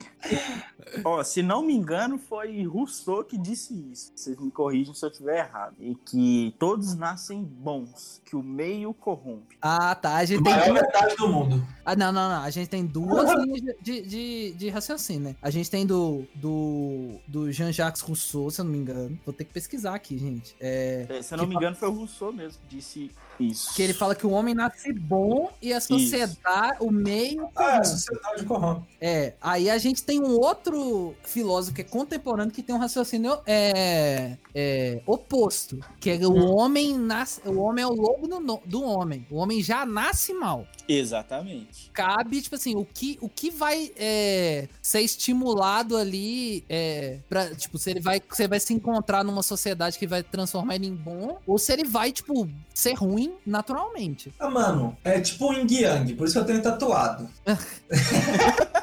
Ó, 1.04 1.24
se 1.24 1.41
não 1.41 1.62
me 1.63 1.74
engano, 1.74 2.17
foi 2.17 2.63
Rousseau 2.63 3.24
que 3.24 3.38
disse 3.38 3.74
isso. 3.91 4.12
Vocês 4.15 4.38
me 4.39 4.50
corrigem 4.50 4.93
se 4.93 5.06
eu 5.06 5.10
estiver 5.10 5.39
errado. 5.39 5.76
E 5.80 5.96
que 5.96 6.56
todos 6.58 6.96
nascem 6.96 7.43
bons, 7.43 8.22
que 8.26 8.36
o 8.36 8.43
meio 8.43 8.93
corrompe. 8.93 9.58
Ah, 9.62 9.93
tá. 9.96 10.15
A 10.15 10.26
gente 10.26 10.43
tem 10.43 10.54
Maior 10.54 10.74
metade 10.74 11.15
do 11.15 11.28
mundo. 11.28 11.67
Ah, 11.86 11.96
não, 11.96 12.12
não, 12.12 12.30
não. 12.30 12.43
A 12.43 12.50
gente 12.50 12.70
tem 12.70 12.86
duas 12.86 13.30
linhas 13.43 13.76
de, 13.82 14.02
de, 14.02 14.54
de 14.54 14.70
raciocínio, 14.70 15.30
né? 15.30 15.36
A 15.41 15.50
gente 15.50 15.70
tem 15.70 15.86
do, 15.86 16.26
do, 16.36 17.20
do 17.28 17.52
Jean-Jacques 17.52 18.02
Rousseau, 18.02 18.50
se 18.50 18.62
eu 18.62 18.65
não 18.65 18.72
me 18.72 18.78
engano. 18.78 19.20
Vou 19.26 19.34
ter 19.34 19.43
que 19.46 19.54
pesquisar 19.54 19.93
aqui, 19.96 20.17
gente. 20.17 20.56
É, 20.60 21.06
É, 21.10 21.22
Se 21.22 21.34
eu 21.34 21.38
não 21.38 21.46
Que 21.46 21.50
me 21.50 21.56
engano, 21.56 21.76
foi 21.76 21.89
o 21.89 21.91
Rousseau 21.91 22.32
mesmo 22.32 22.60
que 22.62 22.76
disse 22.76 23.12
isso. 23.39 23.73
que 23.73 23.82
ele 23.82 23.93
fala 23.93 24.15
que 24.15 24.26
o 24.26 24.32
homem 24.32 24.54
nasce 24.54 24.91
bom 24.93 25.52
e 25.62 25.73
a 25.73 25.80
sociedade, 25.80 26.78
o 26.80 26.91
meio. 26.91 27.50
Ah, 27.56 27.80
a 27.80 27.84
sociedade 27.84 28.43
corrompe. 28.43 28.88
É, 29.00 29.34
aí 29.41 29.69
a 29.69 29.78
gente 29.78 30.04
tem 30.04 30.19
um 30.19 30.39
outro 30.39 31.15
filósofo 31.23 31.76
que 31.76 31.82
é 31.82 31.84
contemporâneo 31.84 32.52
que 32.52 32.63
tem 32.63 32.76
um 32.76 32.80
raciocínio 32.80 33.39
é, 33.45 34.38
é, 34.54 35.02
oposto, 35.06 35.80
que 36.00 36.10
é 36.10 36.17
o 36.26 36.56
homem 36.56 36.97
nasce, 36.97 37.41
o 37.45 37.60
homem 37.60 37.84
é 37.84 37.88
o 37.88 37.93
lobo 37.93 38.28
do, 38.28 38.62
do 38.65 38.84
homem. 38.84 39.26
O 39.30 39.38
homem 39.38 39.62
já 39.62 39.86
nasce 39.86 40.34
mal. 40.34 40.65
Exatamente. 40.88 41.91
Cabe, 41.93 42.41
tipo 42.41 42.56
assim, 42.56 42.76
o 42.76 42.86
que, 42.86 43.17
o 43.21 43.28
que 43.28 43.52
vai 43.52 43.91
é, 43.97 44.69
ser 44.82 45.02
estimulado 45.02 45.97
ali 45.97 46.63
é, 46.69 47.19
pra, 47.28 47.54
tipo, 47.54 47.78
se 47.78 47.91
ele 47.91 48.00
vai, 48.00 48.21
se 48.32 48.43
ele 48.43 48.50
vai 48.50 48.60
se 48.60 48.73
encontrar 48.73 49.23
numa 49.23 49.43
sociedade 49.43 50.00
que 50.00 50.08
vai 50.08 50.23
transformar 50.23 50.76
ele 50.76 50.88
em 50.88 50.95
bom, 50.95 51.39
ou 51.45 51.58
se 51.58 51.73
ele 51.73 51.84
vai, 51.84 52.12
tipo, 52.12 52.50
ser 52.73 52.93
ruim 52.93 53.34
naturalmente. 53.45 54.34
Ah, 54.39 54.50
mano, 54.50 54.97
é 55.04 55.19
tipo 55.19 55.52
um 55.52 55.54
yin 55.54 55.67
yang, 55.69 56.13
por 56.13 56.26
isso 56.26 56.34
que 56.34 56.39
eu 56.39 56.45
tenho 56.45 56.62
tatuado. 56.62 57.30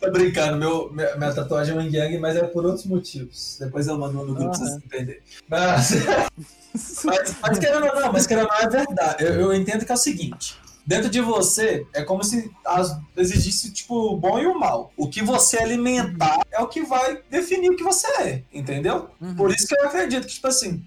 Tô 0.00 0.07
brincando, 0.22 0.56
meu, 0.56 0.92
minha, 0.92 1.16
minha 1.16 1.32
tatuagem 1.34 1.74
é 1.76 1.78
um 1.78 1.82
yang, 1.88 2.18
mas 2.18 2.36
é 2.36 2.42
por 2.44 2.64
outros 2.66 2.84
motivos. 2.86 3.56
Depois 3.60 3.86
eu 3.86 3.98
mando 3.98 4.14
no 4.14 4.34
grupo 4.34 4.50
pra 4.50 4.58
vocês 4.58 4.70
Aham. 4.70 4.82
entenderem. 4.84 5.20
Mas, 5.48 5.90
mas, 7.04 7.36
mas 7.40 7.58
querendo 7.58 7.86
ou 7.86 8.00
não, 8.00 8.12
mas 8.12 8.26
querendo 8.26 8.44
ou 8.46 8.50
não, 8.52 8.58
é 8.60 8.68
verdade. 8.68 9.24
Eu, 9.24 9.34
eu 9.40 9.54
entendo 9.54 9.84
que 9.84 9.92
é 9.92 9.94
o 9.94 9.98
seguinte. 9.98 10.56
Dentro 10.86 11.10
de 11.10 11.20
você, 11.20 11.86
é 11.92 12.02
como 12.02 12.24
se 12.24 12.50
as- 12.64 12.98
existisse, 13.16 13.70
tipo, 13.72 13.94
o 13.94 14.16
bom 14.16 14.38
e 14.38 14.46
o 14.46 14.58
mal. 14.58 14.90
O 14.96 15.06
que 15.08 15.22
você 15.22 15.58
alimentar 15.58 16.40
é 16.50 16.60
o 16.62 16.66
que 16.66 16.82
vai 16.82 17.20
definir 17.30 17.70
o 17.70 17.76
que 17.76 17.84
você 17.84 18.06
é, 18.22 18.42
entendeu? 18.52 19.10
Uhum. 19.20 19.34
Por 19.34 19.50
isso 19.50 19.66
que 19.66 19.74
eu 19.78 19.84
acredito 19.86 20.26
que, 20.26 20.32
tipo 20.32 20.46
assim, 20.48 20.82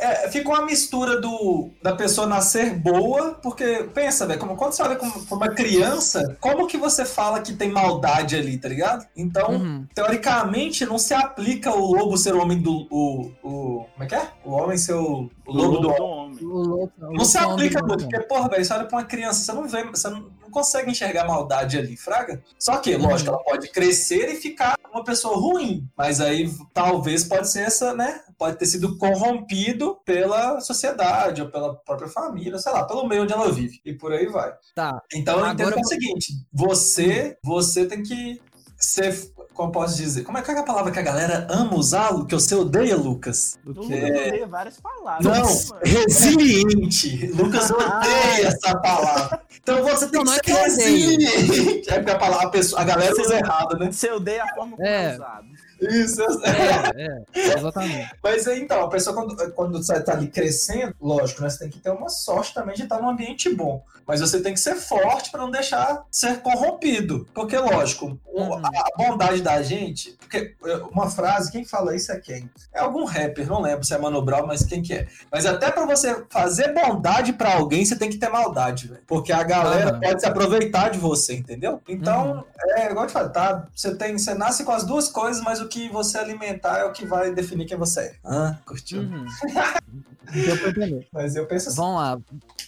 é, 0.00 0.30
fica 0.30 0.48
uma 0.48 0.64
mistura 0.64 1.20
do, 1.20 1.70
da 1.82 1.94
pessoa 1.94 2.26
nascer 2.26 2.74
boa, 2.74 3.34
porque, 3.42 3.88
pensa, 3.94 4.26
velho, 4.26 4.38
como, 4.38 4.56
quando 4.56 4.72
você 4.72 4.82
olha 4.82 4.96
como, 4.96 5.12
como 5.26 5.42
uma 5.44 5.52
criança, 5.54 6.36
como 6.40 6.66
que 6.66 6.76
você 6.76 7.04
fala 7.04 7.40
que 7.40 7.52
tem 7.54 7.70
maldade 7.70 8.36
ali, 8.36 8.56
tá 8.58 8.68
ligado? 8.68 9.06
Então, 9.16 9.50
Uhum. 9.50 9.86
teoricamente, 9.94 10.84
não 10.86 10.98
se 10.98 11.14
aplica 11.14 11.70
o 11.74 11.92
lobo 11.94 12.16
ser 12.16 12.34
o 12.34 12.40
homem 12.42 12.60
do. 12.60 12.86
O, 12.90 13.30
o, 13.42 13.86
como 13.92 14.04
é 14.04 14.06
que 14.06 14.14
é? 14.14 14.28
O 14.44 14.52
homem 14.52 14.76
ser 14.78 14.94
o, 14.94 15.28
o 15.46 15.52
lobo 15.52 15.78
do 15.78 15.88
homem. 15.88 16.02
homem. 16.02 16.44
O 16.44 16.46
lobo- 16.58 16.92
o 17.00 17.12
Não 17.14 17.24
se 17.24 17.38
lobo 17.40 17.52
aplica 17.54 17.80
do 17.80 17.86
muito, 17.88 18.04
homem. 18.04 18.10
porque, 18.10 18.26
porra, 18.26 18.48
velho, 18.48 18.64
você 18.64 18.72
olha 18.74 18.84
pra 18.84 18.98
uma 18.98 19.04
criança, 19.04 19.40
você 19.44 19.52
não 19.52 19.68
vê, 19.68 19.84
você 19.84 20.08
não, 20.10 20.26
não 20.48 20.50
consegue 20.50 20.90
enxergar 20.90 21.26
maldade 21.26 21.78
ali, 21.78 21.96
fraga. 21.96 22.42
Só 22.58 22.78
que, 22.78 22.96
lógico, 22.96 23.30
ela 23.30 23.44
pode 23.44 23.68
crescer 23.68 24.32
e 24.32 24.36
ficar 24.36 24.76
uma 24.92 25.04
pessoa 25.04 25.36
ruim, 25.36 25.86
mas 25.96 26.20
aí 26.20 26.50
talvez 26.72 27.22
pode 27.22 27.50
ser 27.50 27.60
essa, 27.60 27.94
né? 27.94 28.22
Pode 28.38 28.56
ter 28.56 28.66
sido 28.66 28.96
corrompido 28.96 30.00
pela 30.04 30.60
sociedade 30.60 31.42
ou 31.42 31.50
pela 31.50 31.74
própria 31.76 32.08
família, 32.08 32.58
sei 32.58 32.72
lá, 32.72 32.84
pelo 32.84 33.06
meio 33.06 33.22
onde 33.22 33.32
ela 33.32 33.52
vive. 33.52 33.80
E 33.84 33.92
por 33.92 34.12
aí 34.12 34.26
vai. 34.26 34.52
Tá. 34.74 35.02
Então 35.12 35.38
eu 35.40 35.46
entendo 35.52 35.72
que 35.72 35.78
é 35.78 35.82
o 35.82 35.86
seguinte: 35.86 36.32
você, 36.52 37.36
você 37.44 37.86
tem 37.86 38.02
que 38.02 38.40
ser. 38.78 39.14
Como 39.58 39.72
posso 39.72 39.96
dizer? 39.96 40.22
Como 40.22 40.38
é 40.38 40.42
que 40.42 40.52
é 40.52 40.56
a 40.56 40.62
palavra 40.62 40.92
que 40.92 41.00
a 41.00 41.02
galera 41.02 41.44
ama 41.50 41.74
usá-lo? 41.74 42.24
Que 42.26 42.32
você 42.32 42.54
odeia, 42.54 42.94
Lucas? 42.94 43.58
Que 43.60 43.68
Lucas 43.70 43.90
é- 43.90 44.28
odeia 44.28 44.46
várias 44.46 44.78
palavras. 44.80 45.24
Não, 45.26 45.42
mano. 45.42 45.80
resiliente. 45.84 47.26
Lucas 47.34 47.68
odeia 47.68 48.46
essa 48.46 48.78
palavra. 48.78 49.40
Então 49.60 49.82
você 49.82 50.06
tem 50.08 50.18
Não, 50.18 50.26
não 50.26 50.32
é 50.32 50.38
que 50.38 50.44
que 50.44 50.52
eu 50.52 50.70
ser 50.70 50.82
odeio. 50.84 51.18
resiliente. 51.18 51.90
É 51.90 51.94
porque 51.96 52.10
a, 52.12 52.18
palavra, 52.18 52.46
a, 52.46 52.50
pessoa, 52.50 52.80
a 52.80 52.84
galera 52.84 53.12
usa 53.20 53.36
errado, 53.36 53.78
né? 53.80 53.90
Você 53.90 54.12
odeia 54.12 54.44
a 54.44 54.54
forma 54.54 54.76
como 54.76 54.86
É. 54.88 55.10
é 55.10 55.14
usado. 55.16 55.46
Isso. 55.80 56.22
É, 56.44 57.24
é, 57.36 57.54
exatamente. 57.54 58.10
Mas 58.22 58.46
então, 58.46 58.82
a 58.84 58.88
pessoa 58.88 59.14
quando, 59.14 59.52
quando 59.52 59.82
você 59.82 60.00
tá 60.00 60.12
ali 60.12 60.28
crescendo, 60.28 60.94
lógico, 61.00 61.42
né? 61.42 61.50
Você 61.50 61.58
tem 61.60 61.70
que 61.70 61.78
ter 61.78 61.90
uma 61.90 62.08
sorte 62.08 62.54
também 62.54 62.74
de 62.74 62.82
estar 62.84 63.00
num 63.00 63.08
ambiente 63.08 63.52
bom. 63.54 63.82
Mas 64.06 64.20
você 64.20 64.40
tem 64.40 64.54
que 64.54 64.60
ser 64.60 64.74
forte 64.76 65.30
para 65.30 65.42
não 65.42 65.50
deixar 65.50 66.02
ser 66.10 66.40
corrompido. 66.40 67.26
Porque, 67.34 67.56
lógico, 67.58 68.18
Uhum. 68.26 68.54
a 68.54 68.70
bondade 68.96 69.42
da 69.42 69.60
gente. 69.62 70.12
Porque 70.12 70.54
eh, 70.64 70.76
uma 70.92 71.10
frase, 71.10 71.50
quem 71.52 71.64
fala 71.64 71.94
isso 71.94 72.10
é 72.12 72.18
quem? 72.20 72.48
É 72.72 72.80
algum 72.80 73.04
rapper, 73.04 73.46
não 73.48 73.60
lembro 73.60 73.84
se 73.84 73.92
é 73.92 73.98
Mano 73.98 74.22
Brown, 74.22 74.46
mas 74.46 74.62
quem 74.64 74.80
que 74.80 74.94
é? 74.94 75.08
Mas 75.30 75.44
até 75.44 75.70
para 75.70 75.84
você 75.84 76.24
fazer 76.30 76.72
bondade 76.72 77.32
para 77.34 77.54
alguém, 77.56 77.84
você 77.84 77.96
tem 77.96 78.08
que 78.08 78.16
ter 78.16 78.28
maldade, 78.30 78.88
velho. 78.88 79.02
Porque 79.06 79.32
a 79.32 79.42
galera 79.42 79.90
Aham. 79.90 80.00
pode 80.00 80.20
se 80.20 80.26
aproveitar 80.26 80.88
de 80.90 80.98
você, 80.98 81.34
entendeu? 81.34 81.82
Então, 81.88 82.32
Uhum. 82.32 82.44
é 82.76 82.90
igual 82.90 83.04
eu 83.04 83.08
te 83.08 83.12
falei, 83.12 83.30
tá? 83.32 83.66
Você, 83.74 83.94
tem, 83.94 84.16
você 84.16 84.32
nasce 84.34 84.64
com 84.64 84.72
as 84.72 84.84
duas 84.84 85.08
coisas, 85.08 85.42
mas 85.42 85.60
o 85.60 85.67
que 85.68 85.88
você 85.88 86.18
alimentar 86.18 86.78
é 86.78 86.84
o 86.84 86.92
que 86.92 87.06
vai 87.06 87.32
definir 87.32 87.66
quem 87.66 87.76
você 87.76 88.00
é. 88.00 88.16
Ah, 88.24 88.56
curtiu. 88.66 89.00
Uhum. 89.02 89.26
Deu 90.32 90.58
pra 90.58 90.68
entender. 90.68 91.08
Mas 91.10 91.36
eu 91.36 91.46
penso 91.46 91.68
assim. 91.68 91.76
Vamos 91.78 91.96
lá. 92.02 92.18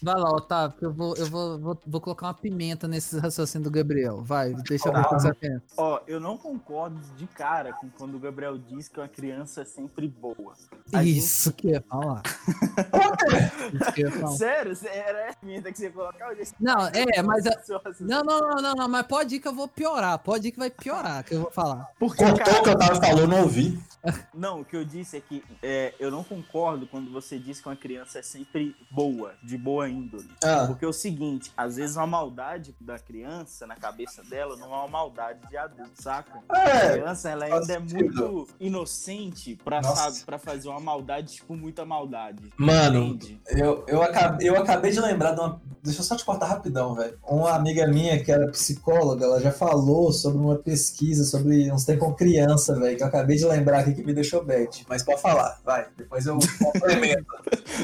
Vai 0.02 0.14
lá, 0.14 0.30
Otávio, 0.30 0.78
que 0.78 0.84
eu 0.86 0.92
vou, 0.94 1.14
eu 1.16 1.26
vou, 1.26 1.58
vou, 1.58 1.78
vou 1.86 2.00
colocar 2.00 2.28
uma 2.28 2.32
pimenta 2.34 2.88
nesse 2.88 3.18
raciocínio 3.18 3.64
do 3.64 3.70
Gabriel. 3.70 4.22
Vai, 4.22 4.54
deixa 4.66 4.88
eu 4.88 4.92
ver 4.94 5.00
o 5.00 5.04
que 5.08 5.14
você 5.14 5.34
pensa. 5.34 5.62
Ó, 5.76 6.00
eu 6.06 6.18
não 6.18 6.38
concordo 6.38 6.98
de 7.18 7.26
cara 7.26 7.74
com 7.74 7.90
quando 7.90 8.14
o 8.14 8.18
Gabriel 8.18 8.56
diz 8.56 8.88
que 8.88 8.98
uma 8.98 9.08
criança 9.08 9.60
é 9.60 9.64
sempre 9.66 10.08
boa. 10.08 10.54
A 10.94 11.04
gente- 11.04 11.18
Isso. 11.18 11.30
Isso 11.40 11.52
que 11.52 11.68
ia 11.68 11.82
falar. 11.82 12.22
Sério? 14.36 14.76
Era 14.84 15.30
a 15.30 15.34
pimenta 15.34 15.70
que 15.70 15.78
você 15.78 15.84
ia 15.84 15.90
colocar? 15.92 16.30
Não, 16.58 16.86
é, 16.86 17.22
mas. 17.22 17.46
a- 17.46 17.58
seu 17.62 17.76
raciocínio. 17.76 18.08
Não, 18.10 18.22
não, 18.24 18.40
não, 18.40 18.62
não, 18.62 18.74
não, 18.74 18.88
mas 18.88 19.06
pode 19.06 19.34
ir 19.36 19.40
que 19.40 19.48
eu 19.48 19.54
vou 19.54 19.68
piorar. 19.68 20.18
Pode 20.18 20.48
ir 20.48 20.52
que 20.52 20.58
vai 20.58 20.70
piorar, 20.70 21.22
que 21.24 21.34
eu 21.34 21.42
vou 21.42 21.50
falar. 21.50 21.88
Porque, 21.98 22.24
Cortou 22.24 22.54
o 22.54 22.62
que 22.62 22.68
eu 22.70 22.78
tava 22.78 22.89
falando, 22.96 23.28
não 23.28 23.42
ouvi. 23.42 23.78
Não, 24.32 24.60
o 24.60 24.64
que 24.64 24.76
eu 24.76 24.84
disse 24.84 25.16
é 25.16 25.20
que 25.20 25.44
é, 25.62 25.92
eu 26.00 26.10
não 26.10 26.24
concordo 26.24 26.86
quando 26.86 27.10
você 27.10 27.38
diz 27.38 27.60
que 27.60 27.68
uma 27.68 27.76
criança 27.76 28.18
é 28.18 28.22
sempre 28.22 28.74
boa, 28.90 29.34
de 29.42 29.58
boa 29.58 29.88
índole. 29.88 30.28
Ah, 30.42 30.64
Porque 30.66 30.84
é 30.84 30.88
o 30.88 30.92
seguinte, 30.92 31.52
às 31.56 31.76
vezes 31.76 31.96
uma 31.96 32.06
maldade 32.06 32.74
da 32.80 32.98
criança 32.98 33.66
na 33.66 33.76
cabeça 33.76 34.22
dela 34.24 34.56
não 34.56 34.72
é 34.72 34.78
uma 34.78 34.88
maldade 34.88 35.46
de 35.48 35.56
adulto, 35.56 35.90
saca? 35.94 36.40
A 36.48 36.60
é. 36.60 36.92
criança 36.92 37.30
ela 37.30 37.44
ainda 37.44 37.72
é 37.72 37.78
sentido. 37.78 38.22
muito 38.22 38.48
inocente 38.58 39.56
pra, 39.62 39.80
Nossa. 39.82 39.96
sabe, 39.96 40.24
pra 40.24 40.38
fazer 40.38 40.68
uma 40.68 40.80
maldade, 40.80 41.34
tipo, 41.34 41.54
muita 41.54 41.84
maldade. 41.84 42.50
Mano, 42.56 43.04
Entende? 43.04 43.40
eu, 43.48 43.84
eu, 43.86 44.02
acabei, 44.02 44.48
eu 44.48 44.56
acabei 44.56 44.90
de 44.90 45.00
lembrar 45.00 45.32
de 45.32 45.40
uma. 45.40 45.60
Deixa 45.82 46.00
eu 46.00 46.04
só 46.04 46.16
te 46.16 46.24
cortar 46.24 46.46
rapidão, 46.46 46.94
velho. 46.94 47.18
Uma 47.22 47.54
amiga 47.54 47.86
minha 47.86 48.22
que 48.22 48.30
era 48.30 48.50
psicóloga, 48.50 49.24
ela 49.24 49.40
já 49.40 49.50
falou 49.50 50.12
sobre 50.12 50.38
uma 50.38 50.56
pesquisa 50.56 51.24
sobre 51.24 51.70
uns 51.72 51.84
tempos 51.84 52.06
com 52.06 52.14
criança, 52.14 52.78
velho. 52.80 52.96
Que 52.96 53.02
eu 53.02 53.06
acabei 53.06 53.36
de 53.36 53.44
lembrar 53.44 53.80
aqui 53.80 53.94
que 53.94 54.02
me 54.02 54.12
deixou 54.12 54.44
bad. 54.44 54.84
Mas 54.88 55.02
pode 55.02 55.20
falar, 55.20 55.60
vai. 55.64 55.86
Depois 55.96 56.26
eu 56.26 56.38
complemento. 56.58 57.26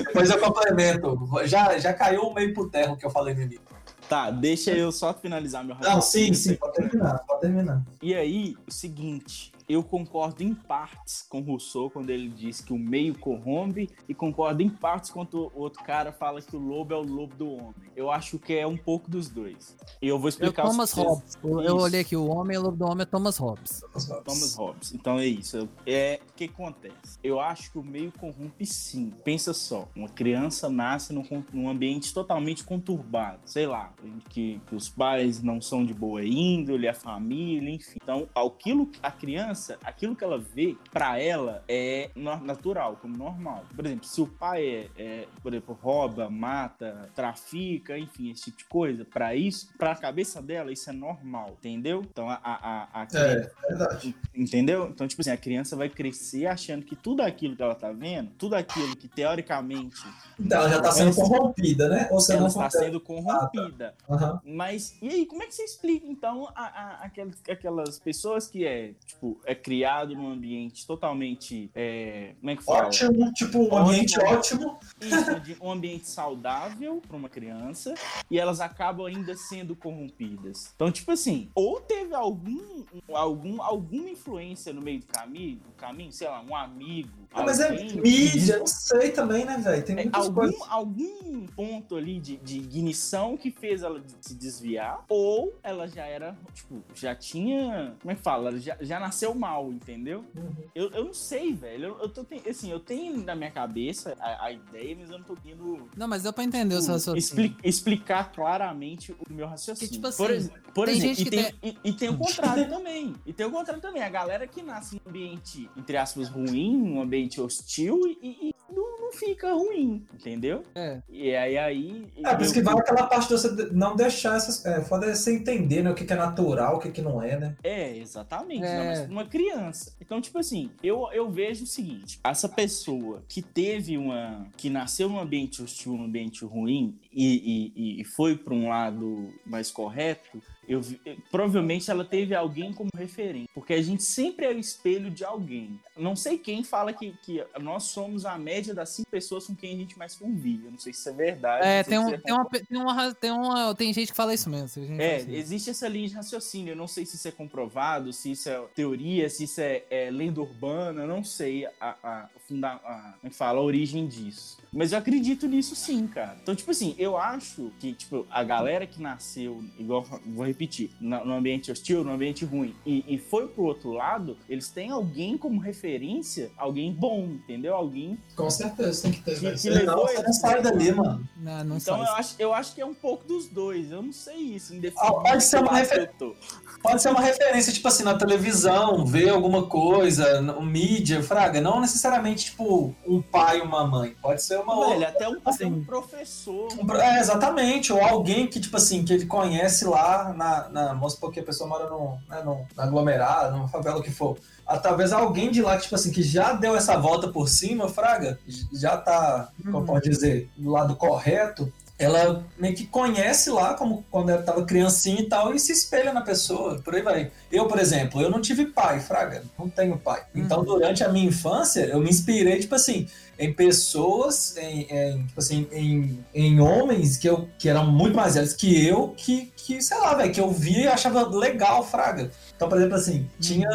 Depois 0.06 0.30
eu 0.30 0.38
complemento. 0.38 1.18
Já, 1.44 1.78
já 1.78 1.92
caiu 1.92 2.32
meio 2.32 2.52
pro 2.52 2.68
terra 2.68 2.92
o 2.92 2.96
que 2.96 3.06
eu 3.06 3.10
falei 3.10 3.34
no 3.34 3.42
início. 3.42 3.76
Tá, 4.08 4.30
deixa 4.30 4.70
eu 4.70 4.92
só 4.92 5.12
finalizar 5.12 5.64
meu 5.64 5.76
Não, 5.80 6.00
sim, 6.00 6.32
sim, 6.32 6.54
pode 6.54 6.74
terminar, 6.74 7.18
pode 7.26 7.40
terminar. 7.40 7.82
E 8.00 8.14
aí, 8.14 8.56
o 8.66 8.72
seguinte, 8.72 9.52
eu 9.68 9.82
concordo 9.82 10.42
em 10.42 10.54
partes 10.54 11.22
com 11.28 11.40
Rousseau 11.40 11.90
quando 11.90 12.10
ele 12.10 12.28
diz 12.28 12.60
que 12.60 12.72
o 12.72 12.78
meio 12.78 13.18
corrompe 13.18 13.88
e 14.08 14.14
concordo 14.14 14.62
em 14.62 14.68
partes 14.68 15.10
quando 15.10 15.50
o 15.54 15.60
outro 15.60 15.82
cara 15.84 16.12
fala 16.12 16.40
que 16.40 16.54
o 16.56 16.58
lobo 16.60 16.94
é 16.94 16.96
o 16.96 17.02
lobo 17.02 17.34
do 17.36 17.50
homem. 17.50 17.74
Eu 17.96 18.10
acho 18.10 18.38
que 18.38 18.54
é 18.54 18.66
um 18.66 18.76
pouco 18.76 19.10
dos 19.10 19.28
dois. 19.28 19.76
E 20.00 20.08
eu 20.08 20.18
vou 20.18 20.26
É 20.26 20.28
o 20.28 20.30
explicar 20.30 20.62
Thomas 20.64 20.90
os 20.90 20.94
vocês. 20.94 21.06
Hobbes. 21.06 21.38
Eu, 21.42 21.60
eu 21.62 21.76
olhei 21.76 22.00
aqui, 22.00 22.16
o 22.16 22.26
homem, 22.26 22.56
o 22.58 22.62
lobo 22.62 22.76
do 22.76 22.84
homem 22.84 23.02
é 23.02 23.06
Thomas 23.06 23.38
Hobbes. 23.38 23.80
Thomas 24.24 24.54
Hobbes. 24.56 24.92
Então 24.94 25.18
é 25.18 25.26
isso. 25.26 25.56
Eu- 25.56 25.68
É 25.86 26.20
o 26.28 26.32
que 26.34 26.44
acontece. 26.44 27.18
Eu 27.22 27.40
acho 27.40 27.72
que 27.72 27.78
o 27.78 27.82
meio 27.82 28.12
corrompe 28.12 28.64
sim. 28.66 29.12
Pensa 29.24 29.52
só, 29.54 29.88
uma 29.96 30.08
criança 30.08 30.68
nasce 30.68 31.12
num, 31.12 31.24
num 31.52 31.68
ambiente 31.68 32.12
totalmente 32.12 32.62
conturbado, 32.64 33.40
sei 33.44 33.66
lá, 33.66 33.92
que, 34.28 34.60
que 34.66 34.74
os 34.74 34.88
pais 34.88 35.42
não 35.42 35.60
são 35.60 35.84
de 35.84 35.94
boa 35.94 36.24
índole, 36.24 36.86
a 36.88 36.94
família, 36.94 37.70
enfim. 37.70 37.98
Então, 38.02 38.28
aquilo 38.34 38.90
a 39.02 39.10
criança, 39.10 39.55
aquilo 39.82 40.14
que 40.14 40.22
ela 40.24 40.38
vê 40.38 40.76
pra 40.92 41.18
ela 41.20 41.62
é 41.68 42.10
natural, 42.14 42.96
como 43.00 43.16
normal. 43.16 43.64
Por 43.74 43.84
exemplo, 43.86 44.06
se 44.06 44.20
o 44.20 44.26
pai 44.26 44.66
é, 44.66 44.88
é, 44.96 45.28
por 45.42 45.52
exemplo, 45.52 45.78
rouba, 45.82 46.28
mata, 46.30 47.10
trafica, 47.14 47.98
enfim, 47.98 48.30
esse 48.30 48.44
tipo 48.44 48.58
de 48.58 48.64
coisa, 48.64 49.04
pra 49.04 49.34
isso, 49.34 49.68
pra 49.78 49.94
cabeça 49.94 50.40
dela 50.42 50.72
isso 50.72 50.88
é 50.90 50.92
normal, 50.92 51.56
entendeu? 51.58 52.02
Então 52.10 52.28
a, 52.28 52.34
a, 52.42 52.54
a, 52.92 53.02
a 53.02 53.06
criança- 53.06 53.52
É, 53.64 53.68
verdade. 53.68 54.14
Entendeu? 54.34 54.88
Então, 54.88 55.06
tipo 55.08 55.20
assim, 55.22 55.30
a 55.30 55.36
criança 55.36 55.76
vai 55.76 55.88
crescer 55.88 56.46
achando 56.46 56.84
que 56.84 56.94
tudo 56.96 57.20
aquilo 57.22 57.56
que 57.56 57.62
ela 57.62 57.74
tá 57.74 57.90
vendo, 57.92 58.30
tudo 58.38 58.54
aquilo 58.54 58.94
que 58.96 59.08
teoricamente 59.08 59.96
Então, 60.38 60.60
ela 60.60 60.68
já 60.68 60.80
tá 60.82 60.92
sendo 60.92 61.14
corrompida, 61.14 61.88
né? 61.88 62.08
Ou 62.10 62.18
ela 62.30 62.46
está 62.48 62.70
sendo 62.70 63.00
corrompida. 63.00 63.94
Aham. 64.08 64.40
Mas, 64.44 64.96
e 65.00 65.08
aí, 65.08 65.26
como 65.26 65.42
é 65.42 65.46
que 65.46 65.54
você 65.54 65.62
explica, 65.64 66.06
então, 66.06 66.48
a, 66.54 66.64
a- 66.64 67.04
aquelas, 67.04 67.34
aquelas 67.48 67.98
pessoas 67.98 68.46
que 68.48 68.64
é, 68.66 68.92
tipo, 69.06 69.40
é 69.46 69.54
criado 69.54 70.14
num 70.14 70.30
ambiente 70.30 70.86
totalmente, 70.86 71.70
é, 71.74 72.34
como 72.40 72.50
é 72.50 72.56
que 72.56 72.64
fala? 72.64 72.86
Ótimo, 72.86 73.32
tipo, 73.32 73.58
um 73.72 73.78
ambiente 73.78 74.20
ótimo. 74.20 74.78
Isso, 75.00 75.56
um 75.62 75.70
ambiente 75.70 76.08
saudável 76.08 77.00
para 77.06 77.16
uma 77.16 77.28
criança 77.28 77.94
e 78.30 78.38
elas 78.38 78.60
acabam 78.60 79.06
ainda 79.06 79.36
sendo 79.36 79.76
corrompidas. 79.76 80.72
Então, 80.74 80.90
tipo 80.90 81.12
assim, 81.12 81.48
ou 81.54 81.80
teve 81.80 82.14
algum, 82.14 82.84
algum 83.12 83.62
alguma 83.62 84.10
influência 84.10 84.72
no 84.72 84.82
meio 84.82 85.00
do 85.00 85.06
caminho, 85.06 85.56
do 85.56 85.72
caminho, 85.76 86.12
sei 86.12 86.28
lá, 86.28 86.42
um 86.42 86.54
amigo, 86.54 87.10
Ah, 87.32 87.42
mas 87.42 87.60
é 87.60 87.70
mídia, 87.70 88.58
não 88.58 88.66
sei 88.66 89.12
também, 89.12 89.44
né, 89.44 89.58
velho? 89.58 89.84
Tem 89.84 89.96
é, 89.98 90.02
muitas 90.02 90.26
algum, 90.26 90.34
coisas. 90.34 90.60
algum 90.68 91.46
ponto 91.46 91.96
ali 91.96 92.18
de, 92.18 92.36
de 92.38 92.58
ignição 92.58 93.36
que 93.36 93.50
fez 93.50 93.82
ela 93.82 94.02
se 94.20 94.34
desviar, 94.34 95.04
ou 95.08 95.54
ela 95.62 95.86
já 95.86 96.04
era, 96.04 96.36
tipo, 96.52 96.82
já 96.94 97.14
tinha. 97.14 97.94
Como 98.00 98.10
é 98.10 98.14
que 98.14 98.22
fala? 98.22 98.50
Ela 98.50 98.58
já, 98.58 98.76
já 98.80 98.98
nasceu 98.98 99.35
mal, 99.36 99.70
entendeu? 99.70 100.24
Uhum. 100.34 100.52
Eu, 100.74 100.90
eu 100.90 101.04
não 101.04 101.14
sei, 101.14 101.52
velho. 101.52 101.84
Eu, 101.88 101.98
eu 102.02 102.08
tô, 102.08 102.26
assim, 102.48 102.70
eu 102.70 102.80
tenho 102.80 103.16
na 103.24 103.34
minha 103.34 103.50
cabeça 103.50 104.16
a, 104.20 104.46
a 104.46 104.52
ideia, 104.52 104.96
mas 104.98 105.10
eu 105.10 105.18
não 105.18 105.24
tô 105.24 105.36
tendo 105.36 105.88
Não, 105.96 106.08
mas 106.08 106.22
deu 106.22 106.32
pra 106.32 106.44
entender 106.44 106.74
o 106.74 106.80
seu 106.82 106.94
raciocínio. 106.94 107.18
expli- 107.18 107.56
explicar 107.62 108.32
claramente 108.32 109.12
o 109.12 109.32
meu 109.32 109.46
raciocínio. 109.46 109.88
Que, 109.88 109.94
tipo 109.96 110.02
por 110.16 110.30
assim, 110.30 110.34
ex- 110.34 110.50
por 110.74 110.86
tem 110.86 110.96
exemplo, 110.96 111.14
gente 111.16 111.20
e, 111.20 111.24
que 111.24 111.30
tem, 111.30 111.54
e, 111.62 111.78
e 111.90 111.92
tem 111.92 112.08
o 112.08 112.16
contrário 112.18 112.68
também. 112.70 113.14
E 113.24 113.32
tem 113.32 113.46
o 113.46 113.50
contrário 113.50 113.80
também. 113.82 114.02
A 114.02 114.08
galera 114.08 114.46
que 114.46 114.62
nasce 114.62 114.96
num 114.96 115.10
ambiente, 115.10 115.68
entre 115.76 115.96
aspas, 115.96 116.28
ruim, 116.28 116.76
num 116.76 117.00
ambiente 117.00 117.40
hostil 117.40 118.00
e, 118.22 118.48
e 118.50 118.54
não, 118.72 119.00
não 119.00 119.12
fica 119.12 119.52
ruim, 119.54 120.04
entendeu? 120.12 120.62
É. 120.74 121.00
E 121.08 121.34
aí, 121.34 121.56
aí 121.56 122.06
É, 122.24 122.34
por 122.34 122.42
isso 122.42 122.52
que 122.52 122.60
vai 122.62 122.74
aquela 122.76 123.06
parte 123.06 123.28
de 123.28 123.34
você 123.34 123.48
não 123.72 123.94
deixar 123.96 124.36
essas. 124.36 124.64
É, 124.66 124.82
foda 124.82 125.06
é 125.06 125.14
você 125.14 125.32
entender, 125.34 125.82
né? 125.82 125.90
O 125.90 125.94
que 125.94 126.04
que 126.04 126.12
é 126.12 126.16
natural, 126.16 126.76
o 126.76 126.78
que 126.80 126.90
que 126.90 127.00
não 127.00 127.22
é, 127.22 127.38
né? 127.38 127.56
É, 127.62 127.96
exatamente. 127.96 128.64
É. 128.64 128.78
Não, 128.78 128.84
mas 128.86 129.00
pra 129.02 129.10
uma 129.10 129.24
criança. 129.26 129.96
Então, 130.00 130.20
tipo 130.20 130.38
assim, 130.38 130.70
eu, 130.82 131.08
eu 131.12 131.30
vejo 131.30 131.64
o 131.64 131.66
seguinte: 131.66 132.18
essa 132.24 132.48
pessoa 132.48 133.24
que 133.28 133.42
teve 133.42 133.96
uma. 133.96 134.46
que 134.56 134.70
nasceu 134.70 135.08
num 135.08 135.18
ambiente 135.18 135.62
hostil, 135.62 135.92
num 135.96 136.04
ambiente 136.04 136.44
ruim, 136.44 136.98
e, 137.16 137.72
e, 137.74 138.00
e 138.02 138.04
foi 138.04 138.36
para 138.36 138.52
um 138.52 138.68
lado 138.68 139.32
mais 139.46 139.70
correto. 139.70 140.42
Eu, 140.68 140.82
provavelmente 141.30 141.90
ela 141.90 142.04
teve 142.04 142.34
alguém 142.34 142.72
como 142.72 142.90
referência, 142.94 143.48
porque 143.54 143.72
a 143.72 143.80
gente 143.80 144.02
sempre 144.02 144.44
é 144.44 144.50
o 144.50 144.58
espelho 144.58 145.10
de 145.10 145.24
alguém. 145.24 145.80
Não 145.96 146.14
sei 146.14 146.36
quem 146.36 146.62
fala 146.62 146.92
que, 146.92 147.14
que 147.22 147.42
nós 147.60 147.84
somos 147.84 148.26
a 148.26 148.36
média 148.36 148.74
das 148.74 148.90
cinco 148.90 149.08
pessoas 149.08 149.46
com 149.46 149.54
quem 149.54 149.74
a 149.74 149.76
gente 149.78 149.96
mais 149.96 150.16
convive. 150.16 150.66
Eu 150.66 150.72
não 150.72 150.78
sei 150.78 150.92
se 150.92 150.98
isso 150.98 151.08
é 151.08 151.12
verdade. 151.12 151.66
É, 151.66 151.82
tem, 151.84 151.98
um, 151.98 152.10
você 152.10 152.18
tem, 152.18 152.34
uma, 152.34 152.44
tem, 152.44 152.78
uma, 152.78 153.14
tem, 153.14 153.30
uma, 153.30 153.74
tem 153.74 153.94
gente 153.94 154.10
que 154.10 154.16
fala 154.16 154.34
isso 154.34 154.50
mesmo. 154.50 155.00
é, 155.00 155.16
assim. 155.16 155.34
existe 155.34 155.70
essa 155.70 155.88
linha 155.88 156.08
de 156.08 156.14
raciocínio. 156.14 156.72
Eu 156.72 156.76
não 156.76 156.88
sei 156.88 157.06
se 157.06 157.14
isso 157.14 157.28
é 157.28 157.32
comprovado, 157.32 158.12
se 158.12 158.32
isso 158.32 158.50
é 158.50 158.60
teoria, 158.74 159.30
se 159.30 159.44
isso 159.44 159.60
é, 159.60 159.84
é 159.88 160.10
lenda 160.10 160.40
urbana, 160.40 161.02
eu 161.02 161.08
não 161.08 161.24
sei 161.24 161.64
a, 161.80 161.96
a, 162.02 162.28
funda, 162.48 162.68
a, 162.68 163.14
como 163.20 163.28
é 163.28 163.30
fala, 163.30 163.58
a 163.58 163.62
origem 163.62 164.06
disso. 164.06 164.58
Mas 164.72 164.92
eu 164.92 164.98
acredito 164.98 165.46
nisso 165.46 165.74
sim, 165.74 166.06
cara. 166.06 166.36
Então, 166.42 166.54
tipo 166.54 166.70
assim, 166.70 166.94
eu 166.98 167.16
acho 167.16 167.72
que, 167.80 167.92
tipo, 167.92 168.26
a 168.30 168.44
galera 168.44 168.86
que 168.86 169.00
nasceu, 169.00 169.64
igual, 169.78 170.04
vou 170.26 170.44
repetir, 170.46 170.90
no 171.00 171.32
ambiente 171.32 171.70
hostil, 171.72 172.04
no 172.04 172.12
ambiente 172.12 172.44
ruim, 172.44 172.74
e, 172.84 173.04
e 173.08 173.18
foi 173.18 173.48
pro 173.48 173.64
outro 173.64 173.92
lado, 173.92 174.36
eles 174.48 174.68
têm 174.68 174.90
alguém 174.90 175.36
como 175.38 175.58
referência, 175.60 176.50
alguém 176.56 176.92
bom, 176.92 177.24
entendeu? 177.24 177.74
Alguém 177.74 178.18
Com 178.36 178.50
certeza, 178.50 179.02
tem 179.02 179.12
que 179.12 179.22
ter. 179.22 179.38
Que- 179.40 179.54
que 179.56 179.70
levou 179.70 180.08
ele- 180.08 180.22
não 180.22 180.32
sai 180.32 180.60
dali, 180.62 180.92
mano. 180.92 181.28
Não, 181.36 181.64
não 181.64 181.76
então 181.76 181.98
eu 181.98 182.12
acho, 182.14 182.34
eu 182.38 182.52
acho 182.54 182.74
que 182.74 182.80
é 182.80 182.86
um 182.86 182.94
pouco 182.94 183.24
dos 183.26 183.46
dois. 183.48 183.90
Eu 183.90 184.02
não 184.02 184.12
sei 184.12 184.36
isso. 184.36 184.74
Em 184.74 184.82
Ah, 184.98 185.12
pode 185.12 185.42
ser 185.44 185.58
uma 185.58 185.68
que 185.68 185.74
lado 185.74 185.82
refer- 185.82 186.08
que 186.08 186.24
eu 186.24 186.30
tô. 186.32 186.36
Pode 186.82 187.02
ser 187.02 187.08
uma 187.10 187.20
referência, 187.20 187.72
tipo 187.72 187.86
assim, 187.88 188.02
na 188.04 188.14
televisão, 188.16 189.04
ver 189.04 189.28
alguma 189.30 189.66
coisa, 189.66 190.40
no 190.40 190.60
mídia, 190.62 191.22
fraga. 191.22 191.60
Não 191.60 191.80
necessariamente, 191.80 192.35
tipo, 192.36 192.94
um 193.06 193.20
pai 193.20 193.58
e 193.58 193.62
uma 193.62 193.86
mãe. 193.86 194.14
Pode 194.22 194.42
ser 194.42 194.58
uma 194.60 194.86
Velho, 194.88 195.06
até 195.08 195.28
um, 195.28 195.36
Assim. 195.44 195.64
um 195.64 195.84
professor. 195.84 196.68
Um 196.78 196.86
pro- 196.86 197.00
É, 197.00 197.18
exatamente, 197.18 197.92
ou 197.92 198.00
alguém 198.04 198.46
que, 198.46 198.60
tipo 198.60 198.76
assim, 198.76 199.04
que 199.04 199.12
ele 199.12 199.26
conhece 199.26 199.84
lá 199.84 200.32
na. 200.32 200.68
na 200.68 200.94
vamos 200.94 201.14
supor 201.14 201.32
que 201.32 201.40
a 201.40 201.44
pessoa 201.44 201.68
mora 201.68 201.88
no, 201.90 202.18
né, 202.28 202.42
na 202.76 202.82
aglomerado, 202.84 203.56
numa 203.56 203.68
favela, 203.68 203.98
o 203.98 204.02
que 204.02 204.10
for. 204.10 204.36
Ah, 204.66 204.78
talvez 204.78 205.12
alguém 205.12 205.50
de 205.50 205.62
lá 205.62 205.76
que, 205.76 205.84
tipo 205.84 205.94
assim, 205.94 206.10
que 206.10 206.22
já 206.22 206.52
deu 206.52 206.74
essa 206.76 206.96
volta 206.98 207.28
por 207.28 207.48
cima, 207.48 207.88
Fraga, 207.88 208.38
já 208.72 208.96
tá, 208.96 209.48
como 209.64 209.78
Uhum. 209.78 209.84
pode 209.86 210.08
dizer, 210.08 210.50
do 210.56 210.70
lado 210.70 210.96
correto. 210.96 211.72
Ela 211.98 212.44
meio 212.58 212.74
que 212.74 212.86
conhece 212.86 213.48
lá, 213.48 213.72
como 213.74 214.04
quando 214.10 214.28
ela 214.28 214.42
tava 214.42 214.64
criancinha 214.66 215.20
e 215.20 215.28
tal, 215.28 215.54
e 215.54 215.58
se 215.58 215.72
espelha 215.72 216.12
na 216.12 216.20
pessoa, 216.20 216.78
por 216.84 216.94
aí 216.94 217.00
vai. 217.00 217.30
Eu, 217.50 217.66
por 217.66 217.78
exemplo, 217.78 218.20
eu 218.20 218.30
não 218.30 218.40
tive 218.40 218.66
pai, 218.66 219.00
Fraga, 219.00 219.42
não 219.58 219.68
tenho 219.68 219.96
pai. 219.96 220.22
Então, 220.34 220.62
durante 220.62 221.02
a 221.02 221.08
minha 221.08 221.26
infância, 221.26 221.86
eu 221.86 221.98
me 221.98 222.10
inspirei, 222.10 222.58
tipo 222.58 222.74
assim, 222.74 223.08
em 223.38 223.52
pessoas, 223.52 224.56
em, 224.56 224.82
em, 224.90 225.26
tipo 225.26 225.38
assim, 225.38 225.66
em, 225.72 226.24
em 226.34 226.60
homens 226.60 227.16
que, 227.16 227.28
eu, 227.28 227.48
que 227.58 227.68
eram 227.68 227.86
muito 227.86 228.16
mais 228.16 228.34
velhos 228.34 228.54
que 228.54 228.86
eu, 228.86 229.14
que, 229.16 229.52
que 229.56 229.82
sei 229.82 229.98
lá, 229.98 230.14
velho, 230.14 230.32
que 230.32 230.40
eu 230.40 230.50
via 230.50 230.84
e 230.84 230.88
achava 230.88 231.26
legal, 231.28 231.82
Fraga. 231.82 232.30
Então, 232.56 232.68
por 232.68 232.78
exemplo, 232.78 232.96
assim, 232.96 233.28
tinha 233.38 233.68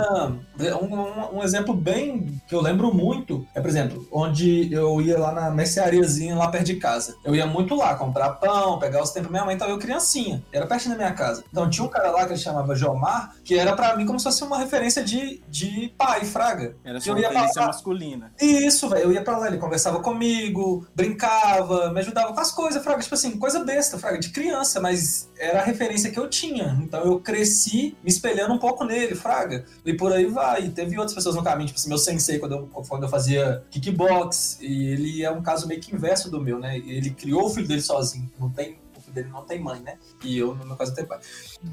um, 0.81 0.85
um, 0.85 1.37
um 1.37 1.43
exemplo 1.43 1.73
bem 1.73 2.41
que 2.47 2.55
eu 2.55 2.61
lembro 2.61 2.93
muito, 2.93 3.47
é, 3.53 3.61
por 3.61 3.69
exemplo, 3.69 4.07
onde 4.11 4.73
eu 4.73 4.99
ia 5.01 5.19
lá 5.19 5.31
na 5.31 5.51
merceariazinha 5.51 6.35
lá 6.35 6.47
perto 6.49 6.65
de 6.65 6.75
casa. 6.75 7.15
Eu 7.23 7.35
ia 7.35 7.45
muito 7.45 7.75
lá 7.75 7.95
comprar 7.95 8.29
pão, 8.31 8.79
pegar 8.79 9.03
os 9.03 9.11
tempos 9.11 9.29
minha 9.31 9.45
mãe, 9.45 9.55
então 9.55 9.69
eu 9.69 9.77
criancinha, 9.77 10.43
era 10.51 10.65
pertinho 10.65 10.95
da 10.95 10.97
minha 10.97 11.13
casa. 11.13 11.43
Então 11.49 11.69
tinha 11.69 11.85
um 11.85 11.89
cara 11.89 12.11
lá 12.11 12.25
que 12.25 12.33
ele 12.33 12.39
chamava 12.39 12.75
Jomar, 12.75 13.35
que 13.43 13.57
era 13.57 13.73
pra 13.75 13.95
mim 13.95 14.05
como 14.05 14.19
se 14.19 14.23
fosse 14.23 14.43
uma 14.43 14.57
referência 14.57 15.03
de, 15.03 15.41
de 15.47 15.93
pai, 15.97 16.25
Fraga. 16.25 16.75
Era 16.83 16.99
sua 16.99 17.19
ia 17.19 17.29
referência 17.29 17.65
masculina. 17.65 18.31
Isso, 18.41 18.89
velho. 18.89 19.03
Eu 19.03 19.11
ia 19.11 19.23
pra 19.23 19.37
lá, 19.37 19.47
ele 19.47 19.57
conversava 19.57 19.99
comigo, 19.99 20.87
brincava, 20.95 21.91
me 21.91 21.99
ajudava 21.99 22.33
com 22.33 22.39
as 22.39 22.51
coisas, 22.51 22.83
Fraga. 22.83 23.01
Tipo 23.01 23.15
assim, 23.15 23.37
coisa 23.37 23.63
besta, 23.63 23.99
Fraga, 23.99 24.17
de 24.17 24.29
criança, 24.29 24.79
mas 24.79 25.29
era 25.39 25.59
a 25.59 25.63
referência 25.63 26.11
que 26.11 26.19
eu 26.19 26.27
tinha. 26.27 26.77
Então 26.81 27.03
eu 27.03 27.19
cresci 27.19 27.95
me 28.03 28.09
espelhando 28.09 28.53
um 28.53 28.59
pouco 28.59 28.70
nele, 28.85 29.15
Fraga. 29.15 29.65
E 29.85 29.93
por 29.93 30.11
aí 30.11 30.25
vai. 30.25 30.65
E 30.65 30.69
teve 30.69 30.97
outras 30.97 31.13
pessoas 31.13 31.35
no 31.35 31.43
caminho, 31.43 31.67
tipo 31.67 31.79
assim, 31.79 31.89
meu 31.89 31.97
sensei, 31.97 32.39
quando 32.39 32.53
eu, 32.53 32.69
quando 32.87 33.03
eu 33.03 33.09
fazia 33.09 33.63
kickbox, 33.69 34.59
e 34.61 34.87
ele 34.87 35.23
é 35.23 35.31
um 35.31 35.41
caso 35.41 35.67
meio 35.67 35.81
que 35.81 35.93
inverso 35.93 36.29
do 36.29 36.41
meu, 36.41 36.59
né? 36.59 36.77
Ele 36.77 37.11
criou 37.11 37.45
o 37.45 37.49
filho 37.49 37.67
dele 37.67 37.81
sozinho. 37.81 38.29
Não 38.39 38.49
tem. 38.49 38.77
O 39.11 39.13
filho 39.13 39.13
dele 39.13 39.29
não 39.29 39.43
tem 39.43 39.59
mãe, 39.59 39.79
né? 39.81 39.97
E 40.23 40.37
eu, 40.37 40.55
no 40.55 40.65
meu 40.65 40.75
caso, 40.75 40.95
tenho 40.95 41.07
pai. 41.07 41.19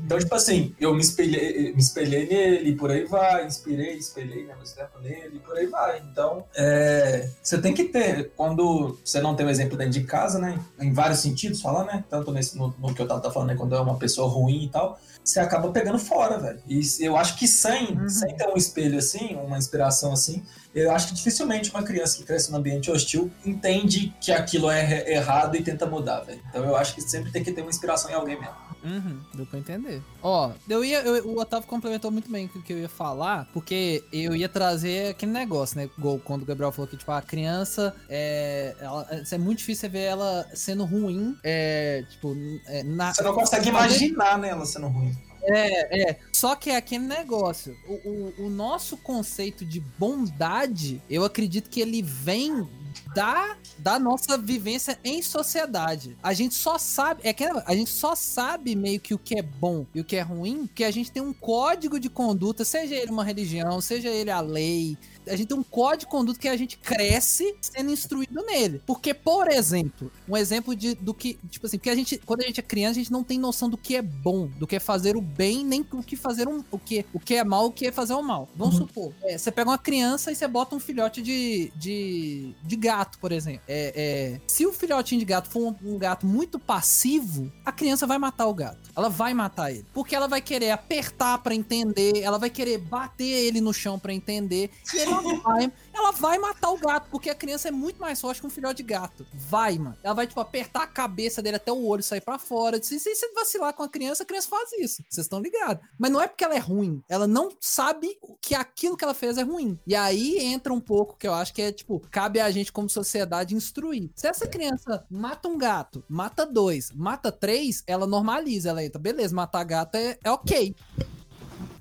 Então, 0.05 0.19
tipo 0.19 0.35
assim, 0.35 0.75
eu 0.81 0.93
me 0.95 1.01
espelhei, 1.01 1.73
me 1.73 1.81
espelhei 1.81 2.27
nele, 2.27 2.71
e 2.71 2.75
por 2.77 2.91
aí 2.91 3.05
vai, 3.05 3.47
inspirei, 3.47 3.97
espelhei 3.97 4.45
né, 4.45 4.55
meu 4.57 4.65
tempo 4.65 4.99
nele, 5.01 5.37
e 5.37 5.39
por 5.39 5.57
aí 5.57 5.67
vai. 5.67 6.01
Então, 6.11 6.45
é, 6.57 7.31
você 7.43 7.61
tem 7.61 7.73
que 7.73 7.85
ter, 7.85 8.33
quando 8.37 8.99
você 9.05 9.21
não 9.21 9.35
tem 9.35 9.47
um 9.47 9.51
exemplo 9.51 9.77
dentro 9.77 9.93
de 9.93 10.05
casa, 10.05 10.39
né, 10.39 10.59
em 10.81 10.93
vários 10.93 11.21
sentidos, 11.21 11.61
falar, 11.61 11.85
né, 11.85 12.05
tanto 12.11 12.33
nesse, 12.33 12.57
no, 12.57 12.75
no 12.79 12.95
que 12.95 13.01
eu 13.01 13.07
tava 13.07 13.31
falando, 13.31 13.49
né, 13.51 13.57
quando 13.57 13.75
é 13.75 13.81
uma 13.81 13.99
pessoa 13.99 14.29
ruim 14.29 14.65
e 14.65 14.69
tal, 14.69 14.99
você 15.25 15.41
acaba 15.41 15.71
pegando 15.71 15.99
fora, 15.99 16.39
velho. 16.39 16.61
E 16.67 16.81
eu 17.01 17.17
acho 17.17 17.37
que 17.39 17.47
sem, 17.47 17.89
Uhum. 17.99 18.09
sem 18.09 18.35
ter 18.37 18.49
um 18.49 18.57
espelho 18.57 18.99
assim, 18.99 19.37
uma 19.37 19.59
inspiração 19.59 20.13
assim, 20.13 20.43
eu 20.81 20.91
acho 20.93 21.09
que 21.09 21.15
dificilmente 21.15 21.71
uma 21.71 21.83
criança 21.83 22.17
que 22.19 22.25
cresce 22.25 22.51
num 22.51 22.59
ambiente 22.59 22.91
hostil 22.91 23.31
entende 23.45 24.13
que 24.21 24.33
aquilo 24.33 24.71
é 24.71 25.11
errado 25.13 25.57
e 25.57 25.63
tenta 25.63 25.87
mudar, 25.87 26.21
velho. 26.21 26.41
Então 26.49 26.65
eu 26.65 26.77
acho 26.77 26.95
que 26.95 27.01
sempre 27.03 27.31
tem 27.31 27.43
que 27.43 27.53
ter 27.53 27.61
uma 27.63 27.71
inspiração 27.71 28.11
em 28.11 28.15
alguém 28.15 28.39
mesmo. 28.39 28.69
Uhum, 28.85 29.19
deu 29.35 29.45
pra 29.45 29.59
entender. 29.59 30.01
Ó, 30.23 30.53
eu 30.69 30.85
ia. 30.85 31.01
eu- 31.01 31.27
o 31.27 31.41
Otávio 31.41 31.67
complementou 31.67 32.13
muito 32.13 32.31
bem 32.31 32.47
o 32.47 32.63
que 32.63 32.73
eu 32.73 32.79
ia 32.79 32.89
falar, 32.89 33.49
porque 33.53 34.05
eu 34.13 34.37
ia 34.37 34.49
trazer 34.49 35.11
aquele 35.11 35.33
negócio, 35.33 35.77
né? 35.77 35.91
Igual 35.99 36.19
quando 36.21 36.43
o 36.43 36.47
Gabriel 36.47 36.71
falou 36.71 36.87
que, 36.89 36.97
tipo, 36.97 37.11
a 37.11 37.21
criança 37.21 37.93
é. 38.09 38.77
Ela, 38.81 39.07
é 39.31 39.39
muito 39.39 39.59
difícil 39.59 39.81
você 39.81 39.89
ver 39.89 40.05
ela 40.05 40.47
sendo 40.55 40.85
ruim. 40.85 41.37
É, 41.43 42.05
tipo, 42.09 42.37
é, 42.67 42.85
na, 42.85 43.13
Você 43.13 43.23
não 43.25 43.35
consegue 43.35 43.69
imaginar, 43.69 44.39
né, 44.39 44.51
ela 44.51 44.65
sendo 44.65 44.87
ruim. 44.87 45.13
É, 45.49 46.11
é. 46.11 46.19
Só 46.33 46.55
que 46.55 46.71
é 46.71 46.77
aquele 46.77 47.07
negócio. 47.07 47.77
O, 47.87 47.93
o, 47.93 48.47
o 48.47 48.51
nosso 48.51 48.97
conceito 48.97 49.65
de 49.65 49.81
bondade, 49.81 51.03
eu 51.09 51.25
acredito 51.25 51.71
que 51.71 51.81
ele 51.81 52.03
vem 52.03 52.67
da, 53.15 53.57
da 53.79 53.99
nossa 53.99 54.37
vivência 54.37 54.99
em 55.03 55.23
sociedade. 55.23 56.17
A 56.23 56.33
gente 56.33 56.55
só 56.55 56.79
sabe. 56.79 57.21
É 57.25 57.33
que 57.33 57.45
a 57.45 57.75
gente 57.75 57.91
só 57.91 58.15
sabe 58.15 58.75
meio 58.77 59.01
que 59.01 59.15
o 59.15 59.19
que 59.19 59.39
é 59.39 59.43
bom 59.43 59.87
e 59.95 60.01
o 60.01 60.05
que 60.05 60.17
é 60.17 60.21
ruim, 60.21 60.67
porque 60.67 60.85
a 60.85 60.91
gente 60.91 61.11
tem 61.11 61.23
um 61.23 61.33
código 61.33 61.99
de 61.99 62.09
conduta, 62.09 62.65
seja 62.65 62.95
ele 62.95 63.11
uma 63.11 63.25
religião, 63.25 63.81
seja 63.81 64.09
ele 64.09 64.31
a 64.31 64.41
lei. 64.41 64.97
A 65.29 65.37
gente 65.37 65.49
tem 65.49 65.59
um 65.59 65.63
código 65.63 65.99
de 65.99 66.07
conduta 66.07 66.39
que 66.39 66.49
a 66.49 66.57
gente 66.57 66.79
cresce 66.79 67.57
sendo 67.61 67.91
instruído 67.91 68.45
nele. 68.45 68.81
Porque, 68.87 69.13
por 69.13 69.49
exemplo, 69.49 70.11
um 70.29 70.37
exemplo 70.37 70.75
de, 70.75 70.95
do 70.95 71.13
que. 71.13 71.39
Tipo 71.51 71.67
assim, 71.67 71.79
porque 71.79 71.91
a 71.91 71.95
gente, 71.95 72.19
quando 72.19 72.43
a 72.43 72.47
gente 72.47 72.61
é 72.61 72.63
criança, 72.63 72.93
a 72.93 73.03
gente 73.03 73.13
não 73.13 73.25
tem 73.25 73.39
noção 73.39 73.69
do 73.69 73.77
que 73.77 73.97
é 73.97 74.03
bom, 74.03 74.47
do 74.47 74.67
que 74.67 74.77
é 74.77 74.81
fazer 74.81 75.17
o 75.17 75.21
bem, 75.21 75.65
nem 75.65 75.87
o 75.93 76.03
que 76.03 76.17
fazer 76.17 76.49
um, 76.49 76.63
o 76.71 76.79
que, 76.79 77.05
o 77.13 77.19
que 77.19 77.35
é 77.35 77.45
mal, 77.45 77.67
o 77.67 77.73
que 77.73 77.87
é 77.87 77.93
fazer 77.93 78.15
o 78.15 78.23
mal. 78.23 78.49
Vamos 78.55 78.77
supor, 78.77 79.13
é, 79.23 79.37
você 79.37 79.51
pega 79.51 79.71
uma 79.71 79.79
criança 79.79 80.31
e 80.31 80.37
você 80.37 80.47
bota 80.47 80.75
um 80.75 80.81
filhote 80.81 81.21
de, 81.21 81.73
de, 81.77 82.55
de 82.63 82.77
gato, 82.77 83.19
por 83.19 83.33
exemplo. 83.33 83.63
É, 83.67 83.93
é, 83.95 84.41
se 84.47 84.67
o 84.67 84.73
filhotinho 84.73 85.19
de 85.19 85.25
gato 85.25 85.49
for 85.49 85.75
um, 85.83 85.95
um 85.95 85.99
gato 85.99 86.27
muito 86.27 86.59
passivo, 86.59 87.51
a 87.65 87.73
criança 87.73 88.07
vai 88.07 88.19
matar 88.19 88.47
o 88.47 88.55
gato. 88.55 88.91
Ela 88.97 89.09
vai 89.09 89.35
matar 89.35 89.71
ele. 89.71 89.87
Porque 89.93 90.15
ela 90.15 90.29
vai 90.29 90.41
querer 90.41 90.71
apertar 90.71 91.39
pra 91.39 91.55
entender, 91.55 92.21
ela 92.23 92.39
vai 92.39 92.51
querer 92.51 92.79
bater 92.79 93.25
ele 93.25 93.61
no 93.61 93.73
chão 93.73 93.99
pra 93.99 94.13
entender. 94.13 94.71
E 94.95 94.99
ela 95.19 95.41
vai, 95.41 95.73
ela 95.93 96.11
vai 96.13 96.39
matar 96.39 96.71
o 96.71 96.79
gato, 96.79 97.09
porque 97.11 97.31
a 97.31 97.35
criança 97.35 97.69
é 97.69 97.71
muito 97.71 98.01
mais 98.01 98.21
forte 98.21 98.41
que 98.41 98.47
um 98.47 98.51
filhote 98.51 98.79
de 98.79 98.83
gato. 98.83 99.27
Vai, 99.33 99.79
mano. 99.79 99.97
Ela 100.03 100.15
vai, 100.15 100.27
tipo, 100.27 100.41
apertar 100.41 100.83
a 100.83 100.87
cabeça 100.87 101.43
dele 101.43 101.57
até 101.57 101.73
o 101.73 101.85
olho 101.87 102.03
sair 102.03 102.21
pra 102.21 102.39
fora. 102.39 102.83
Se 102.83 102.99
se 102.99 103.15
você 103.15 103.33
vacilar 103.33 103.73
com 103.75 103.83
a 103.83 103.89
criança, 103.89 104.23
a 104.23 104.27
criança 104.27 104.49
faz 104.49 104.73
isso. 104.73 105.03
Vocês 105.09 105.25
estão 105.25 105.41
ligados. 105.41 105.83
Mas 105.99 106.11
não 106.11 106.21
é 106.21 106.29
porque 106.29 106.45
ela 106.45 106.55
é 106.55 106.59
ruim. 106.59 107.03
Ela 107.09 107.27
não 107.27 107.51
sabe 107.61 108.19
que 108.41 108.55
aquilo 108.55 108.97
que 108.97 109.05
ela 109.05 109.15
fez 109.15 109.39
é 109.39 109.43
ruim. 109.43 109.79
E 109.87 109.95
aí 109.95 110.39
entra 110.39 110.73
um 110.73 110.81
pouco 110.81 111.17
que 111.17 111.27
eu 111.27 111.35
acho 111.35 111.53
que 111.53 111.63
é, 111.63 111.73
tipo, 111.73 112.01
cabe 112.11 112.41
a 112.41 112.51
gente 112.51 112.73
como 112.73 112.89
sociedade 112.89 113.55
instruir. 113.55 114.11
Se 114.15 114.27
essa 114.27 114.47
criança 114.47 115.05
mata 115.11 115.49
um 115.49 115.59
gato, 115.59 116.05
mata 116.09 116.45
dois, 116.45 116.91
mata 116.93 117.33
três, 117.33 117.83
ela 117.87 118.07
normaliza. 118.07 118.71
Ela 118.71 118.85
entra, 118.85 118.99
beleza, 118.99 119.35
matar 119.35 119.65
gato 119.65 119.97
é, 119.97 120.19
é 120.23 120.31
ok. 120.31 120.75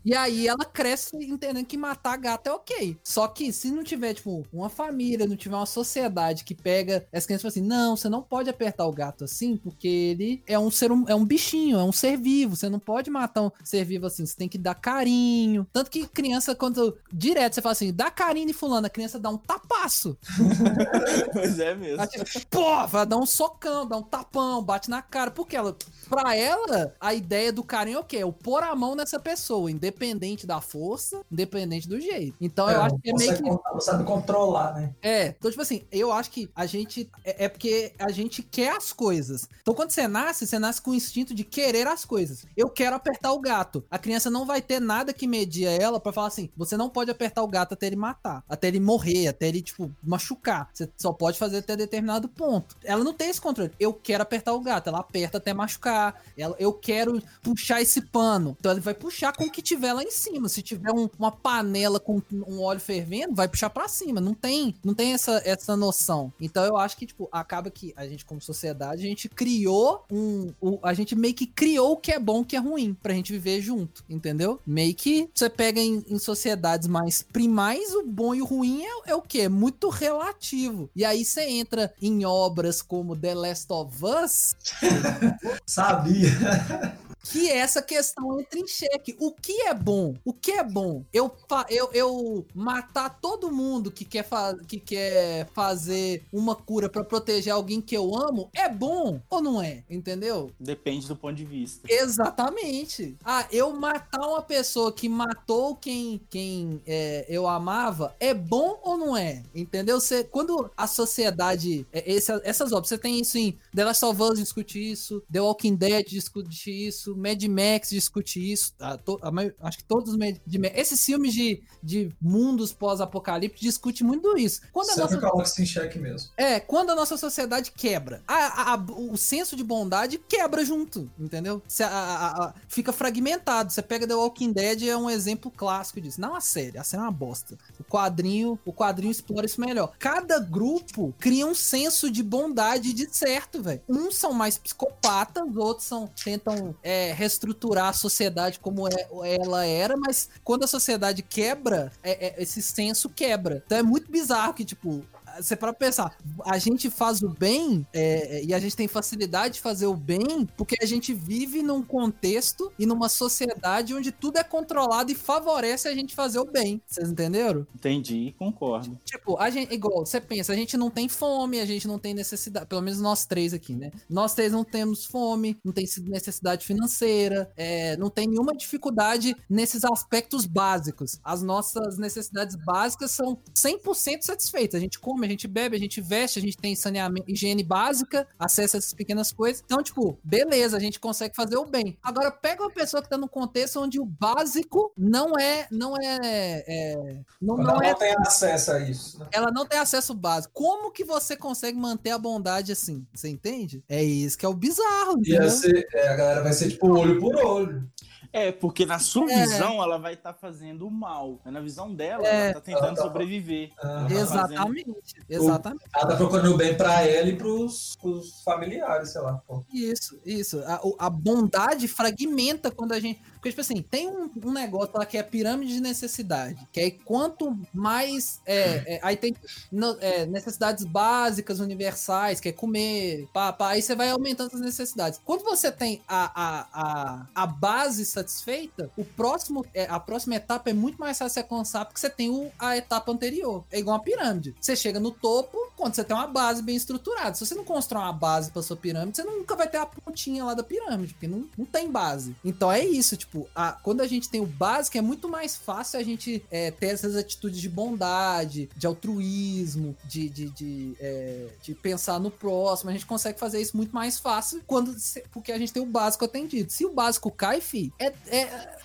E 0.07 0.15
aí 0.15 0.47
ela 0.47 0.63
cresce 0.63 1.17
entendendo 1.17 1.65
que 1.65 1.75
matar 1.77 2.15
gato 2.17 2.47
é 2.47 2.53
ok. 2.53 2.97
Só 3.03 3.27
que 3.27 3.51
se 3.51 3.69
não 3.69 3.83
tiver, 3.83 4.13
tipo, 4.13 4.45
uma 4.53 4.69
família, 4.69 5.27
não 5.27 5.35
tiver 5.35 5.57
uma 5.57 5.65
sociedade 5.65 6.45
que 6.45 6.55
pega 6.55 7.05
as 7.11 7.25
crianças 7.25 7.41
e 7.41 7.43
fala 7.43 7.49
assim: 7.51 7.61
não, 7.61 7.97
você 7.97 8.07
não 8.07 8.21
pode 8.23 8.49
apertar 8.49 8.85
o 8.87 8.93
gato 8.93 9.25
assim, 9.25 9.57
porque 9.57 9.85
ele 9.85 10.41
é 10.47 10.57
um 10.57 10.71
ser 10.71 10.93
hum- 10.93 11.03
é 11.09 11.13
um 11.15 11.25
bichinho, 11.25 11.77
é 11.77 11.83
um 11.83 11.91
ser 11.91 12.15
vivo. 12.17 12.55
Você 12.55 12.69
não 12.69 12.79
pode 12.79 13.09
matar 13.09 13.41
um 13.43 13.51
ser 13.65 13.83
vivo 13.83 14.05
assim, 14.05 14.25
você 14.25 14.37
tem 14.37 14.47
que 14.47 14.57
dar 14.57 14.75
carinho. 14.75 15.67
Tanto 15.73 15.91
que 15.91 16.07
criança, 16.07 16.55
quando 16.55 16.97
direto 17.11 17.55
você 17.55 17.61
fala 17.61 17.73
assim, 17.73 17.91
dá 17.93 18.09
carinho 18.09 18.47
de 18.47 18.53
fulano, 18.53 18.87
a 18.87 18.89
criança 18.89 19.19
dá 19.19 19.29
um 19.29 19.37
tapaço. 19.37 20.17
Pois 21.33 21.59
é 21.59 21.75
mesmo. 21.75 21.97
Ela, 22.01 22.09
Pô, 22.49 22.87
vai 22.87 23.05
dar 23.05 23.17
um 23.17 23.25
socão, 23.25 23.85
dá 23.87 23.97
um 23.97 24.03
tapão, 24.03 24.63
bate 24.63 24.89
na 24.89 25.01
cara. 25.01 25.31
Porque 25.31 25.55
ela, 25.55 25.75
pra 26.09 26.35
ela, 26.35 26.95
a 26.99 27.13
ideia 27.13 27.51
do 27.51 27.63
carinho 27.63 27.97
é 27.97 27.99
o 27.99 28.03
quê? 28.03 28.17
É 28.17 28.25
o 28.25 28.31
pôr 28.33 28.63
a 28.63 28.75
mão 28.75 28.95
nessa 28.95 29.19
pessoa, 29.19 29.69
independente 29.71 29.96
da 30.45 30.61
força, 30.61 31.21
independente 31.31 31.87
do 31.87 31.99
jeito. 31.99 32.35
Então 32.39 32.69
eu 32.69 32.81
É, 32.81 32.85
acho 32.85 32.97
que 32.99 33.09
é 33.09 33.13
meio 33.13 33.35
que. 33.35 33.41
con- 33.43 33.59
não 33.73 33.81
sabe 33.81 34.03
controlar, 34.03 34.73
né? 34.75 34.93
É, 35.01 35.27
então, 35.27 35.49
tipo 35.49 35.61
assim, 35.61 35.83
eu 35.91 36.11
acho 36.11 36.29
que 36.31 36.49
a 36.55 36.65
gente. 36.65 37.09
É, 37.23 37.45
é 37.45 37.49
porque 37.49 37.93
a 37.97 38.11
gente 38.11 38.41
quer 38.43 38.75
as 38.75 38.91
coisas. 38.93 39.47
Então, 39.61 39.73
quando 39.73 39.91
você 39.91 40.07
nasce, 40.07 40.45
você 40.47 40.59
nasce 40.59 40.81
com 40.81 40.91
o 40.91 40.95
instinto 40.95 41.33
de 41.33 41.43
querer 41.43 41.87
as 41.87 42.05
coisas. 42.05 42.45
Eu 42.55 42.69
quero 42.69 42.95
apertar 42.95 43.31
o 43.33 43.39
gato. 43.39 43.83
A 43.89 43.97
criança 43.97 44.29
não 44.29 44.45
vai 44.45 44.61
ter 44.61 44.79
nada 44.79 45.13
que 45.13 45.27
media 45.27 45.69
ela 45.71 45.99
pra 45.99 46.11
falar 46.13 46.27
assim: 46.27 46.49
você 46.55 46.75
não 46.77 46.89
pode 46.89 47.11
apertar 47.11 47.43
o 47.43 47.47
gato 47.47 47.73
até 47.73 47.87
ele 47.87 47.95
matar, 47.95 48.43
até 48.47 48.67
ele 48.67 48.79
morrer, 48.79 49.27
até 49.27 49.47
ele, 49.47 49.61
tipo, 49.61 49.91
machucar. 50.03 50.69
Você 50.73 50.89
só 50.97 51.11
pode 51.13 51.37
fazer 51.37 51.57
até 51.57 51.75
determinado 51.75 52.27
ponto. 52.27 52.75
Ela 52.83 53.03
não 53.03 53.13
tem 53.13 53.29
esse 53.29 53.41
controle. 53.41 53.71
Eu 53.79 53.93
quero 53.93 54.23
apertar 54.23 54.53
o 54.53 54.59
gato, 54.61 54.87
ela 54.89 54.99
aperta 54.99 55.37
até 55.37 55.53
machucar. 55.53 56.21
Ela, 56.37 56.55
eu 56.59 56.73
quero 56.73 57.21
puxar 57.41 57.81
esse 57.81 58.01
pano. 58.01 58.55
Então, 58.59 58.71
ele 58.71 58.81
vai 58.81 58.93
puxar 58.93 59.33
com 59.35 59.43
o 59.45 59.51
que 59.51 59.61
tiver 59.61 59.86
lá 59.93 60.03
em 60.03 60.11
cima. 60.11 60.49
Se 60.49 60.61
tiver 60.61 60.91
um- 60.91 61.09
uma 61.17 61.31
panela 61.31 61.99
com 61.99 62.21
um 62.31 62.61
óleo 62.61 62.79
fervendo, 62.79 63.35
vai 63.35 63.47
puxar 63.47 63.69
pra 63.69 63.87
cima. 63.87 64.19
Não 64.21 64.33
tem, 64.33 64.75
não 64.83 64.93
tem 64.93 65.13
essa, 65.13 65.41
essa 65.45 65.75
noção. 65.75 66.31
Então 66.39 66.63
eu 66.65 66.77
acho 66.77 66.97
que, 66.97 67.05
tipo, 67.05 67.27
acaba 67.31 67.69
que 67.69 67.93
a 67.95 68.05
gente, 68.07 68.25
como 68.25 68.41
sociedade, 68.41 69.03
a 69.05 69.07
gente 69.07 69.29
criou 69.29 70.03
um. 70.11 70.53
a 70.83 70.93
gente 70.93 71.15
meio 71.15 71.33
que 71.33 71.45
criou 71.45 71.93
o 71.93 71.97
que 71.97 72.11
é 72.11 72.19
bom 72.19 72.41
o 72.41 72.45
que 72.45 72.55
é 72.55 72.59
ruim 72.59 72.93
pra 73.01 73.13
gente 73.13 73.31
viver 73.31 73.61
junto, 73.61 74.03
entendeu? 74.09 74.59
Meio 74.65 74.93
que 74.95 75.29
você 75.33 75.49
pega 75.49 75.79
em, 75.79 76.03
em 76.07 76.19
sociedades 76.19 76.87
mais 76.87 77.21
primais, 77.21 77.93
o 77.93 78.03
bom 78.03 78.33
e 78.35 78.41
o 78.41 78.45
ruim 78.45 78.83
é, 78.83 79.11
é 79.11 79.15
o 79.15 79.21
quê? 79.21 79.41
É 79.41 79.49
muito 79.49 79.89
relativo. 79.89 80.89
E 80.95 81.03
aí 81.05 81.23
você 81.25 81.41
entra 81.43 81.93
em 82.01 82.25
obras 82.25 82.81
como 82.81 83.15
The 83.15 83.33
Last 83.35 83.71
of 83.71 83.97
Us, 84.03 84.55
Sabia. 85.65 86.96
Que 87.31 87.49
essa 87.49 87.81
questão 87.81 88.39
entra 88.39 88.59
em 88.59 88.67
xeque. 88.67 89.15
O 89.19 89.31
que 89.31 89.61
é 89.63 89.73
bom? 89.73 90.15
O 90.23 90.33
que 90.33 90.51
é 90.51 90.63
bom? 90.63 91.03
Eu, 91.13 91.33
eu, 91.69 91.89
eu 91.93 92.45
matar 92.53 93.19
todo 93.21 93.51
mundo 93.51 93.91
que 93.91 94.05
quer, 94.05 94.25
que 94.67 94.79
quer 94.79 95.47
fazer 95.53 96.25
uma 96.31 96.55
cura 96.55 96.89
pra 96.89 97.03
proteger 97.03 97.53
alguém 97.53 97.81
que 97.81 97.95
eu 97.95 98.15
amo 98.15 98.49
é 98.53 98.69
bom 98.69 99.21
ou 99.29 99.41
não 99.41 99.61
é? 99.61 99.83
Entendeu? 99.89 100.51
Depende 100.59 101.07
do 101.07 101.15
ponto 101.15 101.35
de 101.35 101.45
vista. 101.45 101.87
Exatamente. 101.91 103.15
Ah, 103.23 103.47
eu 103.51 103.71
matar 103.73 104.27
uma 104.27 104.41
pessoa 104.41 104.91
que 104.91 105.09
matou 105.09 105.75
quem, 105.75 106.21
quem 106.29 106.81
é, 106.85 107.25
eu 107.27 107.47
amava 107.47 108.15
é 108.19 108.33
bom 108.33 108.79
ou 108.83 108.97
não 108.97 109.17
é? 109.17 109.43
Entendeu? 109.53 109.99
Você, 109.99 110.23
quando 110.23 110.69
a 110.75 110.87
sociedade. 110.87 111.85
é, 111.91 112.15
essas 112.43 112.71
obras, 112.71 112.89
você 112.89 112.97
tem 112.97 113.19
isso 113.19 113.37
em 113.37 113.57
The 113.75 113.85
Last 113.85 114.05
of 114.05 114.21
Us 114.21 114.39
discute 114.39 114.91
isso, 114.91 115.23
The 115.31 115.41
Walking 115.41 115.75
Dead 115.75 116.05
discute 116.07 116.87
isso, 116.87 117.15
Mad 117.17 117.43
Max 117.45 117.89
discute 117.89 118.39
isso. 118.51 118.73
ah, 118.79 118.97
to- 118.97 119.19
a 119.21 119.31
acho 119.67 119.77
que 119.79 119.83
todos 119.83 120.11
os 120.11 120.17
Mad 120.17 120.35
Max. 120.59 120.73
Esses 120.75 121.05
filmes 121.05 121.33
de, 121.33 121.61
de 121.83 122.15
mundos 122.21 122.71
pós-apocalipse 122.73 123.61
discutem 123.61 124.05
muito 124.05 124.37
isso. 124.37 124.61
Quando 124.71 124.89
a 124.89 124.93
Sempre 124.93 125.15
nossa 125.15 125.27
coloca 125.29 125.49
isso 125.49 125.61
em 125.61 125.65
xeque 125.65 125.99
mesmo. 125.99 126.29
é, 126.37 126.59
quando 126.59 126.91
a 126.91 126.95
nossa 126.95 127.17
sociedade 127.17 127.71
quebra, 127.71 128.21
a- 128.27 128.33
a- 128.35 128.73
a- 128.75 128.85
o 128.97 129.17
senso 129.17 129.55
de 129.55 129.63
bondade 129.63 130.17
quebra 130.17 130.63
junto, 130.63 131.09
entendeu? 131.19 131.61
A- 131.81 131.85
a- 131.85 132.45
a- 132.45 132.53
fica 132.67 132.91
fragmentado. 132.93 133.71
Você 133.71 133.81
pega 133.81 134.07
The 134.07 134.15
Walking 134.15 134.51
Dead 134.51 134.83
é 134.83 134.95
um 134.97 135.09
exemplo 135.09 135.49
clássico 135.51 135.99
disso. 136.01 136.19
Não 136.21 136.35
a 136.35 136.41
série, 136.41 136.77
a 136.77 136.83
série 136.83 137.01
é 137.01 137.05
uma 137.05 137.11
bosta. 137.11 137.57
O 137.79 137.83
quadrinho, 137.83 138.59
o 138.65 138.73
quadrinho 138.73 139.11
explora 139.11 139.45
isso 139.45 139.59
melhor. 139.61 139.93
Cada 139.99 140.39
grupo 140.39 141.13
cria 141.19 141.45
um 141.45 141.55
senso 141.55 142.09
de 142.11 142.21
bondade 142.23 142.93
de 142.93 143.07
certo, 143.15 143.61
velho. 143.61 143.81
Uns 143.87 144.15
são 144.15 144.33
mais 144.33 144.57
psicopatas, 144.57 145.55
outros 145.55 145.87
são 145.87 146.07
tentam 146.23 146.75
é, 146.83 147.06
reestruturar 147.13 147.89
a 147.89 147.93
sociedade 147.93 148.59
como 148.59 148.87
é- 148.87 149.07
ela 149.39 149.65
era, 149.65 149.95
mas 149.97 150.29
quando 150.43 150.63
a 150.63 150.67
sociedade 150.67 151.21
quebra, 151.21 151.91
é- 152.03 152.27
é- 152.27 152.35
esse 152.41 152.61
senso 152.61 153.09
quebra. 153.09 153.63
Então 153.65 153.77
é 153.77 153.83
muito 153.83 154.11
bizarro 154.11 154.53
que, 154.53 154.65
tipo, 154.65 155.03
você 155.39 155.55
para 155.55 155.73
pensar, 155.73 156.15
a 156.45 156.57
gente 156.57 156.89
faz 156.89 157.21
o 157.21 157.29
bem 157.29 157.85
é, 157.93 158.43
e 158.43 158.53
a 158.53 158.59
gente 158.59 158.75
tem 158.75 158.87
facilidade 158.87 159.55
de 159.55 159.61
fazer 159.61 159.87
o 159.87 159.95
bem 159.95 160.47
porque 160.55 160.75
a 160.81 160.85
gente 160.85 161.13
vive 161.13 161.61
num 161.61 161.83
contexto 161.83 162.71
e 162.77 162.85
numa 162.85 163.09
sociedade 163.09 163.93
onde 163.93 164.11
tudo 164.11 164.37
é 164.37 164.43
controlado 164.43 165.11
e 165.11 165.15
favorece 165.15 165.87
a 165.87 165.93
gente 165.93 166.15
fazer 166.15 166.39
o 166.39 166.45
bem. 166.45 166.81
Vocês 166.85 167.09
entenderam? 167.09 167.65
Entendi, 167.75 168.33
concordo. 168.37 168.97
Tipo, 169.05 169.37
a 169.37 169.49
gente, 169.49 169.73
igual, 169.73 170.05
você 170.05 170.19
pensa, 170.19 170.53
a 170.53 170.55
gente 170.55 170.77
não 170.77 170.89
tem 170.89 171.07
fome, 171.07 171.59
a 171.59 171.65
gente 171.65 171.87
não 171.87 171.99
tem 171.99 172.13
necessidade, 172.13 172.65
pelo 172.65 172.81
menos 172.81 172.99
nós 172.99 173.25
três 173.25 173.53
aqui, 173.53 173.73
né? 173.75 173.91
Nós 174.09 174.33
três 174.33 174.51
não 174.51 174.63
temos 174.63 175.05
fome, 175.05 175.57
não 175.63 175.73
tem 175.73 175.85
necessidade 176.05 176.65
financeira, 176.65 177.51
é, 177.55 177.95
não 177.97 178.09
tem 178.09 178.27
nenhuma 178.27 178.55
dificuldade 178.55 179.35
nesses 179.49 179.83
aspectos 179.83 180.45
básicos. 180.45 181.19
As 181.23 181.41
nossas 181.41 181.97
necessidades 181.97 182.55
básicas 182.55 183.11
são 183.11 183.37
100% 183.53 184.21
satisfeitas. 184.21 184.77
A 184.77 184.81
gente 184.81 184.99
come, 184.99 185.26
a 185.27 185.31
gente 185.31 185.47
bebe, 185.47 185.75
a 185.75 185.79
gente 185.79 186.01
veste, 186.01 186.39
a 186.39 186.41
gente 186.41 186.57
tem 186.57 186.75
saneamento, 186.75 187.29
higiene 187.29 187.63
básica, 187.63 188.27
acesso 188.39 188.75
a 188.75 188.79
essas 188.79 188.93
pequenas 188.93 189.31
coisas. 189.31 189.61
Então, 189.65 189.81
tipo, 189.83 190.17
beleza, 190.23 190.77
a 190.77 190.79
gente 190.79 190.99
consegue 190.99 191.35
fazer 191.35 191.57
o 191.57 191.65
bem. 191.65 191.97
Agora, 192.01 192.31
pega 192.31 192.63
uma 192.63 192.71
pessoa 192.71 193.01
que 193.01 193.09
tá 193.09 193.17
num 193.17 193.27
contexto 193.27 193.79
onde 193.79 193.99
o 193.99 194.05
básico 194.05 194.91
não 194.97 195.37
é, 195.37 195.67
não 195.71 195.95
é, 195.97 196.63
é 196.67 197.19
não, 197.41 197.57
não 197.57 197.81
é 197.81 197.91
não 197.91 197.97
tem 197.97 198.15
acesso 198.19 198.71
a 198.71 198.79
isso. 198.79 199.19
Né? 199.19 199.27
ela 199.31 199.51
não 199.51 199.65
tem 199.65 199.79
acesso 199.79 200.13
básico. 200.13 200.53
Como 200.53 200.91
que 200.91 201.03
você 201.03 201.35
consegue 201.35 201.77
manter 201.77 202.11
a 202.11 202.17
bondade 202.17 202.71
assim? 202.71 203.05
Você 203.13 203.29
entende? 203.29 203.83
É 203.87 204.03
isso 204.03 204.37
que 204.37 204.45
é 204.45 204.49
o 204.49 204.53
bizarro, 204.53 205.19
entendeu? 205.19 205.49
ser, 205.49 205.87
é, 205.93 206.07
a 206.09 206.15
galera 206.15 206.43
vai 206.43 206.53
ser 206.53 206.69
tipo 206.69 206.89
olho 206.89 207.19
por 207.19 207.35
olho. 207.35 207.89
É, 208.33 208.51
porque 208.51 208.85
na 208.85 208.99
sua 208.99 209.31
É. 209.31 209.41
visão 209.41 209.81
ela 209.81 209.97
vai 209.97 210.13
estar 210.13 210.33
fazendo 210.33 210.87
o 210.87 210.91
mal. 210.91 211.39
Mas 211.43 211.53
na 211.53 211.59
visão 211.59 211.93
dela, 211.93 212.25
É. 212.25 212.45
ela 212.45 212.53
tá 212.55 212.61
tentando 212.61 212.85
Ela 212.87 212.95
tá- 212.95 213.01
sobreviver. 213.03 213.71
Aham. 213.83 213.91
Ela 213.91 214.07
tá 214.07 214.07
fazendo- 214.07 214.51
Exatamente, 214.53 215.13
exatamente. 215.29 215.83
Ela 215.95 216.07
tá 216.07 216.15
procurando 216.15 216.53
o 216.53 216.57
bem 216.57 216.75
pra 216.75 217.01
ela 217.03 217.27
e 217.29 217.35
pros, 217.35 217.95
pros 218.01 218.41
familiares, 218.43 219.11
sei 219.11 219.21
lá. 219.21 219.41
pô. 219.47 219.63
Isso, 219.73 220.19
isso. 220.25 220.59
A, 220.65 220.81
a 221.05 221.09
bondade 221.09 221.87
fragmenta 221.87 222.71
quando 222.71 222.91
a 222.93 222.99
gente. 222.99 223.21
Porque, 223.37 223.49
tipo 223.49 223.61
assim, 223.61 223.81
tem 223.81 224.07
um, 224.07 224.29
um 224.43 224.51
negócio 224.51 224.91
lá 224.95 225.05
que 225.05 225.17
é 225.17 225.23
pirâmide 225.23 225.73
de 225.73 225.81
necessidade. 225.81 226.67
Que 226.71 226.79
aí 226.79 226.91
quanto 226.91 227.57
mais. 227.73 228.41
é, 228.45 228.95
é, 228.95 228.99
aí 229.01 229.15
tem 229.15 229.35
no- 229.71 229.97
é, 230.01 230.25
necessidades 230.25 230.83
básicas, 230.83 231.59
universais, 231.59 232.39
que 232.39 232.49
é 232.49 232.51
comer, 232.51 233.27
pá, 233.33 233.51
pá, 233.53 233.69
aí 233.69 233.81
você 233.81 233.95
vai 233.95 234.09
aumentando 234.09 234.53
as 234.53 234.61
necessidades. 234.61 235.19
Quando 235.23 235.43
você 235.43 235.71
tem 235.71 236.01
a, 236.07 236.31
a, 236.35 236.67
a, 236.73 237.27
a 237.35 237.47
base 237.47 238.05
satisfeita, 238.05 238.89
o 238.97 239.03
próximo, 239.05 239.65
é, 239.73 239.85
a 239.85 239.99
próxima 239.99 240.35
etapa 240.35 240.69
é 240.69 240.73
muito 240.73 240.97
mais 240.99 241.17
fácil 241.17 241.35
de 241.35 241.39
alcançar 241.41 241.85
porque 241.85 241.99
você 241.99 242.09
tem 242.09 242.29
o, 242.29 242.51
a 242.59 242.75
etapa 242.77 243.11
anterior. 243.11 243.63
É 243.71 243.79
igual 243.79 243.95
uma 243.97 244.03
pirâmide. 244.03 244.55
Você 244.59 244.75
chega 244.75 244.99
no 244.99 245.11
topo 245.11 245.57
quando 245.75 245.95
você 245.95 246.03
tem 246.03 246.15
uma 246.15 246.27
base 246.27 246.61
bem 246.61 246.75
estruturada. 246.75 247.33
Se 247.35 247.45
você 247.45 247.55
não 247.55 247.63
constrói 247.63 248.03
uma 248.03 248.13
base 248.13 248.51
pra 248.51 248.61
sua 248.61 248.75
pirâmide, 248.77 249.17
você 249.17 249.23
nunca 249.23 249.55
vai 249.55 249.67
ter 249.67 249.77
a 249.77 249.85
pontinha 249.85 250.43
lá 250.43 250.53
da 250.53 250.63
pirâmide, 250.63 251.13
porque 251.13 251.27
não, 251.27 251.47
não 251.57 251.65
tem 251.65 251.89
base. 251.91 252.35
Então 252.43 252.71
é 252.71 252.83
isso, 252.83 253.15
tipo, 253.17 253.26
a- 253.55 253.73
quando 253.83 254.01
a 254.01 254.07
gente 254.07 254.29
tem 254.29 254.39
o 254.41 254.45
básico, 254.45 254.97
é 254.97 255.01
muito 255.01 255.27
mais 255.29 255.55
fácil 255.55 255.99
a 255.99 256.03
gente 256.03 256.43
é, 256.51 256.71
ter 256.71 256.87
essas 256.87 257.15
atitudes 257.15 257.59
de 257.59 257.69
bondade, 257.69 258.69
de 258.75 258.87
altruísmo, 258.87 259.95
de, 260.05 260.29
de, 260.29 260.49
de, 260.49 260.93
é, 260.99 261.47
de 261.61 261.73
pensar 261.75 262.19
no 262.19 262.31
próximo. 262.31 262.89
A 262.89 262.93
gente 262.93 263.05
consegue 263.05 263.39
fazer 263.39 263.59
isso 263.61 263.75
muito 263.75 263.93
mais 263.93 264.17
fácil 264.19 264.61
quando 264.65 264.95
porque 265.31 265.51
a 265.51 265.57
gente 265.57 265.73
tem 265.73 265.81
o 265.81 265.85
básico 265.85 266.25
atendido. 266.25 266.71
Se 266.71 266.85
o 266.85 266.93
básico 266.93 267.29
cai, 267.31 267.59
fi, 267.61 267.91
é, 267.99 268.13
é- 268.27 268.77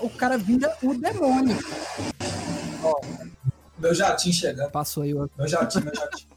o 0.00 0.08
cara 0.10 0.38
vira 0.38 0.76
o 0.82 0.94
demônio. 0.94 1.56
Meu 3.78 3.94
jatinho 3.94 4.34
chegando. 4.34 4.70
Passou 4.70 5.02
aí 5.02 5.12
o 5.14 5.28
Meu 5.36 5.48
jatinho, 5.48 5.84
meu 5.84 5.94
jatinho. 5.94 6.31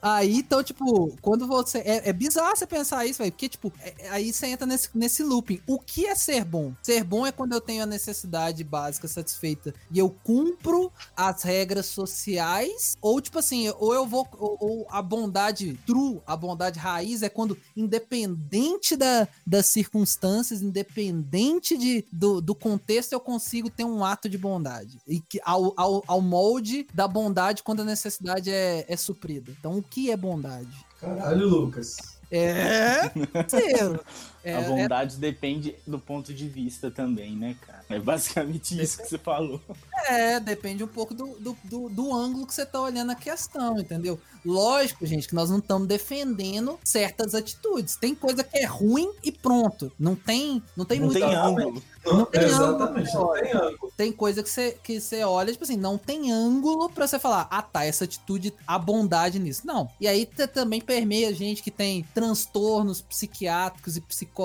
Aí, 0.00 0.38
então, 0.38 0.62
tipo, 0.62 1.16
quando 1.20 1.46
você. 1.46 1.78
É, 1.78 2.08
é 2.10 2.12
bizarro 2.12 2.56
você 2.56 2.66
pensar 2.66 3.06
isso, 3.06 3.18
velho. 3.18 3.32
Porque, 3.32 3.48
tipo, 3.48 3.72
é- 3.80 3.94
é- 3.98 4.08
aí 4.10 4.32
você 4.32 4.46
entra 4.46 4.66
nesse, 4.66 4.88
nesse 4.94 5.22
looping. 5.22 5.60
O 5.66 5.78
que 5.78 6.06
é 6.06 6.14
ser 6.14 6.44
bom? 6.44 6.72
Ser 6.82 7.02
bom 7.04 7.26
é 7.26 7.32
quando 7.32 7.52
eu 7.52 7.60
tenho 7.60 7.82
a 7.82 7.86
necessidade 7.86 8.62
básica 8.64 9.08
satisfeita 9.08 9.74
e 9.90 9.98
eu 9.98 10.10
cumpro 10.22 10.92
as 11.16 11.42
regras 11.42 11.86
sociais. 11.86 12.96
Ou, 13.00 13.20
tipo 13.20 13.38
assim, 13.38 13.72
ou 13.78 13.94
eu 13.94 14.06
vou. 14.06 14.26
Ou, 14.38 14.56
ou 14.60 14.86
a 14.90 15.02
bondade 15.02 15.78
true, 15.86 16.20
a 16.26 16.36
bondade 16.36 16.78
raiz 16.78 17.22
é 17.22 17.28
quando, 17.28 17.56
independente 17.76 18.96
da, 18.96 19.26
das 19.46 19.66
circunstâncias, 19.66 20.62
independente 20.62 21.76
de, 21.76 22.04
do, 22.12 22.40
do 22.40 22.54
contexto, 22.54 23.12
eu 23.12 23.20
consigo 23.20 23.70
ter 23.70 23.84
um 23.84 24.04
ato 24.04 24.28
de 24.28 24.38
bondade. 24.38 24.98
E 25.06 25.20
que 25.20 25.40
ao, 25.44 25.72
ao, 25.76 26.04
ao 26.06 26.20
molde 26.20 26.86
da 26.94 27.08
bondade 27.08 27.62
quando 27.62 27.80
a 27.80 27.84
necessidade 27.84 28.50
é, 28.50 28.84
é 28.88 28.96
suprida. 28.96 29.37
Então, 29.48 29.78
o 29.78 29.82
que 29.82 30.10
é 30.10 30.16
bondade? 30.16 30.86
Caralho, 31.00 31.48
Lucas. 31.48 31.96
É, 32.30 33.08
parceiro. 33.32 34.00
É, 34.48 34.54
a 34.54 34.60
é- 34.60 34.68
bondade 34.68 35.16
depende 35.16 35.74
do 35.86 35.98
ponto 35.98 36.32
de 36.32 36.48
vista 36.48 36.90
também, 36.90 37.36
né, 37.36 37.54
cara? 37.66 37.84
É 37.90 37.98
basicamente 37.98 38.80
isso 38.80 38.98
que 38.98 39.08
você 39.08 39.18
falou. 39.18 39.60
É, 40.06 40.40
depende 40.40 40.82
um 40.82 40.88
pouco 40.88 41.12
do, 41.14 41.26
do, 41.38 41.56
do, 41.64 41.88
do 41.88 42.14
ângulo 42.14 42.46
que 42.46 42.54
você 42.54 42.64
tá 42.64 42.80
olhando 42.80 43.12
a 43.12 43.14
questão, 43.14 43.78
entendeu? 43.78 44.18
Lógico, 44.44 45.04
gente, 45.04 45.28
que 45.28 45.34
nós 45.34 45.50
não 45.50 45.58
estamos 45.58 45.86
defendendo 45.86 46.78
certas 46.84 47.34
atitudes. 47.34 47.96
Tem 47.96 48.14
coisa 48.14 48.42
que 48.44 48.56
é 48.58 48.64
ruim 48.64 49.12
e 49.22 49.32
pronto. 49.32 49.92
Não 49.98 50.14
tem, 50.14 50.62
não 50.76 50.84
tem 50.84 51.00
Não 51.00 51.06
muito 51.06 51.20
tem 51.20 51.34
ângulo. 51.34 51.82
Não 52.06 52.24
tem 52.24 52.42
Exatamente, 52.42 53.16
ângulo. 53.16 53.34
não 53.34 53.42
tem 53.42 53.52
ângulo. 53.52 53.92
Tem 53.96 54.12
coisa 54.12 54.42
que 54.42 54.48
você, 54.48 54.78
que 54.82 55.00
você 55.00 55.22
olha, 55.24 55.52
tipo 55.52 55.64
assim, 55.64 55.76
não 55.76 55.98
tem 55.98 56.32
ângulo 56.32 56.88
pra 56.88 57.06
você 57.06 57.18
falar, 57.18 57.46
ah 57.50 57.60
tá, 57.60 57.84
essa 57.84 58.04
atitude, 58.04 58.54
a 58.66 58.78
bondade 58.78 59.38
nisso. 59.38 59.66
Não. 59.66 59.90
E 60.00 60.06
aí 60.06 60.24
também 60.54 60.80
permeia 60.80 61.34
gente 61.34 61.62
que 61.62 61.70
tem 61.70 62.06
transtornos 62.14 63.02
psiquiátricos 63.02 63.96
e 63.96 64.00
psicológicos 64.00 64.37